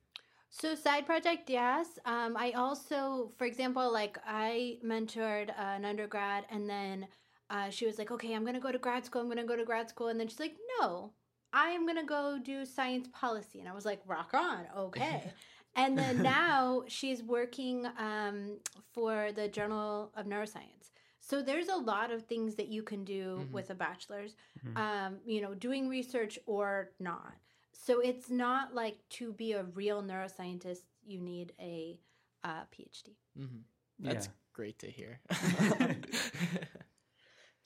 so 0.50 0.76
side 0.76 1.06
project. 1.06 1.50
Yes, 1.50 2.00
um, 2.06 2.36
I 2.38 2.52
also, 2.52 3.32
for 3.38 3.46
example, 3.46 3.92
like 3.92 4.18
I 4.26 4.78
mentored 4.84 5.50
uh, 5.50 5.76
an 5.76 5.86
undergrad, 5.86 6.46
and 6.50 6.70
then 6.70 7.08
uh, 7.50 7.70
she 7.70 7.86
was 7.86 7.98
like, 7.98 8.12
"Okay, 8.12 8.34
I'm 8.34 8.46
gonna 8.46 8.60
go 8.60 8.72
to 8.72 8.78
grad 8.80 9.06
school. 9.06 9.22
I'm 9.22 9.30
gonna 9.30 9.46
go 9.46 9.56
to 9.56 9.66
grad 9.66 9.90
school," 9.90 10.08
and 10.08 10.20
then 10.20 10.28
she's 10.28 10.40
like, 10.40 10.56
"No, 10.80 11.12
I 11.54 11.70
am 11.70 11.86
gonna 11.86 12.06
go 12.06 12.40
do 12.44 12.66
science 12.66 13.08
policy," 13.12 13.60
and 13.60 13.70
I 13.70 13.74
was 13.74 13.86
like, 13.86 14.02
"Rock 14.06 14.34
on, 14.34 14.68
okay." 14.76 15.32
and 15.76 15.98
then 15.98 16.22
now 16.24 16.84
she's 16.88 17.22
working 17.22 17.88
um, 17.98 18.58
for 18.94 19.32
the 19.34 19.48
Journal 19.48 20.12
of 20.16 20.26
Neuroscience. 20.26 20.92
So 21.30 21.42
there's 21.42 21.68
a 21.68 21.76
lot 21.76 22.12
of 22.12 22.24
things 22.24 22.56
that 22.56 22.68
you 22.70 22.84
can 22.84 23.04
do 23.04 23.36
Mhm. 23.42 23.52
with 23.52 23.70
a 23.70 23.76
bachelor's, 23.76 24.36
Mhm. 24.66 24.76
um, 24.76 25.18
you 25.26 25.42
know, 25.42 25.54
doing 25.54 25.90
research 25.90 26.40
or 26.46 26.92
not. 27.00 27.36
So 27.74 28.00
it's 28.00 28.30
not 28.30 28.74
like 28.74 28.98
to 29.12 29.34
be 29.34 29.52
a 29.54 29.64
real 29.64 30.02
neuroscientist, 30.02 30.84
you 31.06 31.20
need 31.22 31.54
a 31.60 32.00
uh, 32.44 32.64
PhD. 32.72 33.16
hmm 33.36 33.62
That's 34.00 34.28
Yeah. 34.28 34.32
great 34.54 34.80
to 34.80 34.90
hear. 34.90 35.20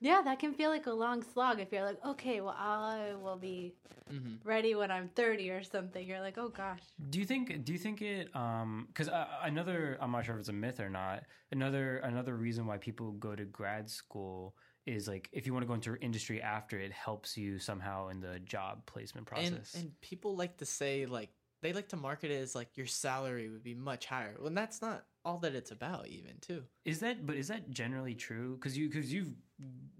Yeah, 0.01 0.21
that 0.25 0.39
can 0.39 0.53
feel 0.53 0.71
like 0.71 0.87
a 0.87 0.91
long 0.91 1.23
slog 1.23 1.59
if 1.59 1.71
you're 1.71 1.85
like, 1.85 2.03
okay, 2.03 2.41
well, 2.41 2.55
I 2.57 3.13
will 3.21 3.37
be 3.37 3.73
hmm 4.09 4.35
ready 4.43 4.73
when 4.73 4.89
I'm 4.89 5.09
30 5.09 5.51
or 5.51 5.63
something. 5.63 6.05
You're 6.05 6.19
like, 6.19 6.37
oh 6.39 6.49
gosh. 6.49 6.81
Do 7.11 7.19
you 7.19 7.25
think? 7.25 7.63
Do 7.63 7.71
you 7.71 7.77
think 7.77 8.01
it? 8.01 8.35
Um, 8.35 8.87
because 8.87 9.07
uh, 9.09 9.27
another, 9.43 9.97
I'm 10.01 10.11
not 10.11 10.25
sure 10.25 10.33
if 10.33 10.39
it's 10.39 10.49
a 10.49 10.53
myth 10.53 10.79
or 10.79 10.89
not. 10.89 11.23
Another, 11.51 11.97
another 11.97 12.35
reason 12.35 12.65
why 12.65 12.77
people 12.77 13.11
go 13.13 13.35
to 13.35 13.45
grad 13.45 13.89
school 13.89 14.55
is 14.87 15.07
like 15.07 15.29
if 15.31 15.45
you 15.45 15.53
want 15.53 15.63
to 15.63 15.67
go 15.67 15.75
into 15.75 15.95
industry 15.97 16.41
after, 16.41 16.79
it 16.79 16.91
helps 16.91 17.37
you 17.37 17.59
somehow 17.59 18.07
in 18.07 18.19
the 18.19 18.39
job 18.39 18.83
placement 18.87 19.29
and 19.35 19.51
process. 19.51 19.75
and 19.75 20.01
people 20.01 20.35
like 20.35 20.57
to 20.57 20.65
say 20.65 21.05
like 21.05 21.29
they 21.61 21.73
like 21.73 21.89
to 21.89 21.97
market 21.97 22.31
it 22.31 22.41
as 22.41 22.55
like 22.55 22.75
your 22.75 22.87
salary 22.87 23.49
would 23.49 23.63
be 23.63 23.75
much 23.75 24.07
higher 24.07 24.35
when 24.39 24.55
that's 24.55 24.81
not 24.81 25.05
all 25.23 25.37
that 25.37 25.53
it's 25.53 25.69
about 25.69 26.07
even 26.07 26.33
too 26.41 26.63
is 26.83 26.99
that? 27.01 27.25
But 27.27 27.35
is 27.35 27.47
that 27.49 27.69
generally 27.69 28.15
true? 28.15 28.55
Because 28.55 28.75
you, 28.75 28.89
because 28.89 29.13
you've 29.13 29.35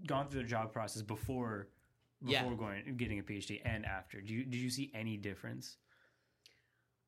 gone 0.06 0.28
through 0.28 0.42
the 0.42 0.48
job 0.48 0.72
process 0.72 1.02
before, 1.02 1.68
before 2.24 2.50
Yeah. 2.50 2.56
going 2.56 2.96
getting 2.96 3.18
a 3.18 3.22
PhD 3.22 3.60
and 3.64 3.84
after. 3.84 4.20
Do 4.20 4.32
you, 4.32 4.44
did 4.44 4.60
you 4.60 4.70
see 4.70 4.90
any 4.94 5.16
difference? 5.16 5.76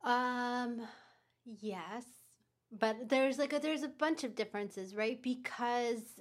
Um, 0.02 0.82
yes, 1.44 2.04
but 2.70 3.08
there's 3.08 3.38
like 3.38 3.52
a, 3.52 3.58
there's 3.58 3.82
a 3.82 3.88
bunch 3.88 4.24
of 4.24 4.34
differences, 4.34 4.94
right? 4.94 5.20
Because 5.22 6.20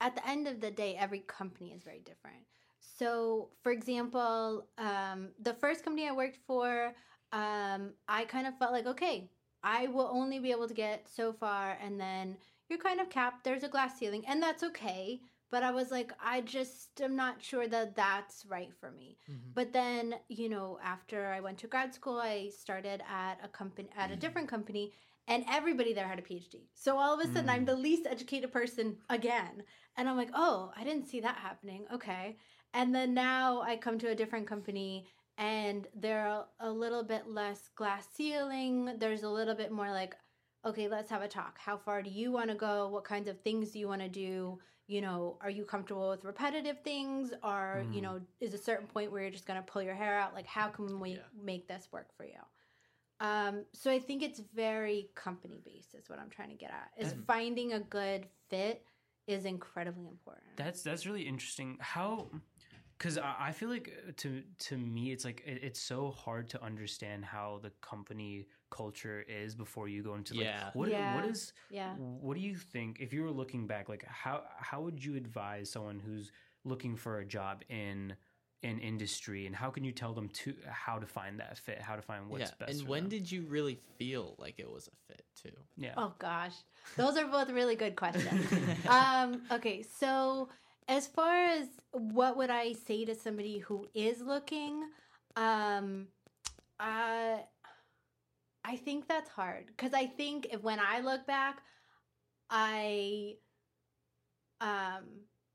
at 0.00 0.14
the 0.14 0.26
end 0.28 0.46
of 0.48 0.60
the 0.60 0.70
day, 0.70 0.96
every 0.96 1.20
company 1.20 1.72
is 1.72 1.82
very 1.82 2.00
different. 2.00 2.44
So, 2.80 3.50
for 3.62 3.72
example, 3.72 4.66
um, 4.78 5.30
the 5.40 5.54
first 5.54 5.84
company 5.84 6.08
I 6.08 6.12
worked 6.12 6.38
for, 6.46 6.94
um, 7.32 7.92
I 8.08 8.24
kind 8.24 8.46
of 8.46 8.56
felt 8.58 8.72
like, 8.72 8.86
okay, 8.86 9.28
I 9.62 9.88
will 9.88 10.08
only 10.12 10.38
be 10.38 10.50
able 10.52 10.68
to 10.68 10.74
get 10.74 11.08
so 11.08 11.32
far, 11.32 11.76
and 11.82 12.00
then 12.00 12.36
you're 12.68 12.78
kind 12.78 13.00
of 13.00 13.10
capped. 13.10 13.44
There's 13.44 13.64
a 13.64 13.68
glass 13.68 13.98
ceiling, 13.98 14.24
and 14.26 14.42
that's 14.42 14.62
okay. 14.62 15.20
But 15.50 15.62
I 15.62 15.70
was 15.70 15.90
like, 15.90 16.12
I 16.22 16.42
just 16.42 17.00
am 17.00 17.16
not 17.16 17.42
sure 17.42 17.66
that 17.68 17.96
that's 17.96 18.44
right 18.46 18.70
for 18.78 18.90
me. 18.90 19.16
But 19.54 19.72
then, 19.72 20.16
you 20.28 20.48
know, 20.50 20.78
after 20.84 21.26
I 21.28 21.40
went 21.40 21.58
to 21.58 21.66
grad 21.66 21.94
school, 21.94 22.18
I 22.18 22.50
started 22.50 23.02
at 23.08 23.38
a 23.42 23.48
company 23.48 23.88
at 23.96 24.10
a 24.10 24.16
different 24.16 24.48
company 24.48 24.92
and 25.26 25.44
everybody 25.50 25.92
there 25.92 26.06
had 26.06 26.18
a 26.18 26.22
PhD. 26.22 26.68
So 26.74 26.96
all 26.98 27.14
of 27.14 27.20
a 27.20 27.26
sudden 27.32 27.50
I'm 27.50 27.62
Mm. 27.62 27.66
the 27.66 27.76
least 27.76 28.06
educated 28.06 28.52
person 28.52 28.98
again. 29.08 29.64
And 29.96 30.08
I'm 30.08 30.16
like, 30.16 30.30
"Oh, 30.34 30.72
I 30.76 30.84
didn't 30.84 31.06
see 31.06 31.20
that 31.20 31.36
happening." 31.36 31.86
Okay. 31.92 32.36
And 32.74 32.94
then 32.94 33.14
now 33.14 33.60
I 33.62 33.76
come 33.76 33.98
to 33.98 34.08
a 34.10 34.14
different 34.14 34.46
company 34.46 35.08
and 35.38 35.86
they're 35.94 36.44
a 36.60 36.70
little 36.70 37.02
bit 37.02 37.26
less 37.26 37.68
glass 37.74 38.06
ceiling. 38.12 38.96
There's 38.98 39.22
a 39.22 39.30
little 39.30 39.54
bit 39.54 39.70
more 39.72 39.90
like, 39.90 40.14
"Okay, 40.64 40.88
let's 40.88 41.10
have 41.10 41.22
a 41.22 41.28
talk. 41.28 41.58
How 41.58 41.76
far 41.76 42.02
do 42.02 42.10
you 42.10 42.32
want 42.32 42.50
to 42.50 42.56
go? 42.56 42.88
What 42.88 43.04
kinds 43.04 43.28
of 43.28 43.40
things 43.40 43.70
do 43.70 43.78
you 43.78 43.88
want 43.88 44.02
to 44.02 44.08
do?" 44.08 44.60
you 44.88 45.02
know, 45.02 45.36
are 45.42 45.50
you 45.50 45.64
comfortable 45.64 46.08
with 46.08 46.24
repetitive 46.24 46.80
things? 46.82 47.32
Or, 47.42 47.84
you 47.92 48.00
Mm. 48.00 48.02
know, 48.02 48.20
is 48.40 48.54
a 48.54 48.58
certain 48.58 48.86
point 48.86 49.12
where 49.12 49.20
you're 49.20 49.30
just 49.30 49.46
going 49.46 49.62
to 49.62 49.70
pull 49.70 49.82
your 49.82 49.94
hair 49.94 50.18
out? 50.18 50.34
Like, 50.34 50.46
how 50.46 50.68
can 50.68 50.98
we 50.98 51.12
Yeah. 51.12 51.28
make 51.34 51.68
this 51.68 51.92
work 51.92 52.08
for 52.16 52.24
you? 52.24 52.40
Um, 53.20 53.66
so 53.74 53.90
I 53.90 53.98
think 53.98 54.22
it's 54.22 54.40
very 54.54 55.10
company 55.14 55.60
based, 55.64 55.94
is 55.94 56.08
what 56.08 56.18
I'm 56.18 56.30
trying 56.30 56.50
to 56.50 56.54
get 56.54 56.70
at. 56.70 56.90
Is 56.96 57.14
finding 57.26 57.74
a 57.74 57.80
good 57.80 58.26
fit 58.48 58.86
is 59.26 59.44
incredibly 59.44 60.06
important. 60.06 60.56
That's 60.56 60.82
that's 60.82 61.04
really 61.04 61.22
interesting. 61.22 61.76
How? 61.80 62.30
Because 62.96 63.18
I, 63.18 63.34
I 63.38 63.52
feel 63.52 63.68
like 63.68 63.92
uh, 64.08 64.12
to 64.18 64.42
to 64.58 64.78
me, 64.78 65.12
it's 65.12 65.24
like 65.24 65.42
it, 65.44 65.62
it's 65.62 65.80
so 65.80 66.10
hard 66.12 66.48
to 66.50 66.62
understand 66.62 67.24
how 67.24 67.58
the 67.62 67.70
company 67.82 68.46
culture 68.70 69.24
is 69.28 69.54
before 69.54 69.88
you 69.88 70.02
go 70.02 70.14
into 70.14 70.34
like 70.34 70.44
Yeah. 70.46 70.70
what 70.74 70.88
Yeah. 70.90 71.14
what 71.14 71.24
is 71.24 71.52
yeah. 71.70 71.94
what 71.96 72.34
do 72.34 72.40
you 72.40 72.56
think 72.56 73.00
if 73.00 73.12
you 73.12 73.22
were 73.22 73.30
looking 73.30 73.66
back 73.66 73.88
like 73.88 74.04
how 74.04 74.42
how 74.58 74.80
would 74.80 75.04
you 75.04 75.16
advise 75.16 75.70
someone 75.70 76.00
who's 76.00 76.30
looking 76.64 76.96
for 76.96 77.18
a 77.18 77.24
job 77.24 77.62
in 77.68 78.14
in 78.62 78.78
industry 78.80 79.46
and 79.46 79.54
how 79.54 79.70
can 79.70 79.84
you 79.84 79.92
tell 79.92 80.12
them 80.12 80.28
to 80.30 80.54
how 80.68 80.98
to 80.98 81.06
find 81.06 81.38
that 81.38 81.56
fit 81.56 81.80
how 81.80 81.94
to 81.96 82.02
find 82.02 82.28
what's 82.28 82.50
yeah 82.50 82.56
best 82.58 82.72
and 82.72 82.80
for 82.82 82.90
when 82.90 83.02
them? 83.04 83.08
did 83.10 83.30
you 83.30 83.42
really 83.42 83.78
feel 83.98 84.34
like 84.38 84.58
it 84.58 84.70
was 84.70 84.88
a 84.88 85.12
fit 85.12 85.22
too 85.40 85.56
yeah 85.76 85.94
Oh 85.96 86.12
gosh, 86.18 86.54
those 86.96 87.16
are 87.16 87.26
both 87.26 87.50
really 87.50 87.74
good 87.74 87.96
questions. 87.96 88.52
um, 88.88 89.42
okay, 89.50 89.82
so 89.82 90.48
as 90.86 91.06
far 91.08 91.44
as 91.44 91.66
what 91.92 92.36
would 92.36 92.50
I 92.50 92.72
say 92.72 93.04
to 93.04 93.14
somebody 93.14 93.58
who 93.58 93.86
is 93.94 94.20
looking, 94.20 94.84
um, 95.36 96.06
uh, 96.78 97.38
I 98.68 98.76
think 98.76 99.08
that's 99.08 99.30
hard 99.30 99.66
because 99.68 99.94
I 99.94 100.06
think 100.06 100.48
if 100.52 100.62
when 100.62 100.78
I 100.80 101.00
look 101.00 101.26
back, 101.26 101.62
I, 102.50 103.36
um, 104.60 105.04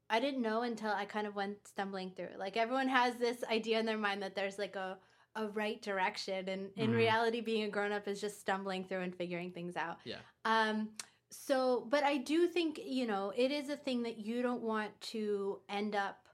I 0.09 0.19
didn't 0.19 0.41
know 0.41 0.61
until 0.63 0.91
I 0.91 1.05
kind 1.05 1.27
of 1.27 1.35
went 1.35 1.67
stumbling 1.67 2.11
through. 2.11 2.29
Like 2.37 2.57
everyone 2.57 2.87
has 2.89 3.15
this 3.15 3.43
idea 3.51 3.79
in 3.79 3.85
their 3.85 3.97
mind 3.97 4.21
that 4.23 4.35
there's 4.35 4.57
like 4.59 4.75
a 4.75 4.97
a 5.35 5.47
right 5.47 5.81
direction, 5.81 6.47
and 6.47 6.71
in 6.77 6.91
Mhm. 6.91 6.95
reality, 6.95 7.41
being 7.41 7.63
a 7.63 7.69
grown 7.69 7.91
up 7.91 8.07
is 8.07 8.21
just 8.21 8.39
stumbling 8.39 8.85
through 8.85 9.01
and 9.01 9.15
figuring 9.15 9.51
things 9.51 9.75
out. 9.75 9.97
yeah 10.05 10.21
Um, 10.45 10.89
so, 11.31 11.87
but 11.89 12.03
I 12.03 12.17
do 12.17 12.47
think, 12.47 12.79
you 12.85 13.07
know, 13.07 13.33
it 13.35 13.51
is 13.51 13.69
a 13.69 13.77
thing 13.77 14.03
that 14.03 14.19
you 14.19 14.43
don't 14.43 14.61
want 14.61 14.99
to 15.13 15.61
end 15.69 15.95
up, 15.95 16.27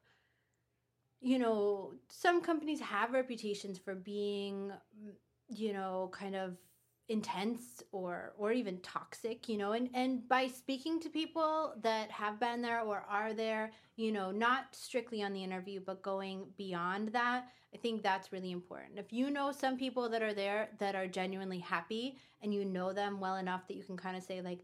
you 1.21 1.39
know, 1.39 1.93
some 2.09 2.41
companies 2.41 2.79
have 2.81 3.13
reputations 3.13 3.77
for 3.77 3.95
being, 3.95 4.71
mm, 5.01 5.13
you 5.49 5.73
know, 5.73 6.09
kind 6.13 6.35
of 6.35 6.57
intense 7.09 7.83
or 7.91 8.33
or 8.37 8.51
even 8.51 8.79
toxic 8.81 9.49
you 9.49 9.57
know 9.57 9.73
and 9.73 9.89
and 9.95 10.27
by 10.29 10.47
speaking 10.47 10.99
to 10.99 11.09
people 11.09 11.73
that 11.81 12.11
have 12.11 12.39
been 12.39 12.61
there 12.61 12.81
or 12.81 13.03
are 13.09 13.33
there 13.33 13.71
you 13.95 14.11
know 14.11 14.31
not 14.31 14.65
strictly 14.73 15.23
on 15.23 15.33
the 15.33 15.43
interview 15.43 15.79
but 15.85 16.03
going 16.03 16.45
beyond 16.57 17.09
that 17.09 17.47
i 17.73 17.77
think 17.77 18.03
that's 18.03 18.31
really 18.31 18.51
important. 18.51 18.99
If 18.99 19.11
you 19.11 19.29
know 19.31 19.51
some 19.51 19.77
people 19.77 20.09
that 20.09 20.21
are 20.21 20.33
there 20.33 20.69
that 20.79 20.95
are 20.95 21.07
genuinely 21.07 21.59
happy 21.59 22.17
and 22.41 22.53
you 22.53 22.63
know 22.65 22.93
them 22.93 23.19
well 23.19 23.35
enough 23.37 23.67
that 23.67 23.75
you 23.77 23.83
can 23.83 23.97
kind 23.97 24.15
of 24.15 24.23
say 24.23 24.41
like 24.41 24.59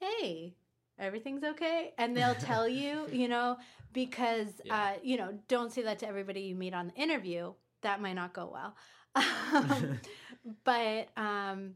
hey 0.00 0.54
everything's 0.98 1.44
okay 1.44 1.92
and 1.98 2.16
they'll 2.16 2.34
tell 2.50 2.68
you 2.68 3.08
you 3.10 3.28
know 3.28 3.56
because 3.92 4.60
Yeah. 4.64 4.74
uh 4.76 4.92
you 5.02 5.16
know 5.16 5.38
don't 5.48 5.72
say 5.72 5.82
that 5.82 5.98
to 6.00 6.08
everybody 6.08 6.40
you 6.42 6.54
meet 6.54 6.74
on 6.74 6.88
the 6.88 6.94
interview. 6.94 7.52
That 7.82 8.02
might 8.02 8.12
not 8.12 8.34
go 8.34 8.50
well 8.52 8.74
um, 9.16 9.98
but 10.64 11.08
um 11.16 11.74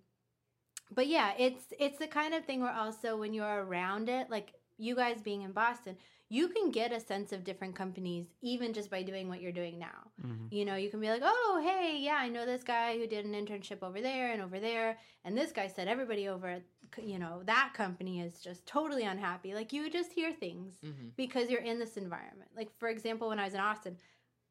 but 0.95 1.07
yeah 1.07 1.33
it's 1.39 1.65
it's 1.79 1.99
the 1.99 2.07
kind 2.07 2.35
of 2.35 2.45
thing 2.45 2.61
where 2.61 2.73
also 2.73 3.17
when 3.17 3.33
you're 3.35 3.65
around 3.65 4.09
it 4.09 4.31
like 4.31 4.53
you 4.79 4.95
guys 4.95 5.21
being 5.23 5.43
in 5.43 5.53
boston 5.53 5.97
you 6.31 6.49
can 6.49 6.71
get 6.71 6.93
a 6.93 7.01
sense 7.01 7.33
of 7.33 7.45
different 7.45 7.75
companies 7.77 8.27
even 8.43 8.73
just 8.73 8.91
by 8.91 9.03
doing 9.03 9.29
what 9.29 9.41
you're 9.41 9.53
doing 9.53 9.79
now 9.79 10.11
Mhm. 10.25 10.49
you 10.51 10.65
know 10.65 10.77
you 10.77 10.91
can 10.91 11.01
be 11.01 11.09
like 11.09 11.23
oh 11.25 11.63
hey 11.65 11.99
yeah 12.01 12.17
i 12.17 12.29
know 12.29 12.47
this 12.47 12.63
guy 12.63 12.97
who 12.99 13.07
did 13.07 13.25
an 13.25 13.33
internship 13.35 13.83
over 13.83 14.01
there 14.01 14.33
and 14.33 14.43
over 14.43 14.59
there 14.61 14.99
and 15.25 15.37
this 15.37 15.53
guy 15.53 15.67
said 15.69 15.89
everybody 15.89 16.29
over 16.29 16.49
at 16.49 16.63
you 17.03 17.19
know 17.19 17.43
that 17.45 17.73
company 17.75 18.21
is 18.21 18.41
just 18.41 18.67
totally 18.67 19.05
unhappy 19.05 19.55
like 19.55 19.73
you 19.73 19.91
just 19.91 20.13
hear 20.13 20.33
things 20.33 20.75
hmm 20.83 21.09
because 21.17 21.49
you're 21.49 21.61
in 21.61 21.79
this 21.79 21.97
environment. 21.97 22.51
Like 22.57 22.71
for 22.79 22.89
example, 22.89 23.29
when 23.29 23.39
I 23.39 23.45
was 23.45 23.55
in 23.55 23.61
Austin, 23.61 23.97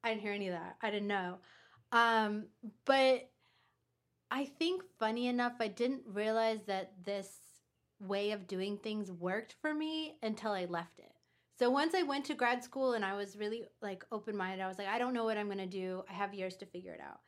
I 0.04 0.10
didn't 0.10 0.22
hear 0.22 0.32
any 0.32 0.48
of 0.48 0.54
that. 0.54 0.78
I 0.82 0.90
didn't 0.92 1.10
know. 1.10 1.40
Um, 1.94 2.48
but 2.86 3.30
I 4.32 4.46
think 4.46 4.84
funny 5.00 5.28
enough, 5.28 5.54
I 5.60 5.68
didn't 5.68 6.02
realize 6.08 6.60
that 6.66 6.94
this 7.06 7.30
way 8.00 8.32
of 8.32 8.48
doing 8.48 8.78
things 8.78 9.12
worked 9.12 9.56
for 9.62 9.74
me 9.74 10.16
until 10.24 10.52
I 10.52 10.66
left 10.66 11.00
it. 11.00 11.12
So 11.58 11.70
once 11.70 11.94
I 11.94 12.02
went 12.02 12.26
to 12.26 12.34
grad 12.34 12.64
school 12.64 12.94
and 12.94 13.06
I 13.06 13.14
was 13.16 13.38
really 13.38 13.66
like 13.82 14.04
open 14.12 14.36
minded, 14.36 14.62
I 14.62 14.68
was 14.68 14.80
like, 14.80 14.88
I 14.88 14.98
don't 14.98 15.14
know 15.14 15.24
what 15.24 15.38
I'm 15.38 15.48
gonna 15.48 15.68
do. 15.68 16.04
I 16.10 16.14
have 16.14 16.34
years 16.34 16.58
to 16.58 16.66
figure 16.66 16.94
it 16.94 17.00
out. 17.00 17.20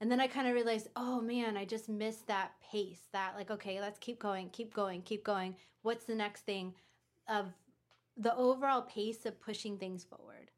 And 0.00 0.10
then 0.10 0.20
I 0.20 0.26
kind 0.26 0.48
of 0.48 0.54
realized, 0.54 0.88
oh 0.96 1.20
man, 1.20 1.56
I 1.58 1.66
just 1.66 1.88
missed 1.88 2.26
that 2.26 2.52
pace. 2.72 3.02
That 3.12 3.34
like, 3.36 3.50
okay, 3.50 3.80
let's 3.80 3.98
keep 3.98 4.18
going, 4.18 4.48
keep 4.48 4.72
going, 4.72 5.02
keep 5.02 5.24
going. 5.24 5.56
What's 5.82 6.06
the 6.06 6.14
next 6.14 6.46
thing? 6.46 6.74
Of 7.28 7.52
the 8.16 8.34
overall 8.34 8.82
pace 8.82 9.26
of 9.26 9.40
pushing 9.40 9.76
things 9.76 10.04
forward 10.04 10.50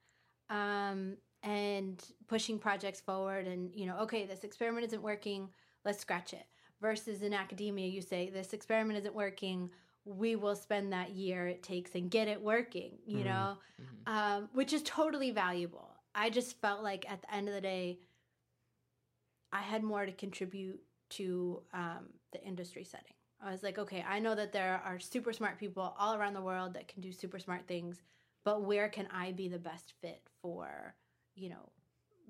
um, 0.51 1.17
and 1.43 2.03
pushing 2.27 2.59
projects 2.59 3.01
forward 3.01 3.47
and 3.47 3.71
you 3.75 3.87
know 3.87 3.97
okay 3.99 4.27
this 4.27 4.45
experiment 4.45 4.87
isn't 4.87 5.03
working 5.03 5.49
let's 5.85 6.01
scratch 6.01 6.33
it. 6.33 6.47
Versus 6.81 7.23
in 7.23 7.33
academia 7.35 7.87
you 7.89 8.01
say 8.03 8.31
this 8.31 8.53
experiment 8.53 8.99
isn't 8.99 9.15
working 9.15 9.71
we 10.05 10.37
will 10.37 10.57
spend 10.57 10.93
that 10.93 11.11
year 11.11 11.47
it 11.47 11.63
takes 11.63 11.95
and 11.95 12.11
get 12.11 12.29
it 12.29 12.41
working 12.41 12.99
you 13.07 13.19
Mhm. 13.21 13.25
know? 13.25 13.59
Hmm 13.79 13.85
um, 14.07 14.49
which 14.55 14.73
is 14.73 14.83
totally 14.85 15.31
valuable. 15.33 15.91
I 16.15 16.31
just 16.31 16.59
felt 16.63 16.83
like 16.83 17.05
at 17.11 17.21
the 17.21 17.35
end 17.35 17.47
of 17.47 17.53
the 17.55 17.61
day 17.61 17.99
i 19.53 19.61
had 19.61 19.83
more 19.83 20.07
to 20.07 20.13
contribute 20.13 20.81
to 21.11 21.63
um, 21.73 22.09
the 22.33 22.43
industry 22.45 22.85
setting. 22.85 23.15
I 23.43 23.51
was 23.53 23.63
like, 23.63 23.79
okay, 23.79 24.05
I 24.07 24.19
know 24.19 24.35
that 24.35 24.53
there 24.53 24.81
are 24.85 24.99
super 24.99 25.33
smart 25.33 25.59
people 25.59 25.95
all 25.99 26.15
around 26.15 26.35
the 26.35 26.43
world 26.43 26.75
that 26.75 26.89
can 26.89 27.01
do 27.01 27.13
super 27.13 27.39
smart 27.39 27.67
things, 27.67 28.03
but 28.45 28.63
where 28.63 28.89
can 28.89 29.07
I 29.13 29.33
be 29.33 29.49
the 29.49 29.59
best 29.59 29.95
fit 30.03 30.23
for, 30.43 30.95
you 31.39 31.51
know, 31.51 31.71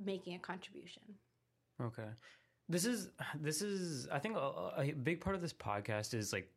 making 0.05 0.35
a 0.35 0.39
contribution? 0.39 1.03
Okay. 1.81 2.09
This 2.69 2.85
is 2.85 3.11
this 3.41 3.63
is 3.63 4.09
I 4.13 4.19
think 4.19 4.37
a, 4.37 4.73
a 4.79 4.93
big 4.93 5.21
part 5.21 5.35
of 5.37 5.43
this 5.43 5.53
podcast 5.53 6.15
is 6.15 6.33
like 6.33 6.51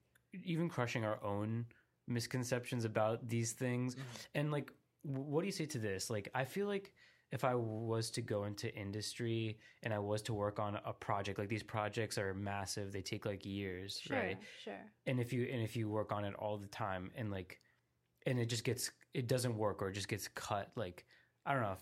even 0.43 0.69
crushing 0.69 1.05
our 1.05 1.23
own 1.23 1.65
misconceptions 2.07 2.85
about 2.85 3.27
these 3.27 3.53
things. 3.53 3.95
Mm-hmm. 3.95 4.05
And 4.35 4.51
like 4.51 4.71
what 5.03 5.41
do 5.41 5.45
you 5.47 5.51
say 5.53 5.65
to 5.67 5.79
this? 5.79 6.09
Like 6.09 6.29
I 6.35 6.43
feel 6.45 6.67
like 6.67 6.91
if 7.31 7.45
I 7.45 7.55
was 7.55 8.11
to 8.11 8.21
go 8.21 8.43
into 8.43 8.73
industry 8.75 9.57
and 9.83 9.93
I 9.93 9.99
was 9.99 10.21
to 10.23 10.33
work 10.33 10.59
on 10.59 10.77
a 10.85 10.91
project, 10.91 11.39
like 11.39 11.47
these 11.47 11.63
projects 11.63 12.17
are 12.17 12.33
massive, 12.33 12.91
they 12.91 13.01
take 13.01 13.25
like 13.25 13.45
years, 13.45 14.01
Sure, 14.05 14.17
right? 14.17 14.37
sure. 14.63 14.81
and 15.05 15.19
if 15.19 15.31
you 15.31 15.47
and 15.51 15.61
if 15.61 15.75
you 15.77 15.89
work 15.89 16.11
on 16.11 16.25
it 16.25 16.33
all 16.35 16.57
the 16.57 16.67
time 16.67 17.09
and 17.15 17.31
like 17.31 17.61
and 18.25 18.37
it 18.37 18.47
just 18.47 18.65
gets 18.65 18.91
it 19.13 19.27
doesn't 19.27 19.55
work 19.57 19.81
or 19.81 19.89
it 19.89 19.93
just 19.93 20.09
gets 20.09 20.27
cut 20.29 20.71
like 20.75 21.05
i 21.45 21.53
don't 21.53 21.61
know 21.61 21.77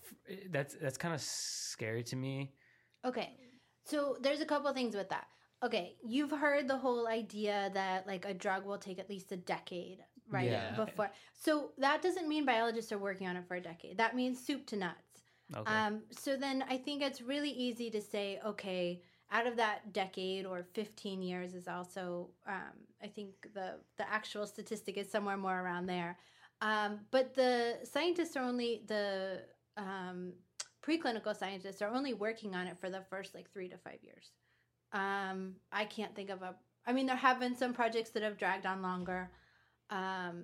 that's 0.52 0.76
that's 0.82 0.98
kind 0.98 1.14
of 1.14 1.22
scary 1.22 2.04
to 2.04 2.16
me 2.16 2.54
Okay. 3.06 3.36
So 3.86 4.18
there's 4.22 4.42
a 4.42 4.46
couple 4.46 4.72
things 4.74 4.96
with 4.96 5.10
that. 5.10 5.28
Okay, 5.62 5.96
you've 6.06 6.32
heard 6.32 6.70
the 6.70 6.78
whole 6.78 7.08
idea 7.08 7.70
that 7.74 8.08
like 8.08 8.26
a 8.26 8.34
drug 8.34 8.66
will 8.66 8.78
take 8.78 8.98
at 8.98 9.10
least 9.10 9.32
a 9.34 9.38
decade, 9.38 10.00
right? 10.30 10.50
Yeah. 10.50 10.72
Before. 10.76 11.12
So 11.34 11.72
that 11.78 12.02
doesn't 12.02 12.30
mean 12.30 12.46
biologists 12.46 12.94
are 12.94 12.98
working 12.98 13.28
on 13.28 13.36
it 13.36 13.46
for 13.46 13.56
a 13.56 13.62
decade. 13.62 13.98
That 13.98 14.16
means 14.16 14.40
soup 14.40 14.66
to 14.68 14.78
nuts. 14.78 15.24
okay 15.54 15.74
Um, 15.74 16.04
so 16.12 16.38
then 16.38 16.64
I 16.70 16.78
think 16.78 17.02
it's 17.02 17.22
really 17.22 17.50
easy 17.50 17.90
to 17.92 18.02
say, 18.02 18.40
okay, 18.46 19.02
out 19.32 19.48
of 19.48 19.58
that 19.58 19.92
decade 19.92 20.46
or 20.46 20.66
15 20.74 21.22
years 21.22 21.54
is 21.54 21.68
also, 21.68 22.30
um, 22.48 22.88
I 23.04 23.08
think 23.08 23.34
the, 23.54 23.80
the 23.98 24.10
actual 24.10 24.48
statistic 24.48 24.98
is 24.98 25.12
somewhere 25.12 25.38
more 25.38 25.60
around 25.60 25.88
there. 25.88 26.18
Um, 26.62 27.00
but 27.12 27.34
the 27.36 27.78
scientists 27.84 28.36
are 28.36 28.44
only, 28.44 28.84
the 28.88 29.42
um, 29.78 30.34
preclinical 30.86 31.36
scientists 31.36 31.82
are 31.82 31.90
only 31.90 32.14
working 32.14 32.56
on 32.56 32.68
it 32.68 32.78
for 32.78 32.90
the 32.90 33.02
first 33.10 33.34
like 33.34 33.52
three 33.52 33.70
to 33.70 33.78
five 33.78 34.00
years. 34.02 34.32
Um, 34.92 35.56
I 35.72 35.86
can't 35.86 36.16
think 36.16 36.30
of 36.30 36.42
a, 36.42 36.56
I 36.86 36.94
mean, 36.94 37.06
there 37.06 37.16
have 37.16 37.40
been 37.40 37.56
some 37.56 37.74
projects 37.74 38.10
that 38.12 38.24
have 38.24 38.38
dragged 38.38 38.66
on 38.66 38.82
longer. 38.82 39.30
Um, 39.90 40.44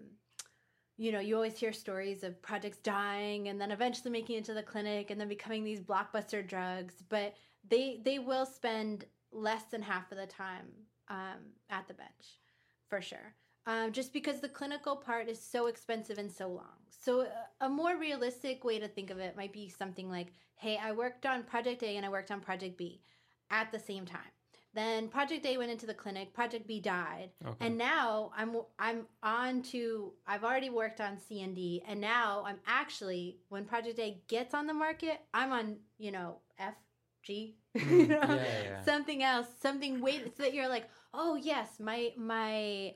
you 0.98 1.12
know, 1.12 1.20
you 1.20 1.36
always 1.36 1.58
hear 1.58 1.74
stories 1.74 2.24
of 2.24 2.42
projects 2.42 2.78
dying 2.78 3.50
and 3.50 3.60
then 3.60 3.72
eventually 3.72 4.12
making 4.12 4.38
it 4.38 4.46
to 4.46 4.54
the 4.54 4.64
clinic 4.64 5.12
and 5.12 5.20
then 5.20 5.28
becoming 5.28 5.64
these 5.64 5.82
blockbuster 5.82 6.48
drugs, 6.48 6.96
but 7.10 7.36
they 7.70 8.00
they 8.06 8.20
will 8.20 8.46
spend 8.46 9.06
less 9.32 9.64
than 9.66 9.82
half 9.82 10.12
of 10.12 10.18
the 10.18 10.26
time 10.26 10.68
um, 11.10 11.52
at 11.70 11.88
the 11.88 11.94
bench, 11.94 12.40
for 12.88 13.02
sure. 13.02 13.36
Um, 13.68 13.92
just 13.92 14.14
because 14.14 14.40
the 14.42 14.50
clinical 14.50 14.96
part 14.96 15.28
is 15.28 15.42
so 15.42 15.68
expensive 15.68 16.18
and 16.20 16.32
so 16.32 16.48
long. 16.48 16.78
So 16.90 17.22
a, 17.22 17.66
a 17.66 17.70
more 17.70 17.98
realistic 17.98 18.64
way 18.64 18.80
to 18.80 18.88
think 18.88 19.10
of 19.10 19.20
it 19.20 19.36
might 19.36 19.54
be 19.54 19.70
something 19.70 20.10
like, 20.10 20.34
"Hey, 20.56 20.78
I 20.82 20.92
worked 20.92 21.26
on 21.26 21.44
project 21.44 21.82
A 21.84 21.98
and 21.98 22.06
I 22.06 22.10
worked 22.10 22.32
on 22.32 22.42
project 22.42 22.78
B 22.78 23.02
at 23.50 23.72
the 23.72 23.80
same 23.80 24.06
time." 24.06 24.32
Then 24.74 25.08
project 25.08 25.46
A 25.46 25.58
went 25.58 25.72
into 25.72 25.86
the 25.86 25.94
clinic, 25.94 26.34
project 26.34 26.68
B 26.68 26.80
died, 26.82 27.32
okay 27.46 27.56
and 27.68 27.78
now 27.78 28.32
I'm 28.36 28.56
I'm 28.78 29.08
on 29.24 29.62
to 29.74 30.14
I've 30.28 30.44
already 30.44 30.70
worked 30.70 31.00
on 31.02 31.18
C 31.18 31.42
and 31.42 31.56
D, 31.56 31.82
and 31.88 32.02
now 32.02 32.44
I'm 32.46 32.60
actually 32.68 33.40
when 33.50 33.66
Project 33.66 34.00
A 34.00 34.22
gets 34.28 34.54
on 34.54 34.68
the 34.68 34.74
market, 34.74 35.22
I'm 35.34 35.52
on 35.54 35.78
you 35.98 36.12
know 36.12 36.40
F, 36.60 36.76
G, 37.24 37.58
you 37.74 37.82
Mm, 37.86 38.10
know, 38.10 38.22
yeah, 38.30 38.64
yeah. 38.64 38.82
something 38.84 39.24
else, 39.24 39.48
something 39.62 40.02
wait 40.02 40.36
so 40.38 40.44
that 40.44 40.54
you're 40.54 40.70
like, 40.70 40.90
oh 41.14 41.36
yes, 41.36 41.80
my 41.80 42.12
my 42.18 42.94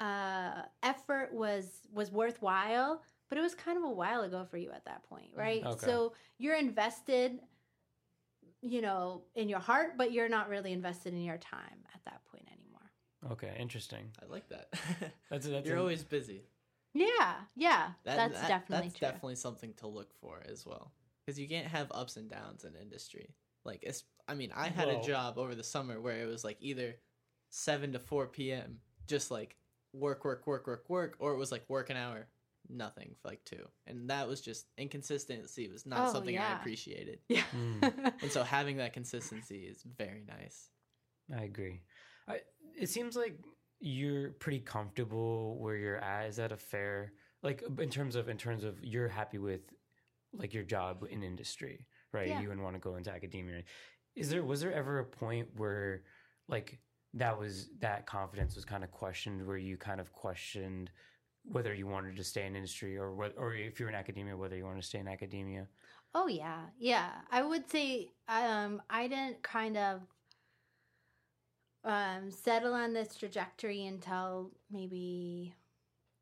uh, 0.00 0.62
effort 0.82 1.32
was 1.32 1.66
was 1.92 2.10
worthwhile, 2.10 3.02
but 3.28 3.38
it 3.38 3.40
was 3.40 3.54
kind 3.54 3.76
of 3.78 3.84
a 3.84 3.90
while 3.90 4.22
ago 4.22 4.44
for 4.50 4.56
you 4.56 4.70
at 4.72 4.84
that 4.86 5.02
point, 5.08 5.30
right? 5.36 5.64
Okay. 5.64 5.86
So 5.86 6.12
you're 6.38 6.56
invested, 6.56 7.38
you 8.60 8.80
know, 8.80 9.22
in 9.34 9.48
your 9.48 9.58
heart, 9.60 9.96
but 9.96 10.12
you're 10.12 10.28
not 10.28 10.48
really 10.48 10.72
invested 10.72 11.12
in 11.14 11.22
your 11.22 11.38
time 11.38 11.84
at 11.94 12.00
that 12.04 12.20
point 12.30 12.46
anymore. 12.48 13.32
okay 13.32 13.54
interesting 13.58 14.10
I 14.22 14.26
like 14.32 14.48
that. 14.48 14.68
that's 15.30 15.46
that's 15.46 15.66
You're 15.66 15.76
an- 15.76 15.80
always 15.82 16.02
busy. 16.04 16.42
Yeah, 16.94 17.34
yeah, 17.56 17.92
That- 18.04 18.16
that's 18.16 18.40
that- 18.40 18.48
definitely 18.48 18.88
that's 18.88 18.98
true. 18.98 19.08
definitely 19.08 19.36
something 19.36 19.72
to 19.78 19.86
look 19.86 20.12
for 20.20 20.42
as 20.48 20.66
well 20.66 20.92
because 21.24 21.38
you 21.38 21.48
can't 21.48 21.66
have 21.68 21.86
ups 21.92 22.16
and 22.16 22.28
downs 22.28 22.64
in 22.64 22.74
industry 22.74 23.34
like 23.64 23.78
it's 23.84 24.02
i 24.26 24.34
mean 24.34 24.50
i 24.56 24.66
had 24.68 24.88
Well- 24.88 25.00
a 25.00 25.06
job 25.06 25.38
over 25.38 25.54
the 25.54 25.62
summer 25.64 26.00
where 26.00 26.20
it 26.20 26.26
was 26.26 26.42
like 26.42 26.56
either 26.60 26.96
7 27.50 27.92
to 27.92 27.98
4 28.00 28.26
p.m 28.26 28.80
just 29.06 29.30
like 29.30 29.56
work 29.92 30.24
work 30.24 30.46
work 30.46 30.66
work 30.66 30.88
work 30.88 31.16
or 31.18 31.32
it 31.32 31.36
was 31.38 31.52
like 31.52 31.64
work 31.68 31.90
an 31.90 31.96
hour 31.96 32.28
nothing 32.68 33.14
for 33.20 33.28
like 33.28 33.44
two. 33.44 33.66
And 33.86 34.08
that 34.08 34.28
was 34.28 34.40
just 34.40 34.66
inconsistency 34.78 35.68
was 35.68 35.84
not 35.84 36.08
Oh, 36.08 36.12
something 36.12 36.38
i 36.38 36.54
appreciated. 36.54 37.18
Yeah. 37.28 37.42
Mm. 37.56 38.12
and 38.22 38.30
so 38.30 38.42
having 38.42 38.76
that 38.78 38.92
consistency 38.92 39.64
is 39.64 39.84
very 39.98 40.24
nice. 40.26 40.68
I 41.36 41.42
agree. 41.42 41.82
I, 42.28 42.40
it 42.78 42.88
seems 42.88 43.16
like 43.16 43.38
you're 43.80 44.30
pretty 44.30 44.60
comfortable 44.60 45.58
where 45.58 45.76
you're 45.76 45.98
at. 45.98 46.28
Is 46.28 46.36
that 46.36 46.52
a 46.52 46.56
fair 46.56 47.12
like 47.42 47.62
in 47.78 47.90
terms 47.90 48.14
of 48.14 48.28
in 48.28 48.38
terms 48.38 48.64
of 48.64 48.76
you're 48.82 49.08
happy 49.08 49.38
with 49.38 49.62
like 50.32 50.54
your 50.54 50.64
job 50.64 51.04
in 51.10 51.22
industry 51.22 51.86
right? 52.12 52.28
Yeah. 52.28 52.40
you 52.40 52.48
wouldn't 52.48 52.64
want 52.64 52.76
to 52.76 52.80
go 52.80 52.96
into 52.96 53.10
academia. 53.10 53.62
Is 54.14 54.30
there 54.30 54.44
was 54.44 54.60
there 54.60 54.72
ever 54.72 54.98
a 54.98 55.04
point 55.04 55.48
where 55.56 56.02
like 56.48 56.78
that 57.14 57.38
was 57.38 57.68
that 57.80 58.06
confidence 58.06 58.54
was 58.54 58.64
kind 58.64 58.84
of 58.84 58.90
questioned 58.90 59.46
where 59.46 59.58
you 59.58 59.76
kind 59.76 60.00
of 60.00 60.12
questioned 60.12 60.90
whether 61.44 61.74
you 61.74 61.86
wanted 61.86 62.16
to 62.16 62.24
stay 62.24 62.46
in 62.46 62.54
industry 62.54 62.96
or 62.96 63.14
what 63.14 63.34
or 63.36 63.54
if 63.54 63.78
you're 63.78 63.88
in 63.88 63.94
academia 63.94 64.36
whether 64.36 64.56
you 64.56 64.64
want 64.64 64.80
to 64.80 64.86
stay 64.86 64.98
in 64.98 65.08
academia 65.08 65.66
Oh 66.14 66.26
yeah, 66.26 66.60
yeah. 66.78 67.10
I 67.30 67.42
would 67.42 67.70
say 67.70 68.12
um, 68.28 68.82
I 68.90 69.08
didn't 69.08 69.42
kind 69.42 69.78
of 69.78 70.00
um, 71.84 72.30
settle 72.30 72.74
on 72.74 72.92
this 72.92 73.16
trajectory 73.16 73.86
until 73.86 74.50
maybe 74.70 75.54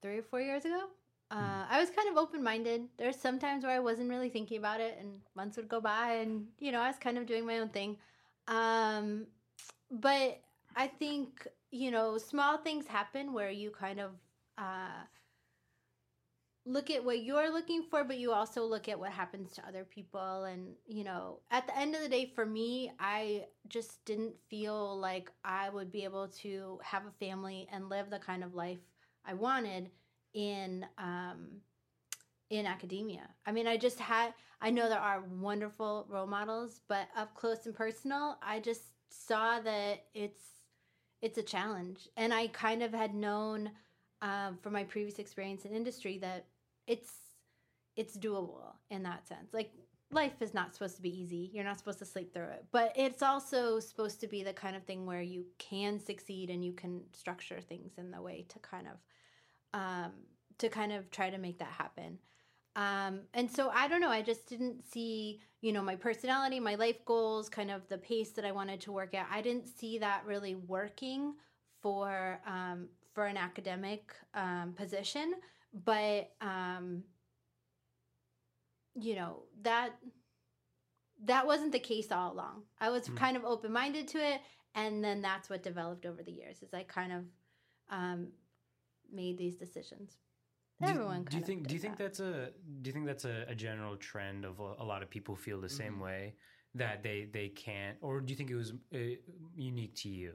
three 0.01 0.19
or 0.19 0.23
four 0.23 0.41
years 0.41 0.65
ago. 0.65 0.85
Uh, 1.33 1.65
I 1.69 1.79
was 1.79 1.91
kind 1.91 2.09
of 2.09 2.17
open 2.17 2.43
minded. 2.43 2.83
There's 2.99 3.15
some 3.15 3.39
times 3.39 3.65
where 3.65 3.73
I 3.73 3.79
wasn't 3.79 4.11
really 4.11 4.31
thinking 4.31 4.59
about 4.59 4.81
it, 4.81 4.97
and 4.99 5.21
months 5.37 5.57
would 5.57 5.69
go 5.69 5.81
by, 5.81 6.15
and 6.15 6.47
you 6.59 6.73
know 6.73 6.81
I 6.81 6.89
was 6.89 6.99
kind 6.99 7.19
of 7.19 7.27
doing 7.27 7.47
my 7.47 7.59
own 7.59 7.69
thing. 7.69 7.97
Um, 8.49 9.27
but 9.93 10.41
I 10.77 10.87
think 10.87 11.47
you 11.71 11.91
know 11.91 12.19
small 12.19 12.59
things 12.59 12.87
happen 12.87 13.33
where 13.33 13.51
you 13.51 13.71
kind 13.71 14.01
of 14.01 14.11
uh, 14.59 15.05
look 16.67 16.91
at 16.91 17.05
what 17.05 17.23
you're 17.23 17.53
looking 17.53 17.83
for, 17.91 18.05
but 18.05 18.19
you 18.19 18.33
also 18.33 18.65
look 18.65 18.89
at 18.89 18.99
what 18.99 19.11
happens 19.11 19.53
to 19.53 19.67
other 19.67 19.85
people. 19.85 20.45
And, 20.45 20.75
you 20.87 21.05
know, 21.05 21.41
at 21.51 21.67
the 21.67 21.77
end 21.77 21.95
of 21.95 22.03
the 22.03 22.09
day, 22.09 22.31
for 22.35 22.45
me, 22.45 22.93
I 23.01 23.47
just 23.69 24.05
didn't 24.05 24.35
feel 24.49 24.99
like 24.99 25.31
I 25.45 25.71
would 25.71 25.91
be 25.91 26.05
able 26.05 26.29
to 26.43 26.79
have 26.83 27.07
a 27.07 27.25
family 27.25 27.67
and 27.73 27.89
live 27.89 28.11
the 28.11 28.19
kind 28.19 28.45
of 28.45 28.55
life 28.55 28.79
I 29.25 29.35
wanted 29.35 29.91
in 30.33 30.87
um 30.97 31.61
in 32.51 32.67
academia. 32.67 33.29
I 33.47 33.53
mean, 33.53 33.67
I 33.67 33.77
just 33.77 33.99
had 33.99 34.33
I 34.61 34.71
know 34.71 34.89
there 34.89 34.99
are 34.99 35.23
wonderful 35.23 36.07
role 36.09 36.27
models, 36.27 36.81
but 36.89 37.09
up 37.17 37.35
close 37.35 37.67
and 37.67 37.75
personal, 37.75 38.39
I 38.43 38.61
just 38.61 38.83
saw 39.09 39.61
that 39.61 40.05
it's 40.15 40.60
it's 41.23 41.39
a 41.39 41.43
challenge. 41.43 42.09
And 42.17 42.33
I 42.33 42.49
kind 42.49 42.83
of 42.83 42.93
had 42.93 43.15
known 43.15 43.71
um, 44.23 44.59
from 44.63 44.73
my 44.73 44.85
previous 44.85 45.19
experience 45.19 45.65
in 45.65 45.73
industry 45.73 46.19
that 46.19 46.47
it's 46.87 47.13
it's 47.97 48.17
doable 48.17 48.75
in 48.91 49.03
that 49.03 49.27
sense. 49.27 49.53
Like 49.53 49.73
life 50.13 50.41
is 50.41 50.55
not 50.55 50.75
supposed 50.75 50.97
to 50.97 51.03
be 51.03 51.21
easy. 51.21 51.51
You're 51.53 51.65
not 51.65 51.79
supposed 51.79 51.99
to 52.01 52.05
sleep 52.05 52.33
through 52.33 52.45
it. 52.45 52.65
But 52.73 52.93
it's 52.97 53.23
also 53.23 53.81
supposed 53.81 54.21
to 54.21 54.27
be 54.27 54.43
the 54.43 54.53
kind 54.53 54.77
of 54.77 54.85
thing 54.85 55.07
where 55.07 55.23
you 55.23 55.45
can 55.59 55.99
succeed 56.01 56.51
and 56.51 56.65
you 56.65 56.73
can 56.73 57.03
structure 57.13 57.61
things 57.61 57.93
in 57.99 58.11
the 58.11 58.21
way 58.21 58.47
to 58.49 58.59
kind 58.61 58.87
of 58.87 59.79
um, 59.79 60.13
to 60.59 60.69
kind 60.69 60.93
of 60.93 61.11
try 61.11 61.31
to 61.31 61.39
make 61.39 61.59
that 61.59 61.73
happen. 61.73 62.19
Um, 62.77 63.23
and 63.35 63.51
so 63.51 63.71
I 63.75 63.89
don't 63.89 64.01
know. 64.01 64.09
I 64.11 64.23
just 64.23 64.49
didn't 64.49 64.85
see, 64.85 65.41
you 65.61 65.73
know, 65.73 65.83
my 65.83 65.97
personality, 65.97 66.61
my 66.61 66.77
life 66.77 67.05
goals, 67.05 67.49
kind 67.49 67.71
of 67.71 67.87
the 67.89 67.99
pace 67.99 68.31
that 68.31 68.45
I 68.45 68.53
wanted 68.53 68.81
to 68.83 68.93
work 68.93 69.15
at. 69.15 69.27
I 69.31 69.43
didn't 69.43 69.69
see 69.69 69.99
that 69.99 70.25
really 70.27 70.55
working 70.55 71.35
for 71.83 72.41
um, 72.47 72.89
for 73.15 73.27
an 73.27 73.37
academic 73.37 74.15
um, 74.35 74.73
position. 74.77 75.35
But 75.85 76.31
um, 76.41 77.03
you 79.01 79.15
know 79.15 79.43
that 79.63 79.91
that 81.25 81.47
wasn't 81.47 81.73
the 81.73 81.79
case 81.79 82.11
all 82.11 82.33
along. 82.33 82.63
I 82.81 82.91
was 82.91 83.09
Mm. 83.09 83.17
kind 83.17 83.37
of 83.37 83.45
open 83.45 83.73
minded 83.73 84.09
to 84.09 84.19
it, 84.19 84.41
and 84.75 85.05
then 85.05 85.21
that's 85.21 85.51
what 85.51 85.63
developed 85.63 86.07
over 86.07 86.23
the 86.23 86.33
years. 86.33 86.63
Is 86.63 86.73
I 86.73 86.83
kind 86.85 87.13
of 87.13 87.25
um, 87.91 88.33
made 89.13 89.37
these 89.39 89.57
decisions. 89.57 90.17
Do- 90.83 90.89
Everyone. 90.89 91.25
do 91.25 91.37
you 91.37 91.43
think 91.43 91.67
do 91.67 91.75
you 91.75 91.81
think 91.81 91.97
that. 91.99 92.05
that's 92.05 92.21
a 92.21 92.51
do 92.81 92.89
you 92.89 92.93
think 92.93 93.07
that's 93.07 93.25
a, 93.27 93.45
a 93.49 93.55
general 93.55 93.97
trend 93.97 94.45
of 94.45 94.61
a, 94.61 94.75
a 94.79 94.85
lot 94.85 95.03
of 95.03 95.11
people 95.11 95.37
feel 95.37 95.61
the 95.61 95.69
same 95.69 95.97
Mhm. 95.97 96.01
way 96.05 96.35
that 96.75 97.03
they 97.03 97.27
they 97.31 97.49
can't 97.49 97.99
or 98.01 98.21
do 98.21 98.31
you 98.33 98.37
think 98.37 98.51
it 98.51 98.55
was 98.55 98.73
uh, 98.95 98.99
unique 99.55 99.95
to 99.97 100.09
you 100.09 100.33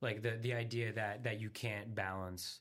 like 0.00 0.22
the 0.22 0.32
the 0.46 0.52
idea 0.54 0.92
that 0.92 1.22
that 1.22 1.40
you 1.40 1.50
can't 1.50 1.94
balance 1.94 2.60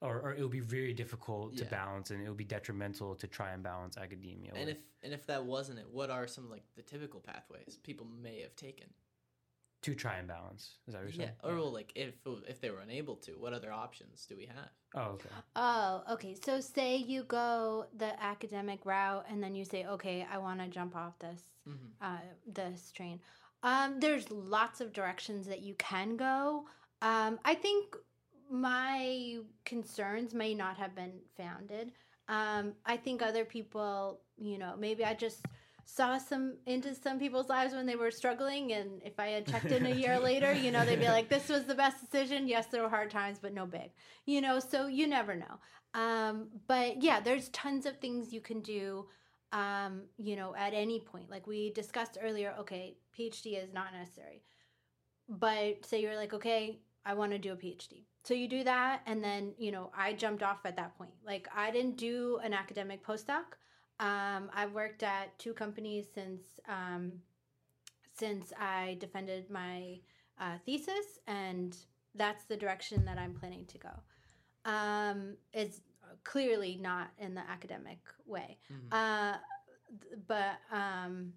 or, 0.00 0.20
or 0.20 0.34
it 0.34 0.42
would 0.42 0.50
be 0.50 0.58
very 0.78 0.92
difficult 0.92 1.56
to 1.56 1.62
Yeah. 1.64 1.70
balance 1.70 2.10
and 2.10 2.20
it 2.24 2.28
would 2.28 2.36
be 2.36 2.44
detrimental 2.44 3.14
to 3.14 3.26
try 3.28 3.50
and 3.52 3.62
balance 3.62 3.96
academia 3.96 4.50
And 4.54 4.66
with- 4.66 4.76
if 4.78 4.82
and 5.04 5.12
if 5.12 5.26
that 5.26 5.44
wasn't 5.44 5.78
it, 5.78 5.88
what 5.88 6.10
are 6.10 6.26
some 6.26 6.50
like 6.50 6.64
the 6.74 6.82
typical 6.82 7.20
pathways 7.20 7.78
people 7.84 8.06
may 8.06 8.40
have 8.40 8.56
taken? 8.56 8.88
to 9.82 9.96
try 9.96 10.18
and 10.18 10.28
balance 10.28 10.78
is 10.86 10.92
that 10.94 10.98
what 11.00 11.06
you're 11.08 11.12
saying? 11.12 11.36
Yeah, 11.42 11.48
or 11.50 11.56
well, 11.56 11.72
like 11.72 11.90
if 11.96 12.14
if 12.48 12.60
they 12.60 12.70
were 12.70 12.78
unable 12.80 13.16
to, 13.16 13.32
what 13.32 13.52
other 13.52 13.72
options 13.72 14.26
do 14.26 14.36
we 14.36 14.46
have? 14.46 14.70
Oh 14.94 15.02
okay 15.16 15.28
Oh, 15.56 16.02
okay. 16.12 16.34
So 16.44 16.60
say 16.60 16.96
you 16.96 17.24
go 17.24 17.86
the 17.96 18.20
academic 18.22 18.84
route 18.86 19.24
and 19.30 19.42
then 19.42 19.54
you 19.54 19.64
say, 19.64 19.84
okay, 19.86 20.26
I 20.30 20.38
want 20.38 20.60
to 20.60 20.68
jump 20.68 20.96
off 20.96 21.18
this 21.18 21.42
Mm-hmm. 21.68 22.04
uh, 22.04 22.18
this 22.46 22.90
train. 22.90 23.20
Um, 23.62 24.00
there's 24.00 24.28
lots 24.32 24.80
of 24.80 24.92
directions 24.92 25.46
that 25.46 25.60
you 25.62 25.74
can 25.74 26.16
go. 26.16 26.64
Um, 27.02 27.38
I 27.44 27.54
think 27.54 27.94
my 28.50 29.38
concerns 29.64 30.34
may 30.34 30.54
not 30.54 30.76
have 30.76 30.94
been 30.96 31.12
founded. 31.36 31.92
Um, 32.28 32.72
I 32.84 32.96
think 32.96 33.22
other 33.22 33.44
people, 33.44 34.20
you 34.36 34.58
know, 34.58 34.74
maybe 34.78 35.04
I 35.04 35.14
just 35.14 35.46
saw 35.84 36.18
some 36.18 36.56
into 36.66 36.94
some 36.94 37.18
people's 37.18 37.48
lives 37.48 37.74
when 37.74 37.86
they 37.86 37.96
were 37.96 38.10
struggling, 38.10 38.72
and 38.72 39.02
if 39.04 39.18
I 39.18 39.28
had 39.28 39.46
checked 39.46 39.72
in 39.72 39.86
a 39.86 39.94
year 39.94 40.18
later, 40.18 40.52
you 40.52 40.70
know, 40.70 40.84
they'd 40.84 41.00
be 41.00 41.08
like, 41.08 41.28
"This 41.28 41.48
was 41.48 41.64
the 41.64 41.74
best 41.74 42.00
decision." 42.00 42.48
Yes, 42.48 42.66
there 42.66 42.82
were 42.82 42.88
hard 42.88 43.10
times, 43.10 43.38
but 43.40 43.54
no 43.54 43.66
big, 43.66 43.90
you 44.26 44.40
know. 44.40 44.58
So 44.58 44.86
you 44.86 45.06
never 45.06 45.34
know. 45.34 45.58
Um, 45.94 46.48
but 46.66 47.02
yeah, 47.02 47.20
there's 47.20 47.48
tons 47.50 47.86
of 47.86 47.98
things 47.98 48.32
you 48.32 48.40
can 48.40 48.60
do 48.60 49.06
um, 49.52 50.02
you 50.16 50.34
know, 50.34 50.54
at 50.56 50.72
any 50.74 51.00
point. 51.00 51.30
Like 51.30 51.46
we 51.46 51.70
discussed 51.70 52.18
earlier, 52.20 52.54
okay, 52.60 52.96
PhD 53.16 53.62
is 53.62 53.72
not 53.72 53.92
necessary. 53.92 54.42
But 55.28 55.84
say 55.84 56.00
you're 56.00 56.16
like, 56.16 56.34
okay, 56.34 56.80
I 57.04 57.14
want 57.14 57.32
to 57.32 57.38
do 57.38 57.52
a 57.52 57.56
PhD. 57.56 58.04
So 58.24 58.34
you 58.34 58.48
do 58.48 58.64
that, 58.64 59.02
and 59.06 59.22
then, 59.22 59.52
you 59.58 59.72
know, 59.72 59.90
I 59.96 60.12
jumped 60.12 60.42
off 60.42 60.64
at 60.64 60.76
that 60.76 60.96
point. 60.96 61.12
Like 61.26 61.48
I 61.54 61.70
didn't 61.70 61.96
do 61.96 62.38
an 62.42 62.54
academic 62.54 63.04
postdoc. 63.04 63.56
Um, 64.02 64.50
I've 64.52 64.72
worked 64.72 65.04
at 65.04 65.38
two 65.38 65.52
companies 65.54 66.06
since 66.12 66.42
um, 66.68 67.12
since 68.18 68.52
I 68.58 68.96
defended 69.00 69.48
my 69.48 70.00
uh, 70.40 70.58
thesis, 70.66 71.20
and 71.28 71.76
that's 72.16 72.44
the 72.44 72.56
direction 72.56 73.04
that 73.04 73.16
I'm 73.16 73.32
planning 73.34 73.64
to 73.66 73.78
go. 73.78 73.90
Um, 74.64 75.36
it's 75.52 75.80
clearly 76.24 76.78
not 76.80 77.10
in 77.18 77.34
the 77.34 77.48
academic 77.48 78.00
way. 78.26 78.58
Mhm. 78.70 78.92
Uh, 78.92 79.36
th- 80.00 80.20
but 80.26 80.56
um, 80.72 81.32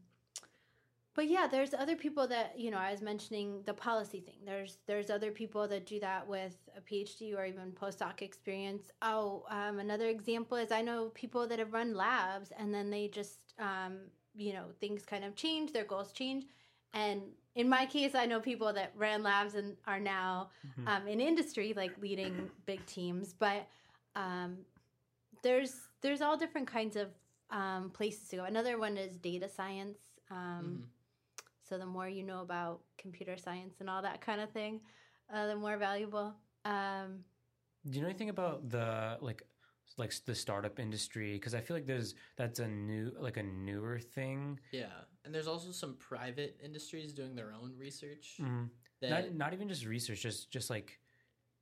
but 1.16 1.30
yeah, 1.30 1.48
there's 1.48 1.74
other 1.74 1.96
people 1.96 2.28
that 2.28 2.60
you 2.60 2.70
know. 2.72 2.78
I 2.78 2.92
was 2.92 3.02
mentioning 3.02 3.62
the 3.66 3.74
policy 3.74 4.20
thing. 4.20 4.40
There's 4.46 4.78
there's 4.86 5.10
other 5.10 5.32
people 5.32 5.68
that 5.68 5.86
do 5.86 6.00
that 6.02 6.28
with 6.28 6.56
a 6.78 6.82
PhD 6.82 7.36
or 7.38 7.46
even 7.46 7.72
postdoc 7.72 8.22
experience. 8.22 8.92
Oh, 9.02 9.46
um, 9.50 9.80
another 9.80 10.08
example 10.08 10.58
is 10.58 10.72
I 10.72 10.82
know 10.82 11.10
people 11.14 11.48
that 11.48 11.60
have 11.60 11.74
run 11.74 11.94
labs 11.96 12.52
and 12.60 12.74
then 12.74 12.90
they 12.90 13.08
just 13.08 13.40
um, 13.60 14.00
you 14.36 14.54
know 14.54 14.66
things 14.82 15.06
kind 15.06 15.24
of 15.24 15.36
change, 15.36 15.72
their 15.72 15.86
goals 15.86 16.12
change, 16.12 16.46
and 16.94 17.22
in 17.56 17.70
my 17.70 17.86
case, 17.86 18.16
I 18.16 18.26
know 18.26 18.42
people 18.42 18.74
that 18.74 18.92
ran 18.98 19.24
labs 19.24 19.56
and 19.56 19.78
are 19.88 20.00
now 20.00 20.50
Mhm. 20.80 20.88
um, 20.88 21.08
in 21.08 21.22
industry, 21.22 21.74
like 21.74 21.98
leading 22.02 22.50
big 22.66 22.86
teams. 22.86 23.34
But 23.34 23.68
um, 24.16 24.58
there's 25.42 25.74
there's 26.02 26.22
all 26.22 26.38
different 26.38 26.68
kinds 26.68 26.96
of 26.98 27.08
um, 27.52 27.90
places 27.92 28.28
to 28.30 28.36
go. 28.38 28.44
Another 28.44 28.78
one 28.78 28.98
is 28.98 29.16
data 29.18 29.48
science. 29.48 30.00
Um, 30.30 30.80
Mhm. 30.84 30.95
So 31.68 31.78
the 31.80 31.86
more 31.86 32.08
you 32.08 32.24
know 32.24 32.42
about 32.42 32.82
computer 32.98 33.38
science 33.38 33.78
and 33.80 33.90
all 33.90 34.02
that 34.04 34.22
kind 34.22 34.40
of 34.40 34.52
thing, 34.52 34.82
uh, 35.34 35.48
the 35.48 35.56
more 35.56 35.78
valuable. 35.78 36.36
Um, 36.64 37.24
Do 37.90 37.98
you 37.98 38.02
know 38.02 38.08
anything 38.10 38.30
about 38.30 38.70
the 38.70 39.18
like 39.20 39.42
like 39.98 40.14
the 40.26 40.36
startup 40.36 40.80
industry? 40.80 41.34
Because 41.34 41.56
I 41.56 41.62
feel 41.62 41.76
like 41.76 41.88
there's 41.88 42.14
that's 42.38 42.60
a 42.60 42.68
new 42.68 43.12
like 43.20 43.38
a 43.38 43.44
newer 43.44 44.00
thing. 44.00 44.60
Yeah, 44.72 44.94
and 45.24 45.34
there's 45.34 45.48
also 45.48 45.72
some 45.72 45.96
private 45.98 46.60
industries 46.64 47.14
doing 47.14 47.36
their 47.36 47.52
own 47.52 47.74
research. 47.78 48.38
Mhm. 48.40 48.70
That 49.02 49.10
Not 49.10 49.36
not 49.36 49.54
even 49.54 49.68
just 49.68 49.86
research, 49.86 50.22
just 50.22 50.52
just 50.52 50.70
like 50.70 51.00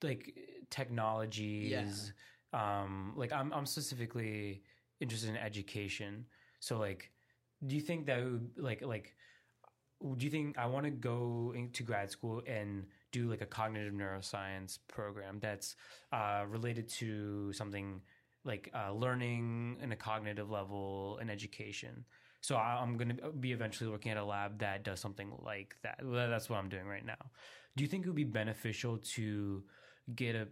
like 0.02 0.36
technologies. 0.70 2.14
Um, 2.52 3.14
like 3.16 3.32
I'm 3.32 3.54
I'm 3.54 3.66
specifically 3.66 4.64
interested 5.00 5.30
in 5.30 5.38
education. 5.38 6.26
So 6.60 6.78
like, 6.78 7.12
do 7.66 7.76
you 7.76 7.82
think 7.82 8.06
that 8.08 8.24
would 8.24 8.52
like 8.58 8.82
like 8.82 9.16
do 10.04 10.26
you 10.26 10.32
think 10.32 10.58
I 10.58 10.66
want 10.66 10.86
to 10.86 10.92
go 10.92 11.54
into 11.56 11.84
grad 11.84 12.12
school 12.12 12.42
and 12.46 12.86
do 13.12 13.30
like 13.30 13.42
a 13.42 13.46
cognitive 13.46 13.94
neuroscience 13.94 14.80
program 14.88 15.40
that's 15.40 15.76
uh, 16.12 16.44
related 16.48 16.90
to 16.90 17.54
something 17.54 18.02
like 18.44 18.70
uh, 18.74 18.92
learning 18.92 19.78
in 19.82 19.92
a 19.92 19.96
cognitive 19.96 20.50
level 20.50 21.18
and 21.22 21.32
education? 21.32 22.04
So 22.42 22.58
I'm 22.58 22.98
going 22.98 23.16
to 23.16 23.32
be 23.32 23.54
eventually 23.54 23.90
working 23.90 24.12
at 24.12 24.18
a 24.18 24.26
lab 24.26 24.60
that 24.60 24.84
does 24.84 25.00
something 25.00 25.32
like 25.42 25.76
that. 25.84 26.02
That's 26.04 26.50
what 26.50 26.58
I'm 26.58 26.68
doing 26.68 26.86
right 26.86 27.06
now. 27.06 27.32
Do 27.78 27.84
you 27.84 27.88
think 27.88 28.06
it 28.06 28.10
would 28.10 28.18
be 28.18 28.26
beneficial 28.26 28.98
to 29.16 29.64
get 30.14 30.36
a 30.36 30.50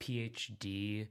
PhD 0.00 1.08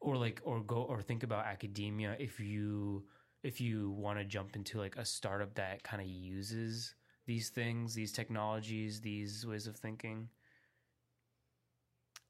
or 0.00 0.16
like 0.16 0.40
or 0.44 0.60
go 0.60 0.76
or 0.76 1.02
think 1.02 1.22
about 1.22 1.44
academia 1.46 2.16
if 2.18 2.40
you 2.40 3.04
if 3.42 3.60
you 3.60 3.90
want 3.90 4.18
to 4.18 4.24
jump 4.24 4.56
into 4.56 4.78
like 4.78 4.96
a 4.96 5.04
startup 5.04 5.54
that 5.54 5.82
kind 5.82 6.02
of 6.02 6.08
uses 6.08 6.94
these 7.26 7.50
things, 7.50 7.94
these 7.94 8.12
technologies, 8.12 9.00
these 9.00 9.46
ways 9.46 9.66
of 9.66 9.76
thinking? 9.76 10.28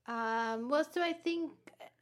Um, 0.07 0.68
well, 0.68 0.84
so 0.84 1.03
I 1.03 1.12
think 1.12 1.53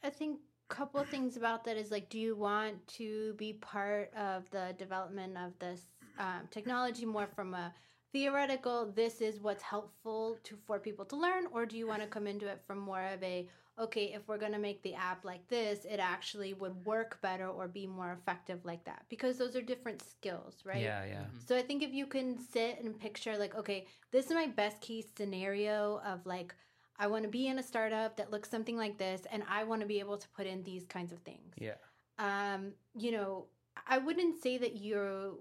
I 0.03 0.11
think 0.11 0.39
a 0.71 0.75
couple 0.75 1.03
things 1.05 1.37
about 1.37 1.65
that 1.65 1.77
is 1.77 1.91
like, 1.91 2.09
do 2.09 2.19
you 2.19 2.35
want 2.35 2.87
to 2.89 3.35
be 3.35 3.53
part 3.55 4.13
of 4.15 4.51
the 4.51 4.75
development 4.79 5.37
of 5.37 5.59
this 5.59 5.83
um, 6.19 6.49
technology 6.51 7.05
more 7.05 7.27
from 7.27 7.55
a 7.55 7.75
theoretical? 8.13 8.91
This 8.91 9.21
is 9.21 9.41
what's 9.41 9.63
helpful 9.63 10.39
to 10.45 10.57
for 10.67 10.79
people 10.79 11.05
to 11.07 11.17
learn, 11.17 11.45
or 11.53 11.67
do 11.67 11.77
you 11.77 11.87
want 11.87 12.01
to 12.01 12.09
come 12.09 12.27
into 12.27 12.47
it 12.47 12.63
from 12.67 12.79
more 12.79 13.05
of 13.05 13.23
a 13.23 13.49
okay, 13.81 14.13
if 14.15 14.27
we're 14.29 14.39
going 14.39 14.53
to 14.53 14.59
make 14.59 14.83
the 14.83 14.95
app 14.95 15.25
like 15.25 15.47
this, 15.49 15.85
it 15.85 15.99
actually 15.99 16.55
would 16.55 16.85
work 16.85 17.21
better 17.23 17.49
or 17.49 17.67
be 17.69 17.87
more 17.87 18.13
effective 18.13 18.65
like 18.65 18.85
that? 18.85 19.05
Because 19.09 19.39
those 19.39 19.57
are 19.57 19.63
different 19.63 20.03
skills, 20.03 20.57
right? 20.65 20.83
Yeah, 20.83 21.05
yeah. 21.05 21.25
Mhm. 21.25 21.49
So 21.49 21.57
I 21.57 21.63
think 21.63 21.83
if 21.83 21.93
you 21.93 22.07
can 22.07 22.39
sit 22.39 22.81
and 22.83 22.99
picture 22.99 23.37
like, 23.39 23.55
okay, 23.55 23.87
this 24.13 24.27
is 24.27 24.33
my 24.33 24.47
best 24.47 24.81
case 24.81 25.07
scenario 25.17 26.01
of 26.05 26.25
like 26.27 26.55
I 26.97 27.07
want 27.07 27.25
to 27.25 27.31
be 27.31 27.47
in 27.47 27.59
a 27.59 27.63
startup 27.63 28.17
that 28.19 28.31
looks 28.31 28.51
something 28.51 28.77
like 28.77 28.99
this 28.99 29.27
and 29.33 29.43
I 29.49 29.65
want 29.65 29.81
to 29.81 29.87
be 29.87 30.01
able 30.01 30.19
to 30.19 30.29
put 30.37 30.47
in 30.47 30.63
these 30.63 30.87
kinds 30.87 31.13
of 31.13 31.19
things. 31.21 31.55
Yeah. 31.59 31.77
Um, 32.19 32.73
you 32.95 33.11
know, 33.13 33.47
I 33.87 33.97
wouldn't 33.97 34.43
say 34.43 34.59
that 34.59 34.77
you're 34.77 35.33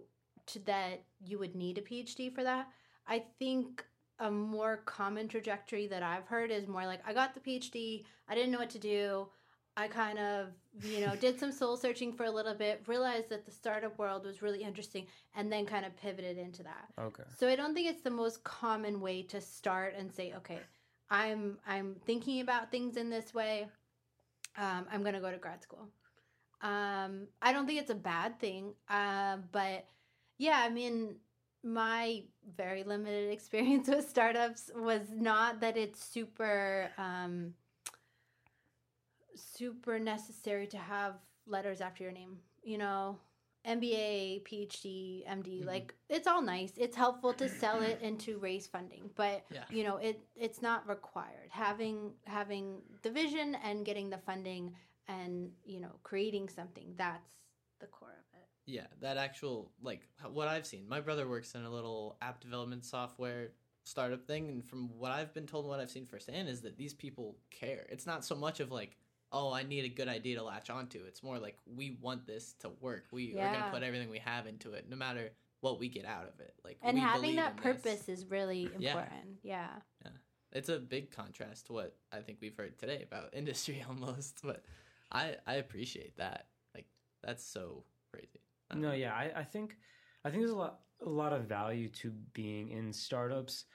to 0.47 0.59
that 0.59 1.03
you 1.25 1.37
would 1.37 1.55
need 1.55 1.77
a 1.77 1.81
PhD 1.81 2.33
for 2.33 2.43
that. 2.43 2.67
I 3.07 3.23
think 3.39 3.83
a 4.19 4.29
more 4.29 4.77
common 4.85 5.27
trajectory 5.27 5.87
that 5.87 6.03
I've 6.03 6.27
heard 6.27 6.51
is 6.51 6.67
more 6.67 6.85
like 6.85 7.01
I 7.07 7.13
got 7.13 7.33
the 7.33 7.39
PhD, 7.39 8.03
I 8.27 8.35
didn't 8.35 8.51
know 8.51 8.59
what 8.59 8.69
to 8.71 8.79
do. 8.79 9.27
I 9.77 9.87
kind 9.87 10.19
of, 10.19 10.47
you 10.83 11.05
know, 11.05 11.15
did 11.15 11.39
some 11.39 11.53
soul 11.53 11.77
searching 11.77 12.11
for 12.11 12.25
a 12.25 12.31
little 12.31 12.53
bit, 12.53 12.83
realized 12.85 13.29
that 13.29 13.45
the 13.45 13.51
startup 13.51 13.97
world 13.97 14.25
was 14.25 14.41
really 14.41 14.61
interesting, 14.61 15.07
and 15.35 15.49
then 15.49 15.65
kind 15.65 15.85
of 15.85 15.95
pivoted 15.95 16.37
into 16.37 16.63
that. 16.63 16.89
Okay. 16.99 17.23
So 17.37 17.47
I 17.47 17.55
don't 17.55 17.73
think 17.73 17.87
it's 17.89 18.01
the 18.01 18.09
most 18.09 18.43
common 18.43 18.99
way 18.99 19.23
to 19.23 19.39
start 19.39 19.95
and 19.97 20.11
say, 20.11 20.33
okay, 20.35 20.59
I'm 21.09 21.59
I'm 21.65 21.95
thinking 22.05 22.41
about 22.41 22.71
things 22.71 22.97
in 22.97 23.09
this 23.09 23.33
way. 23.33 23.67
Um, 24.57 24.85
I'm 24.91 25.01
gonna 25.01 25.21
go 25.21 25.31
to 25.31 25.37
grad 25.37 25.63
school. 25.63 25.87
Um, 26.61 27.27
I 27.41 27.53
don't 27.53 27.65
think 27.65 27.79
it's 27.79 27.91
a 27.91 27.95
bad 27.95 28.37
thing, 28.37 28.73
uh, 28.89 29.37
but 29.53 29.85
yeah, 30.37 30.61
I 30.61 30.69
mean, 30.69 31.15
my 31.63 32.23
very 32.55 32.83
limited 32.83 33.31
experience 33.37 33.87
with 33.87 34.09
startups 34.09 34.71
was 34.75 35.01
not 35.11 35.59
that 35.61 35.77
it's 35.77 36.03
super 36.03 36.89
um, 36.97 37.53
super 39.35 39.99
necessary 39.99 40.67
to 40.67 40.77
have 40.77 41.15
letters 41.45 41.81
after 41.81 42.03
your 42.03 42.11
name. 42.11 42.37
You 42.63 42.77
know, 42.77 43.17
MBA, 43.65 44.41
PhD, 44.43 45.25
MD, 45.27 45.61
Mhm. 45.61 45.65
like 45.65 45.93
it's 46.09 46.27
all 46.27 46.41
nice. 46.41 46.73
It's 46.77 46.95
helpful 46.95 47.33
to 47.33 47.49
sell 47.49 47.81
it 47.81 47.99
and 48.01 48.19
to 48.21 48.37
raise 48.39 48.67
funding, 48.67 49.09
but 49.15 49.45
Yeah. 49.51 49.65
you 49.69 49.83
know, 49.83 49.97
it 49.97 50.21
it's 50.35 50.61
not 50.61 50.87
required. 50.87 51.49
Having 51.51 52.13
having 52.25 52.81
the 53.01 53.11
vision 53.11 53.55
and 53.55 53.85
getting 53.85 54.09
the 54.09 54.17
funding 54.17 54.75
and, 55.07 55.51
you 55.65 55.79
know, 55.79 55.99
creating 56.03 56.49
something, 56.49 56.93
that's 56.95 57.31
the 57.79 57.87
core 57.87 58.11
of 58.11 58.15
it. 58.28 58.28
Yeah, 58.69 58.85
that 59.01 59.17
actual 59.17 59.71
like 59.81 60.01
what 60.31 60.47
I've 60.47 60.65
seen. 60.65 60.87
My 60.87 61.01
brother 61.01 61.27
works 61.27 61.55
in 61.55 61.63
a 61.63 61.69
little 61.69 62.17
app 62.21 62.39
development 62.39 62.85
software 62.85 63.49
startup 63.83 64.25
thing, 64.27 64.49
and 64.49 64.63
from 64.63 64.89
what 64.99 65.11
I've 65.11 65.33
been 65.33 65.47
told, 65.47 65.65
and 65.65 65.69
what 65.71 65.79
I've 65.79 65.89
seen 65.89 66.05
firsthand 66.05 66.47
is 66.47 66.61
that 66.61 66.77
these 66.77 66.93
people 66.93 67.35
care. 67.49 67.87
It's 67.89 68.05
not 68.05 68.23
so 68.23 68.35
much 68.35 68.59
of 68.59 68.71
like, 68.71 68.95
oh, 69.31 69.51
I 69.51 69.63
need 69.63 69.85
a 69.85 69.89
good 69.89 70.07
idea 70.07 70.37
to 70.37 70.43
latch 70.43 70.69
onto. 70.69 70.99
It's 71.07 71.23
more 71.23 71.39
like 71.39 71.57
we 71.65 71.97
want 71.99 72.27
this 72.27 72.53
to 72.59 72.69
work. 72.79 73.05
We 73.11 73.33
are 73.39 73.51
gonna 73.53 73.71
put 73.71 73.81
everything 73.81 74.09
we 74.09 74.19
have 74.19 74.45
into 74.45 74.73
it, 74.73 74.85
no 74.87 74.95
matter 74.95 75.31
what 75.61 75.79
we 75.79 75.89
get 75.89 76.05
out 76.05 76.27
of 76.31 76.39
it. 76.39 76.53
Like 76.63 76.77
And 76.83 76.97
having 76.99 77.35
that 77.37 77.51
in 77.51 77.55
this. 77.57 77.63
purpose 77.63 78.07
is 78.09 78.25
really 78.25 78.69
Yeah. 78.77 78.91
important. 78.91 79.39
Yeah. 79.43 79.69
it's 80.51 80.69
a 80.69 80.79
big 80.79 81.11
contrast 81.11 81.67
to 81.67 81.73
what 81.73 81.95
I 82.11 82.19
think 82.21 82.39
we've 82.41 82.55
heard 82.57 82.77
today 82.79 83.03
about 83.03 83.33
industry 83.33 83.83
almost. 83.87 84.39
But 84.43 84.63
I 85.11 85.37
I 85.47 85.55
appreciate 85.55 86.17
that. 86.17 86.47
Like 86.75 86.85
that's 87.23 87.43
so 87.43 87.83
crazy. 88.11 88.41
No, 88.75 88.91
yeah, 88.91 89.13
I, 89.13 89.31
I 89.37 89.43
think 89.43 89.77
I 90.23 90.29
think 90.29 90.41
there's 90.41 90.51
a 90.51 90.55
lot 90.57 90.79
a 91.05 91.09
lot 91.09 91.33
of 91.33 91.43
value 91.45 91.89
to 91.89 92.11
being 92.33 92.69
in 92.69 92.93
startups. 92.93 93.65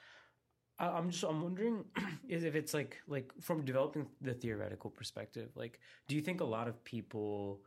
I, 0.79 0.87
I'm 0.87 1.09
just 1.09 1.23
I'm 1.23 1.41
wondering 1.41 1.85
is 2.29 2.43
if 2.43 2.55
it's 2.55 2.73
like 2.73 2.97
like 3.07 3.31
from 3.41 3.65
developing 3.65 4.07
the 4.21 4.33
theoretical 4.33 4.89
perspective. 4.89 5.49
Like, 5.55 5.79
do 6.07 6.15
you 6.15 6.21
think 6.21 6.41
a 6.41 6.45
lot 6.45 6.67
of 6.67 6.83
people 6.83 7.61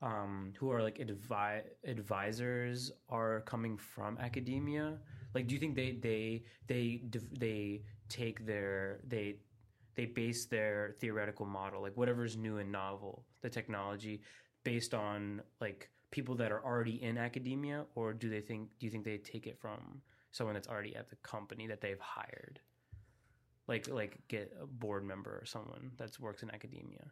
um, 0.00 0.52
who 0.58 0.70
are 0.72 0.82
like 0.82 0.98
advi- 0.98 1.62
advisors 1.84 2.90
are 3.08 3.40
coming 3.42 3.76
from 3.76 4.18
academia? 4.18 4.98
Like, 5.34 5.46
do 5.46 5.54
you 5.54 5.60
think 5.60 5.76
they 5.76 5.92
they 5.92 6.44
they 6.66 7.02
they 7.38 7.82
take 8.08 8.44
their 8.44 9.00
they 9.06 9.36
they 9.94 10.06
base 10.06 10.46
their 10.46 10.96
theoretical 11.00 11.46
model, 11.46 11.82
like 11.82 11.96
whatever's 11.96 12.36
new 12.36 12.58
and 12.58 12.72
novel, 12.72 13.24
the 13.42 13.50
technology, 13.50 14.22
based 14.64 14.94
on 14.94 15.42
like 15.60 15.90
people 16.12 16.36
that 16.36 16.52
are 16.52 16.64
already 16.64 17.02
in 17.02 17.18
academia, 17.18 17.84
or 17.96 18.12
do 18.12 18.30
they 18.30 18.40
think 18.40 18.68
do 18.78 18.86
you 18.86 18.92
think 18.92 19.04
they 19.04 19.18
take 19.18 19.48
it 19.48 19.58
from 19.58 20.00
someone 20.30 20.54
that's 20.54 20.68
already 20.68 20.94
at 20.94 21.10
the 21.10 21.16
company 21.16 21.66
that 21.66 21.80
they've 21.80 21.98
hired? 21.98 22.60
Like 23.66 23.88
like 23.88 24.18
get 24.28 24.54
a 24.62 24.66
board 24.66 25.04
member 25.04 25.40
or 25.42 25.44
someone 25.44 25.90
that 25.96 26.20
works 26.20 26.44
in 26.44 26.50
academia. 26.50 27.10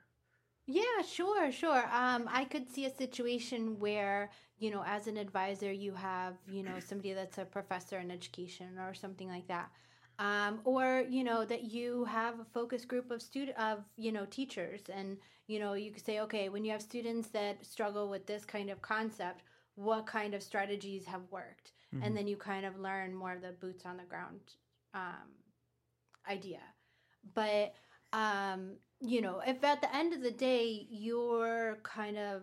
Yeah, 0.66 1.02
sure, 1.04 1.50
sure. 1.50 1.84
Um, 1.92 2.28
I 2.30 2.44
could 2.44 2.68
see 2.68 2.84
a 2.84 2.94
situation 2.94 3.80
where, 3.80 4.30
you 4.58 4.70
know, 4.70 4.84
as 4.86 5.08
an 5.08 5.16
advisor, 5.16 5.72
you 5.72 5.94
have, 5.94 6.34
you 6.48 6.62
know, 6.62 6.78
somebody 6.78 7.12
that's 7.12 7.38
a 7.38 7.44
professor 7.44 7.98
in 7.98 8.08
education 8.08 8.78
or 8.78 8.94
something 8.94 9.26
like 9.26 9.48
that. 9.48 9.72
Um, 10.20 10.60
or, 10.64 11.04
you 11.08 11.24
know, 11.24 11.44
that 11.46 11.64
you 11.64 12.04
have 12.04 12.40
a 12.40 12.44
focus 12.44 12.84
group 12.84 13.10
of 13.10 13.22
student 13.22 13.58
of, 13.58 13.84
you 13.96 14.12
know, 14.12 14.26
teachers 14.26 14.82
and, 14.90 15.18
you 15.48 15.58
know, 15.58 15.72
you 15.74 15.90
could 15.92 16.04
say, 16.04 16.20
okay, 16.20 16.48
when 16.50 16.64
you 16.64 16.72
have 16.72 16.82
students 16.82 17.30
that 17.30 17.64
struggle 17.64 18.08
with 18.10 18.26
this 18.26 18.44
kind 18.44 18.70
of 18.70 18.82
concept, 18.82 19.42
what 19.76 20.06
kind 20.06 20.34
of 20.34 20.42
strategies 20.42 21.06
have 21.06 21.22
worked? 21.30 21.72
Mhm. 21.94 22.04
And 22.04 22.16
then 22.16 22.26
you 22.28 22.36
kind 22.36 22.66
of 22.66 22.78
learn 22.78 23.14
more 23.14 23.32
of 23.32 23.42
the 23.42 23.52
boots 23.52 23.86
on 23.86 23.96
the 23.96 24.04
ground 24.04 24.40
um, 24.94 25.28
idea. 26.28 26.60
But 27.34 27.74
um, 28.12 28.78
you 29.00 29.22
know, 29.22 29.40
if 29.46 29.64
at 29.64 29.80
the 29.80 29.94
end 29.94 30.12
of 30.12 30.22
the 30.22 30.30
day 30.32 30.86
you're 30.90 31.80
kind 31.82 32.18
of 32.18 32.42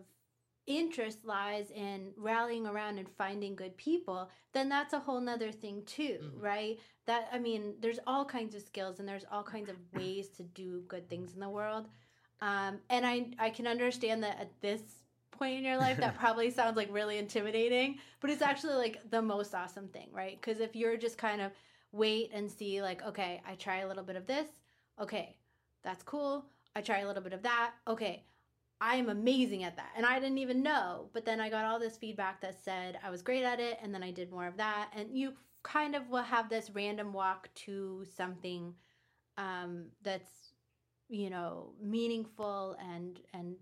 interest 0.68 1.26
lies 1.26 1.72
in 1.72 2.12
rallying 2.18 2.68
around 2.68 3.00
and 3.00 3.10
finding 3.10 3.56
good 3.56 3.76
people, 3.78 4.30
then 4.54 4.70
that's 4.70 4.94
a 4.94 5.00
whole 5.00 5.22
nother 5.22 5.52
thing 5.52 5.84
too, 5.86 6.20
Mhm. 6.22 6.42
right? 6.42 6.80
That 7.06 7.30
I 7.32 7.40
mean, 7.40 7.76
there's 7.80 8.00
all 8.06 8.26
kinds 8.26 8.54
of 8.54 8.62
skills 8.62 9.00
and 9.00 9.08
there's 9.08 9.26
all 9.32 9.44
kinds 9.44 9.70
of 9.70 9.78
ways 9.94 10.30
to 10.32 10.44
do 10.44 10.82
good 10.88 11.10
things 11.10 11.34
in 11.34 11.40
the 11.40 11.50
world. 11.50 11.88
Um, 12.42 12.80
and 12.90 13.06
I 13.06 13.32
I 13.40 13.50
can 13.50 13.66
understand 13.66 14.24
that 14.24 14.40
at 14.40 14.62
this 14.62 15.04
point 15.32 15.58
in 15.58 15.64
your 15.64 15.78
life 15.78 15.98
that 15.98 16.16
probably 16.20 16.52
sounds 16.52 16.76
like 16.78 16.92
really 16.92 17.18
intimidating, 17.18 18.00
but 18.20 18.30
it's 18.30 18.42
actually 18.42 18.76
like 18.76 19.10
the 19.10 19.22
most 19.22 19.56
awesome 19.56 19.88
thing, 19.88 20.10
right? 20.12 20.40
Because 20.40 20.60
if 20.60 20.76
you're 20.76 20.98
just 20.98 21.18
kind 21.18 21.42
of 21.42 21.52
wait 21.94 22.32
and 22.34 22.52
see 22.52 22.82
like, 22.82 23.04
okay, 23.04 23.42
I 23.48 23.56
try 23.56 23.78
a 23.78 23.88
little 23.88 24.04
bit 24.04 24.18
of 24.18 24.28
this, 24.28 24.48
okay, 25.00 25.38
that's 25.84 26.04
cool. 26.04 26.46
I 26.76 26.82
try 26.82 27.00
a 27.00 27.08
little 27.08 27.24
bit 27.24 27.34
of 27.34 27.42
that. 27.44 27.74
Okay, 27.88 28.24
I'm 28.80 29.10
amazing 29.10 29.64
at 29.64 29.76
that. 29.78 29.92
And 29.96 30.06
I 30.06 30.20
didn't 30.20 30.38
even 30.38 30.62
know. 30.62 31.10
But 31.14 31.26
then 31.26 31.40
I 31.40 31.50
got 31.50 31.66
all 31.66 31.80
this 31.80 31.98
feedback 31.98 32.42
that 32.42 32.64
said 32.64 33.00
I 33.04 33.10
was 33.10 33.22
great 33.22 33.44
at 33.44 33.60
it. 33.60 33.80
And 33.82 33.94
then 33.94 34.04
I 34.04 34.12
did 34.12 34.32
more 34.32 34.48
of 34.48 34.58
that. 34.58 34.92
And 34.96 35.18
you 35.18 35.34
kind 35.64 35.96
of 35.96 36.10
will 36.10 36.22
have 36.24 36.50
this 36.50 36.70
random 36.70 37.12
walk 37.14 37.50
to 37.56 38.06
something 38.16 38.76
um, 39.38 39.88
that's, 40.04 40.54
you 41.10 41.30
know, 41.30 41.74
meaningful 41.82 42.78
and, 42.80 43.20
and, 43.34 43.56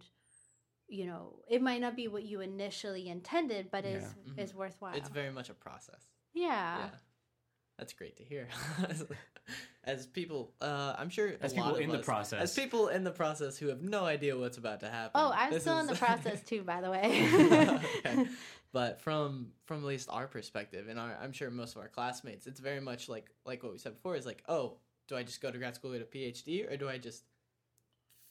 you 0.88 1.06
know, 1.06 1.40
it 1.50 1.62
might 1.62 1.82
not 1.82 1.96
be 1.96 2.08
what 2.08 2.24
you 2.24 2.42
initially 2.42 3.08
intended, 3.10 3.70
but 3.72 3.86
is 3.86 4.04
Yeah. 4.04 4.34
Mhm. 4.34 4.40
is 4.40 4.54
worthwhile. 4.54 4.96
It's 4.96 5.10
very 5.10 5.32
much 5.32 5.50
a 5.50 5.54
process. 5.54 6.08
yeah. 6.34 6.80
yeah 6.80 6.90
that's 7.78 7.94
great 7.94 8.16
to 8.18 8.24
hear 8.24 8.48
as 9.84 10.06
people 10.08 10.54
uh 10.62 10.96
i'm 10.98 11.10
sure 11.10 11.34
As 11.42 11.52
a 11.52 11.56
people 11.56 11.70
lot 11.72 11.76
of 11.78 11.82
in 11.84 11.90
the 11.92 12.00
process. 12.00 12.42
as 12.42 12.56
people 12.56 12.88
in 12.88 13.04
the 13.04 13.12
process 13.12 13.58
who 13.58 13.68
have 13.68 13.82
no 13.82 14.06
idea 14.06 14.38
what's 14.38 14.58
about 14.58 14.80
to 14.82 14.90
happen 14.90 15.12
Oh, 15.16 15.32
I'm 15.36 15.52
this 15.52 15.64
still 15.64 15.78
in 15.80 15.88
the 15.88 15.96
process 16.06 16.42
too, 16.42 16.64
by 16.64 16.82
the 16.82 16.90
way. 16.90 17.28
Okay. 18.06 18.28
but 18.74 19.02
from 19.02 19.50
from 19.66 19.78
at 19.80 19.84
least 19.86 20.10
our 20.12 20.28
perspective 20.28 20.88
and 20.90 21.00
our, 21.00 21.18
i'm 21.22 21.32
sure 21.32 21.50
most 21.52 21.76
of 21.76 21.82
our 21.82 21.88
classmates 21.90 22.48
it's 22.48 22.60
very 22.60 22.82
much 22.82 23.08
like 23.10 23.30
like 23.46 23.62
what 23.64 23.72
we 23.72 23.78
said 23.78 23.94
before 23.94 24.16
is 24.16 24.26
like 24.26 24.44
oh 24.48 24.78
do 25.08 25.16
i 25.16 25.24
just 25.24 25.42
go 25.42 25.52
to 25.52 25.58
grad 25.58 25.76
school 25.76 25.92
get 25.92 26.02
a 26.02 26.06
phd 26.06 26.72
or 26.72 26.76
do 26.78 26.90
i 26.90 26.98
just 26.98 27.24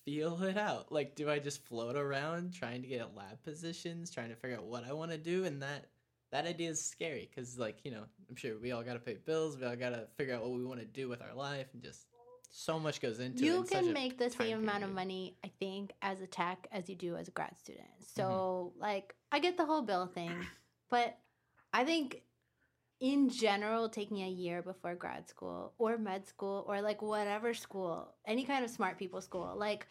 feel 0.05 0.43
it 0.43 0.59
out 0.59 0.91
like 0.93 1.15
do 1.15 1.31
i 1.31 1.39
just 1.39 1.65
float 1.65 1.97
around 1.97 2.53
trying 2.53 2.83
to 2.83 2.89
get 2.89 3.15
lab 3.17 3.43
positions 3.43 4.11
trying 4.11 4.29
to 4.29 4.35
figure 4.37 4.57
out 4.57 4.65
what 4.65 4.85
i 4.87 4.93
want 4.93 5.11
to 5.11 5.17
do 5.17 5.45
and 5.45 5.63
that 5.63 5.87
that 6.35 6.47
idea 6.47 6.69
is 6.71 6.85
scary 6.85 7.29
because 7.31 7.59
like 7.59 7.79
you 7.85 7.91
know 7.95 8.05
i'm 8.29 8.37
sure 8.37 8.53
we 8.61 8.73
all 8.73 8.83
got 8.83 8.95
to 8.95 8.99
pay 9.09 9.17
bills 9.25 9.57
we 9.59 9.65
all 9.65 9.77
got 9.77 9.91
to 9.91 10.03
figure 10.17 10.35
out 10.35 10.43
what 10.43 10.53
we 10.53 10.65
want 10.71 10.81
to 10.81 10.87
do 11.01 11.09
with 11.09 11.23
our 11.23 11.35
life 11.35 11.69
and 11.75 11.83
just 11.83 12.07
so 12.51 12.79
much 12.79 13.01
goes 13.01 13.19
into 13.21 13.43
it 13.43 13.47
you 13.47 13.57
in 13.59 13.67
such 13.67 13.81
can 13.81 13.89
a 13.91 13.93
make 13.93 14.19
the 14.19 14.31
same 14.31 14.59
amount 14.59 14.83
of 14.85 14.91
money 14.93 15.37
i 15.45 15.51
think 15.61 15.93
as 16.03 16.21
a 16.21 16.27
tech 16.27 16.67
as 16.73 16.89
you 16.91 16.97
do 16.97 17.17
as 17.17 17.29
a 17.29 17.31
grad 17.31 17.55
student 17.59 17.87
Mm-hmm. 18.01 18.21
so 18.21 18.73
like 18.79 19.15
i 19.33 19.39
get 19.39 19.57
the 19.57 19.65
whole 19.65 19.83
bill 19.83 20.07
thing 20.07 20.33
but 20.91 21.17
i 21.73 21.85
think 21.85 22.23
in 23.01 23.29
general 23.29 23.89
taking 23.89 24.19
a 24.23 24.29
year 24.29 24.63
before 24.63 24.95
grad 24.95 25.29
school 25.29 25.73
or 25.79 25.99
med 25.99 26.27
school 26.27 26.65
or 26.69 26.81
like 26.81 27.03
whatever 27.03 27.53
school 27.55 28.15
any 28.27 28.45
kind 28.45 28.65
of 28.65 28.71
smart 28.71 28.99
people 28.99 29.21
school 29.21 29.55
like 29.57 29.87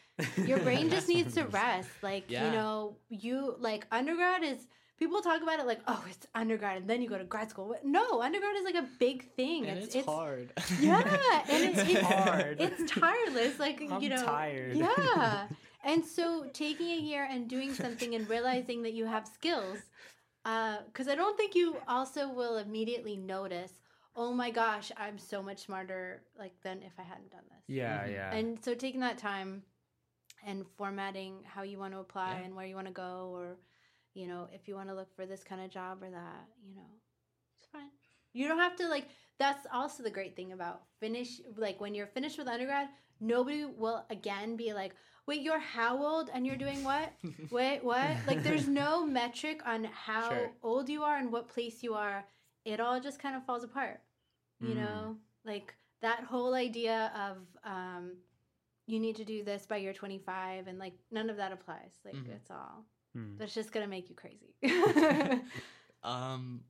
your 0.46 0.60
brain 0.60 0.90
just 0.90 1.08
needs 1.16 1.34
to 1.36 1.44
rest 1.48 1.90
like 2.02 2.26
Yeah. 2.30 2.46
you 2.46 2.52
know 2.54 2.96
you 3.10 3.56
like 3.60 3.86
undergrad 3.92 4.44
is 4.44 4.68
people 5.04 5.22
talk 5.22 5.42
about 5.42 5.60
it 5.60 5.66
like 5.66 5.82
oh 5.88 6.04
it's 6.10 6.26
undergrad 6.34 6.78
and 6.78 6.90
then 6.90 7.02
you 7.02 7.10
go 7.10 7.18
to 7.18 7.26
grad 7.26 7.50
school 7.50 7.76
no 7.84 8.22
undergrad 8.22 8.56
is 8.56 8.64
like 8.64 8.76
a 8.76 8.88
big 9.00 9.18
thing 9.36 9.66
and 9.68 9.80
it's, 9.80 9.96
hard 10.06 10.48
yeah, 10.80 11.42
and 11.50 11.62
it's, 11.70 11.90
it's 11.94 12.00
hard. 12.02 12.62
It's 12.62 12.92
tireless, 12.92 13.60
like 13.60 13.78
I'm 13.92 14.02
you 14.02 14.10
know. 14.10 14.24
tired. 14.26 14.78
Yeah, 14.78 15.48
and 15.84 16.06
so 16.06 16.46
taking 16.54 16.90
a 16.92 17.02
year 17.12 17.28
and 17.30 17.50
doing 17.50 17.74
something 17.74 18.16
and 18.16 18.30
realizing 18.30 18.84
that 18.84 18.94
you 18.94 19.06
have 19.06 19.28
skills, 19.28 19.80
because 20.88 21.08
I 21.08 21.16
don't 21.16 21.36
think 21.38 21.56
you 21.56 21.78
also 21.88 22.30
will 22.40 22.58
immediately 22.58 23.18
notice. 23.18 23.74
Oh 24.16 24.32
my 24.32 24.52
gosh, 24.52 24.92
I'm 24.98 25.18
so 25.18 25.42
much 25.42 25.60
smarter 25.68 26.22
like 26.38 26.54
than 26.64 26.78
if 26.84 26.94
I 27.00 27.04
hadn't 27.04 27.32
done 27.32 27.46
this. 27.50 27.64
Yeah, 27.68 28.04
Mhm. 28.06 28.14
yeah. 28.14 28.36
And 28.38 28.64
so 28.64 28.74
taking 28.86 29.02
that 29.02 29.18
time 29.18 29.64
and 30.46 30.66
formatting 30.78 31.44
how 31.54 31.64
you 31.64 31.78
want 31.84 31.94
to 31.94 32.00
apply 32.00 32.32
Yeah. 32.38 32.46
and 32.46 32.56
where 32.56 32.66
you 32.70 32.76
want 32.76 32.88
to 32.88 32.94
go, 32.94 33.32
or 33.38 33.58
you 34.14 34.28
know, 34.28 34.48
if 34.54 34.68
you 34.68 34.76
want 34.76 34.90
to 34.90 34.96
look 34.96 35.14
for 35.16 35.26
this 35.26 35.44
kind 35.44 35.62
of 35.62 35.70
job 35.70 36.04
or 36.04 36.10
that, 36.10 36.48
you 36.68 36.76
know, 36.76 36.90
it's 37.60 37.68
fine. 37.72 37.90
You 38.34 38.48
don't 38.48 38.60
have 38.60 38.76
to 38.78 38.88
like. 38.88 39.08
That's 39.40 39.66
also 39.74 40.04
the 40.04 40.10
great 40.12 40.36
thing 40.36 40.52
about 40.52 40.84
finish. 41.00 41.42
Like 41.56 41.82
when 41.82 41.94
you're 41.96 42.08
finished 42.08 42.38
with 42.38 42.48
undergrad, 42.48 42.90
nobody 43.20 43.66
will 43.66 44.06
again 44.10 44.56
be 44.56 44.74
like, 44.74 44.96
"Wait, 45.28 45.42
you're 45.42 45.60
how 45.60 46.04
old 46.04 46.30
and 46.34 46.46
you're 46.46 46.56
doing 46.58 46.84
what? 46.84 47.12
Wait, 47.52 47.84
what?" 47.84 48.18
Like 48.28 48.44
there's 48.44 48.68
no 48.68 49.06
metric 49.06 49.62
on 49.66 49.84
how 49.86 50.30
Sure. 50.30 50.52
old 50.62 50.90
you 50.90 51.04
are 51.04 51.18
and 51.18 51.32
what 51.32 51.48
place 51.48 51.84
you 51.84 51.94
are. 51.94 52.26
It 52.66 52.80
all 52.80 53.00
just 53.00 53.20
kind 53.20 53.36
of 53.36 53.46
falls 53.46 53.64
apart. 53.64 54.02
You 54.62 54.76
Mm. 54.76 54.78
know, 54.78 55.18
like 55.46 55.74
that 56.02 56.24
whole 56.24 56.54
idea 56.54 57.12
of 57.16 57.38
um, 57.64 58.14
you 58.88 59.00
need 59.00 59.16
to 59.18 59.26
do 59.26 59.44
this 59.44 59.66
by 59.66 59.78
year 59.78 59.94
25 59.94 60.68
and 60.68 60.80
like 60.80 60.94
none 61.12 61.30
of 61.30 61.38
that 61.38 61.52
applies. 61.52 62.00
Like 62.06 62.16
Mhm. 62.16 62.30
it's 62.36 62.52
all 62.52 62.86
Hmm. 63.16 63.38
that's 63.38 63.54
just 63.54 63.72
gonna 63.72 63.88
make 63.88 64.10
you 64.10 64.16
crazy. 64.16 64.54
Um, 66.04 66.62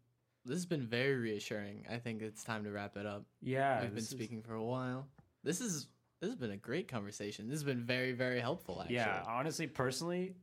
this 0.45 0.57
has 0.57 0.65
been 0.65 0.85
very 0.85 1.15
reassuring. 1.15 1.85
I 1.89 1.97
think 1.97 2.21
it's 2.21 2.43
time 2.43 2.65
to 2.65 2.71
wrap 2.71 2.97
it 2.97 3.05
up. 3.05 3.25
Yeah, 3.41 3.79
We've 3.81 3.89
been 3.89 3.95
this 3.95 4.03
is- 4.05 4.09
speaking 4.11 4.41
for 4.43 4.53
a 4.53 4.63
while. 4.63 5.07
This 5.43 5.59
is 5.61 5.87
this 6.21 6.29
has 6.29 6.35
been 6.39 6.51
a 6.51 6.57
great 6.57 6.87
conversation. 6.87 7.47
This 7.49 7.55
has 7.55 7.63
been 7.63 7.83
very 7.83 8.11
very 8.11 8.39
helpful. 8.39 8.79
Actually, 8.81 8.95
Yeah, 8.97 9.23
honestly, 9.27 9.67
personally, 9.67 10.35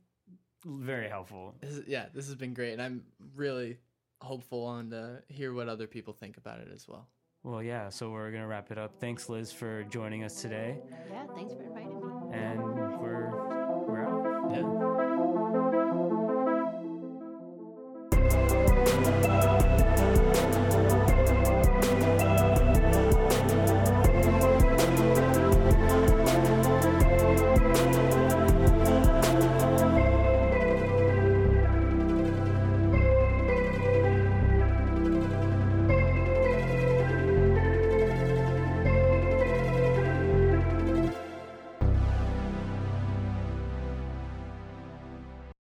very 0.65 1.07
helpful. 1.07 1.55
This 1.61 1.71
is- 1.77 1.87
yeah, 1.87 2.07
this 2.13 2.25
has 2.27 2.35
been 2.35 2.53
great, 2.53 2.73
and 2.73 2.81
I'm 2.81 3.03
really 3.35 3.77
hopeful 4.21 4.65
on 4.65 4.89
to 4.91 5.23
hear 5.29 5.53
what 5.53 5.69
other 5.69 5.87
people 5.87 6.13
think 6.13 6.37
about 6.37 6.59
it 6.59 6.67
as 6.73 6.87
well. 6.87 7.07
Well, 7.43 7.63
yeah. 7.63 7.89
So 7.89 8.11
we're 8.11 8.31
gonna 8.31 8.45
wrap 8.47 8.71
it 8.71 8.77
up. 8.77 8.99
Thanks, 8.99 9.29
Liz, 9.29 9.51
for 9.51 9.83
joining 9.85 10.23
us 10.23 10.41
today, 10.41 10.77
yeah, 11.09 11.25
thanks 11.33 11.53
for 11.53 11.63
inviting 11.63 11.99
me. 12.01 12.33
and 12.37 12.60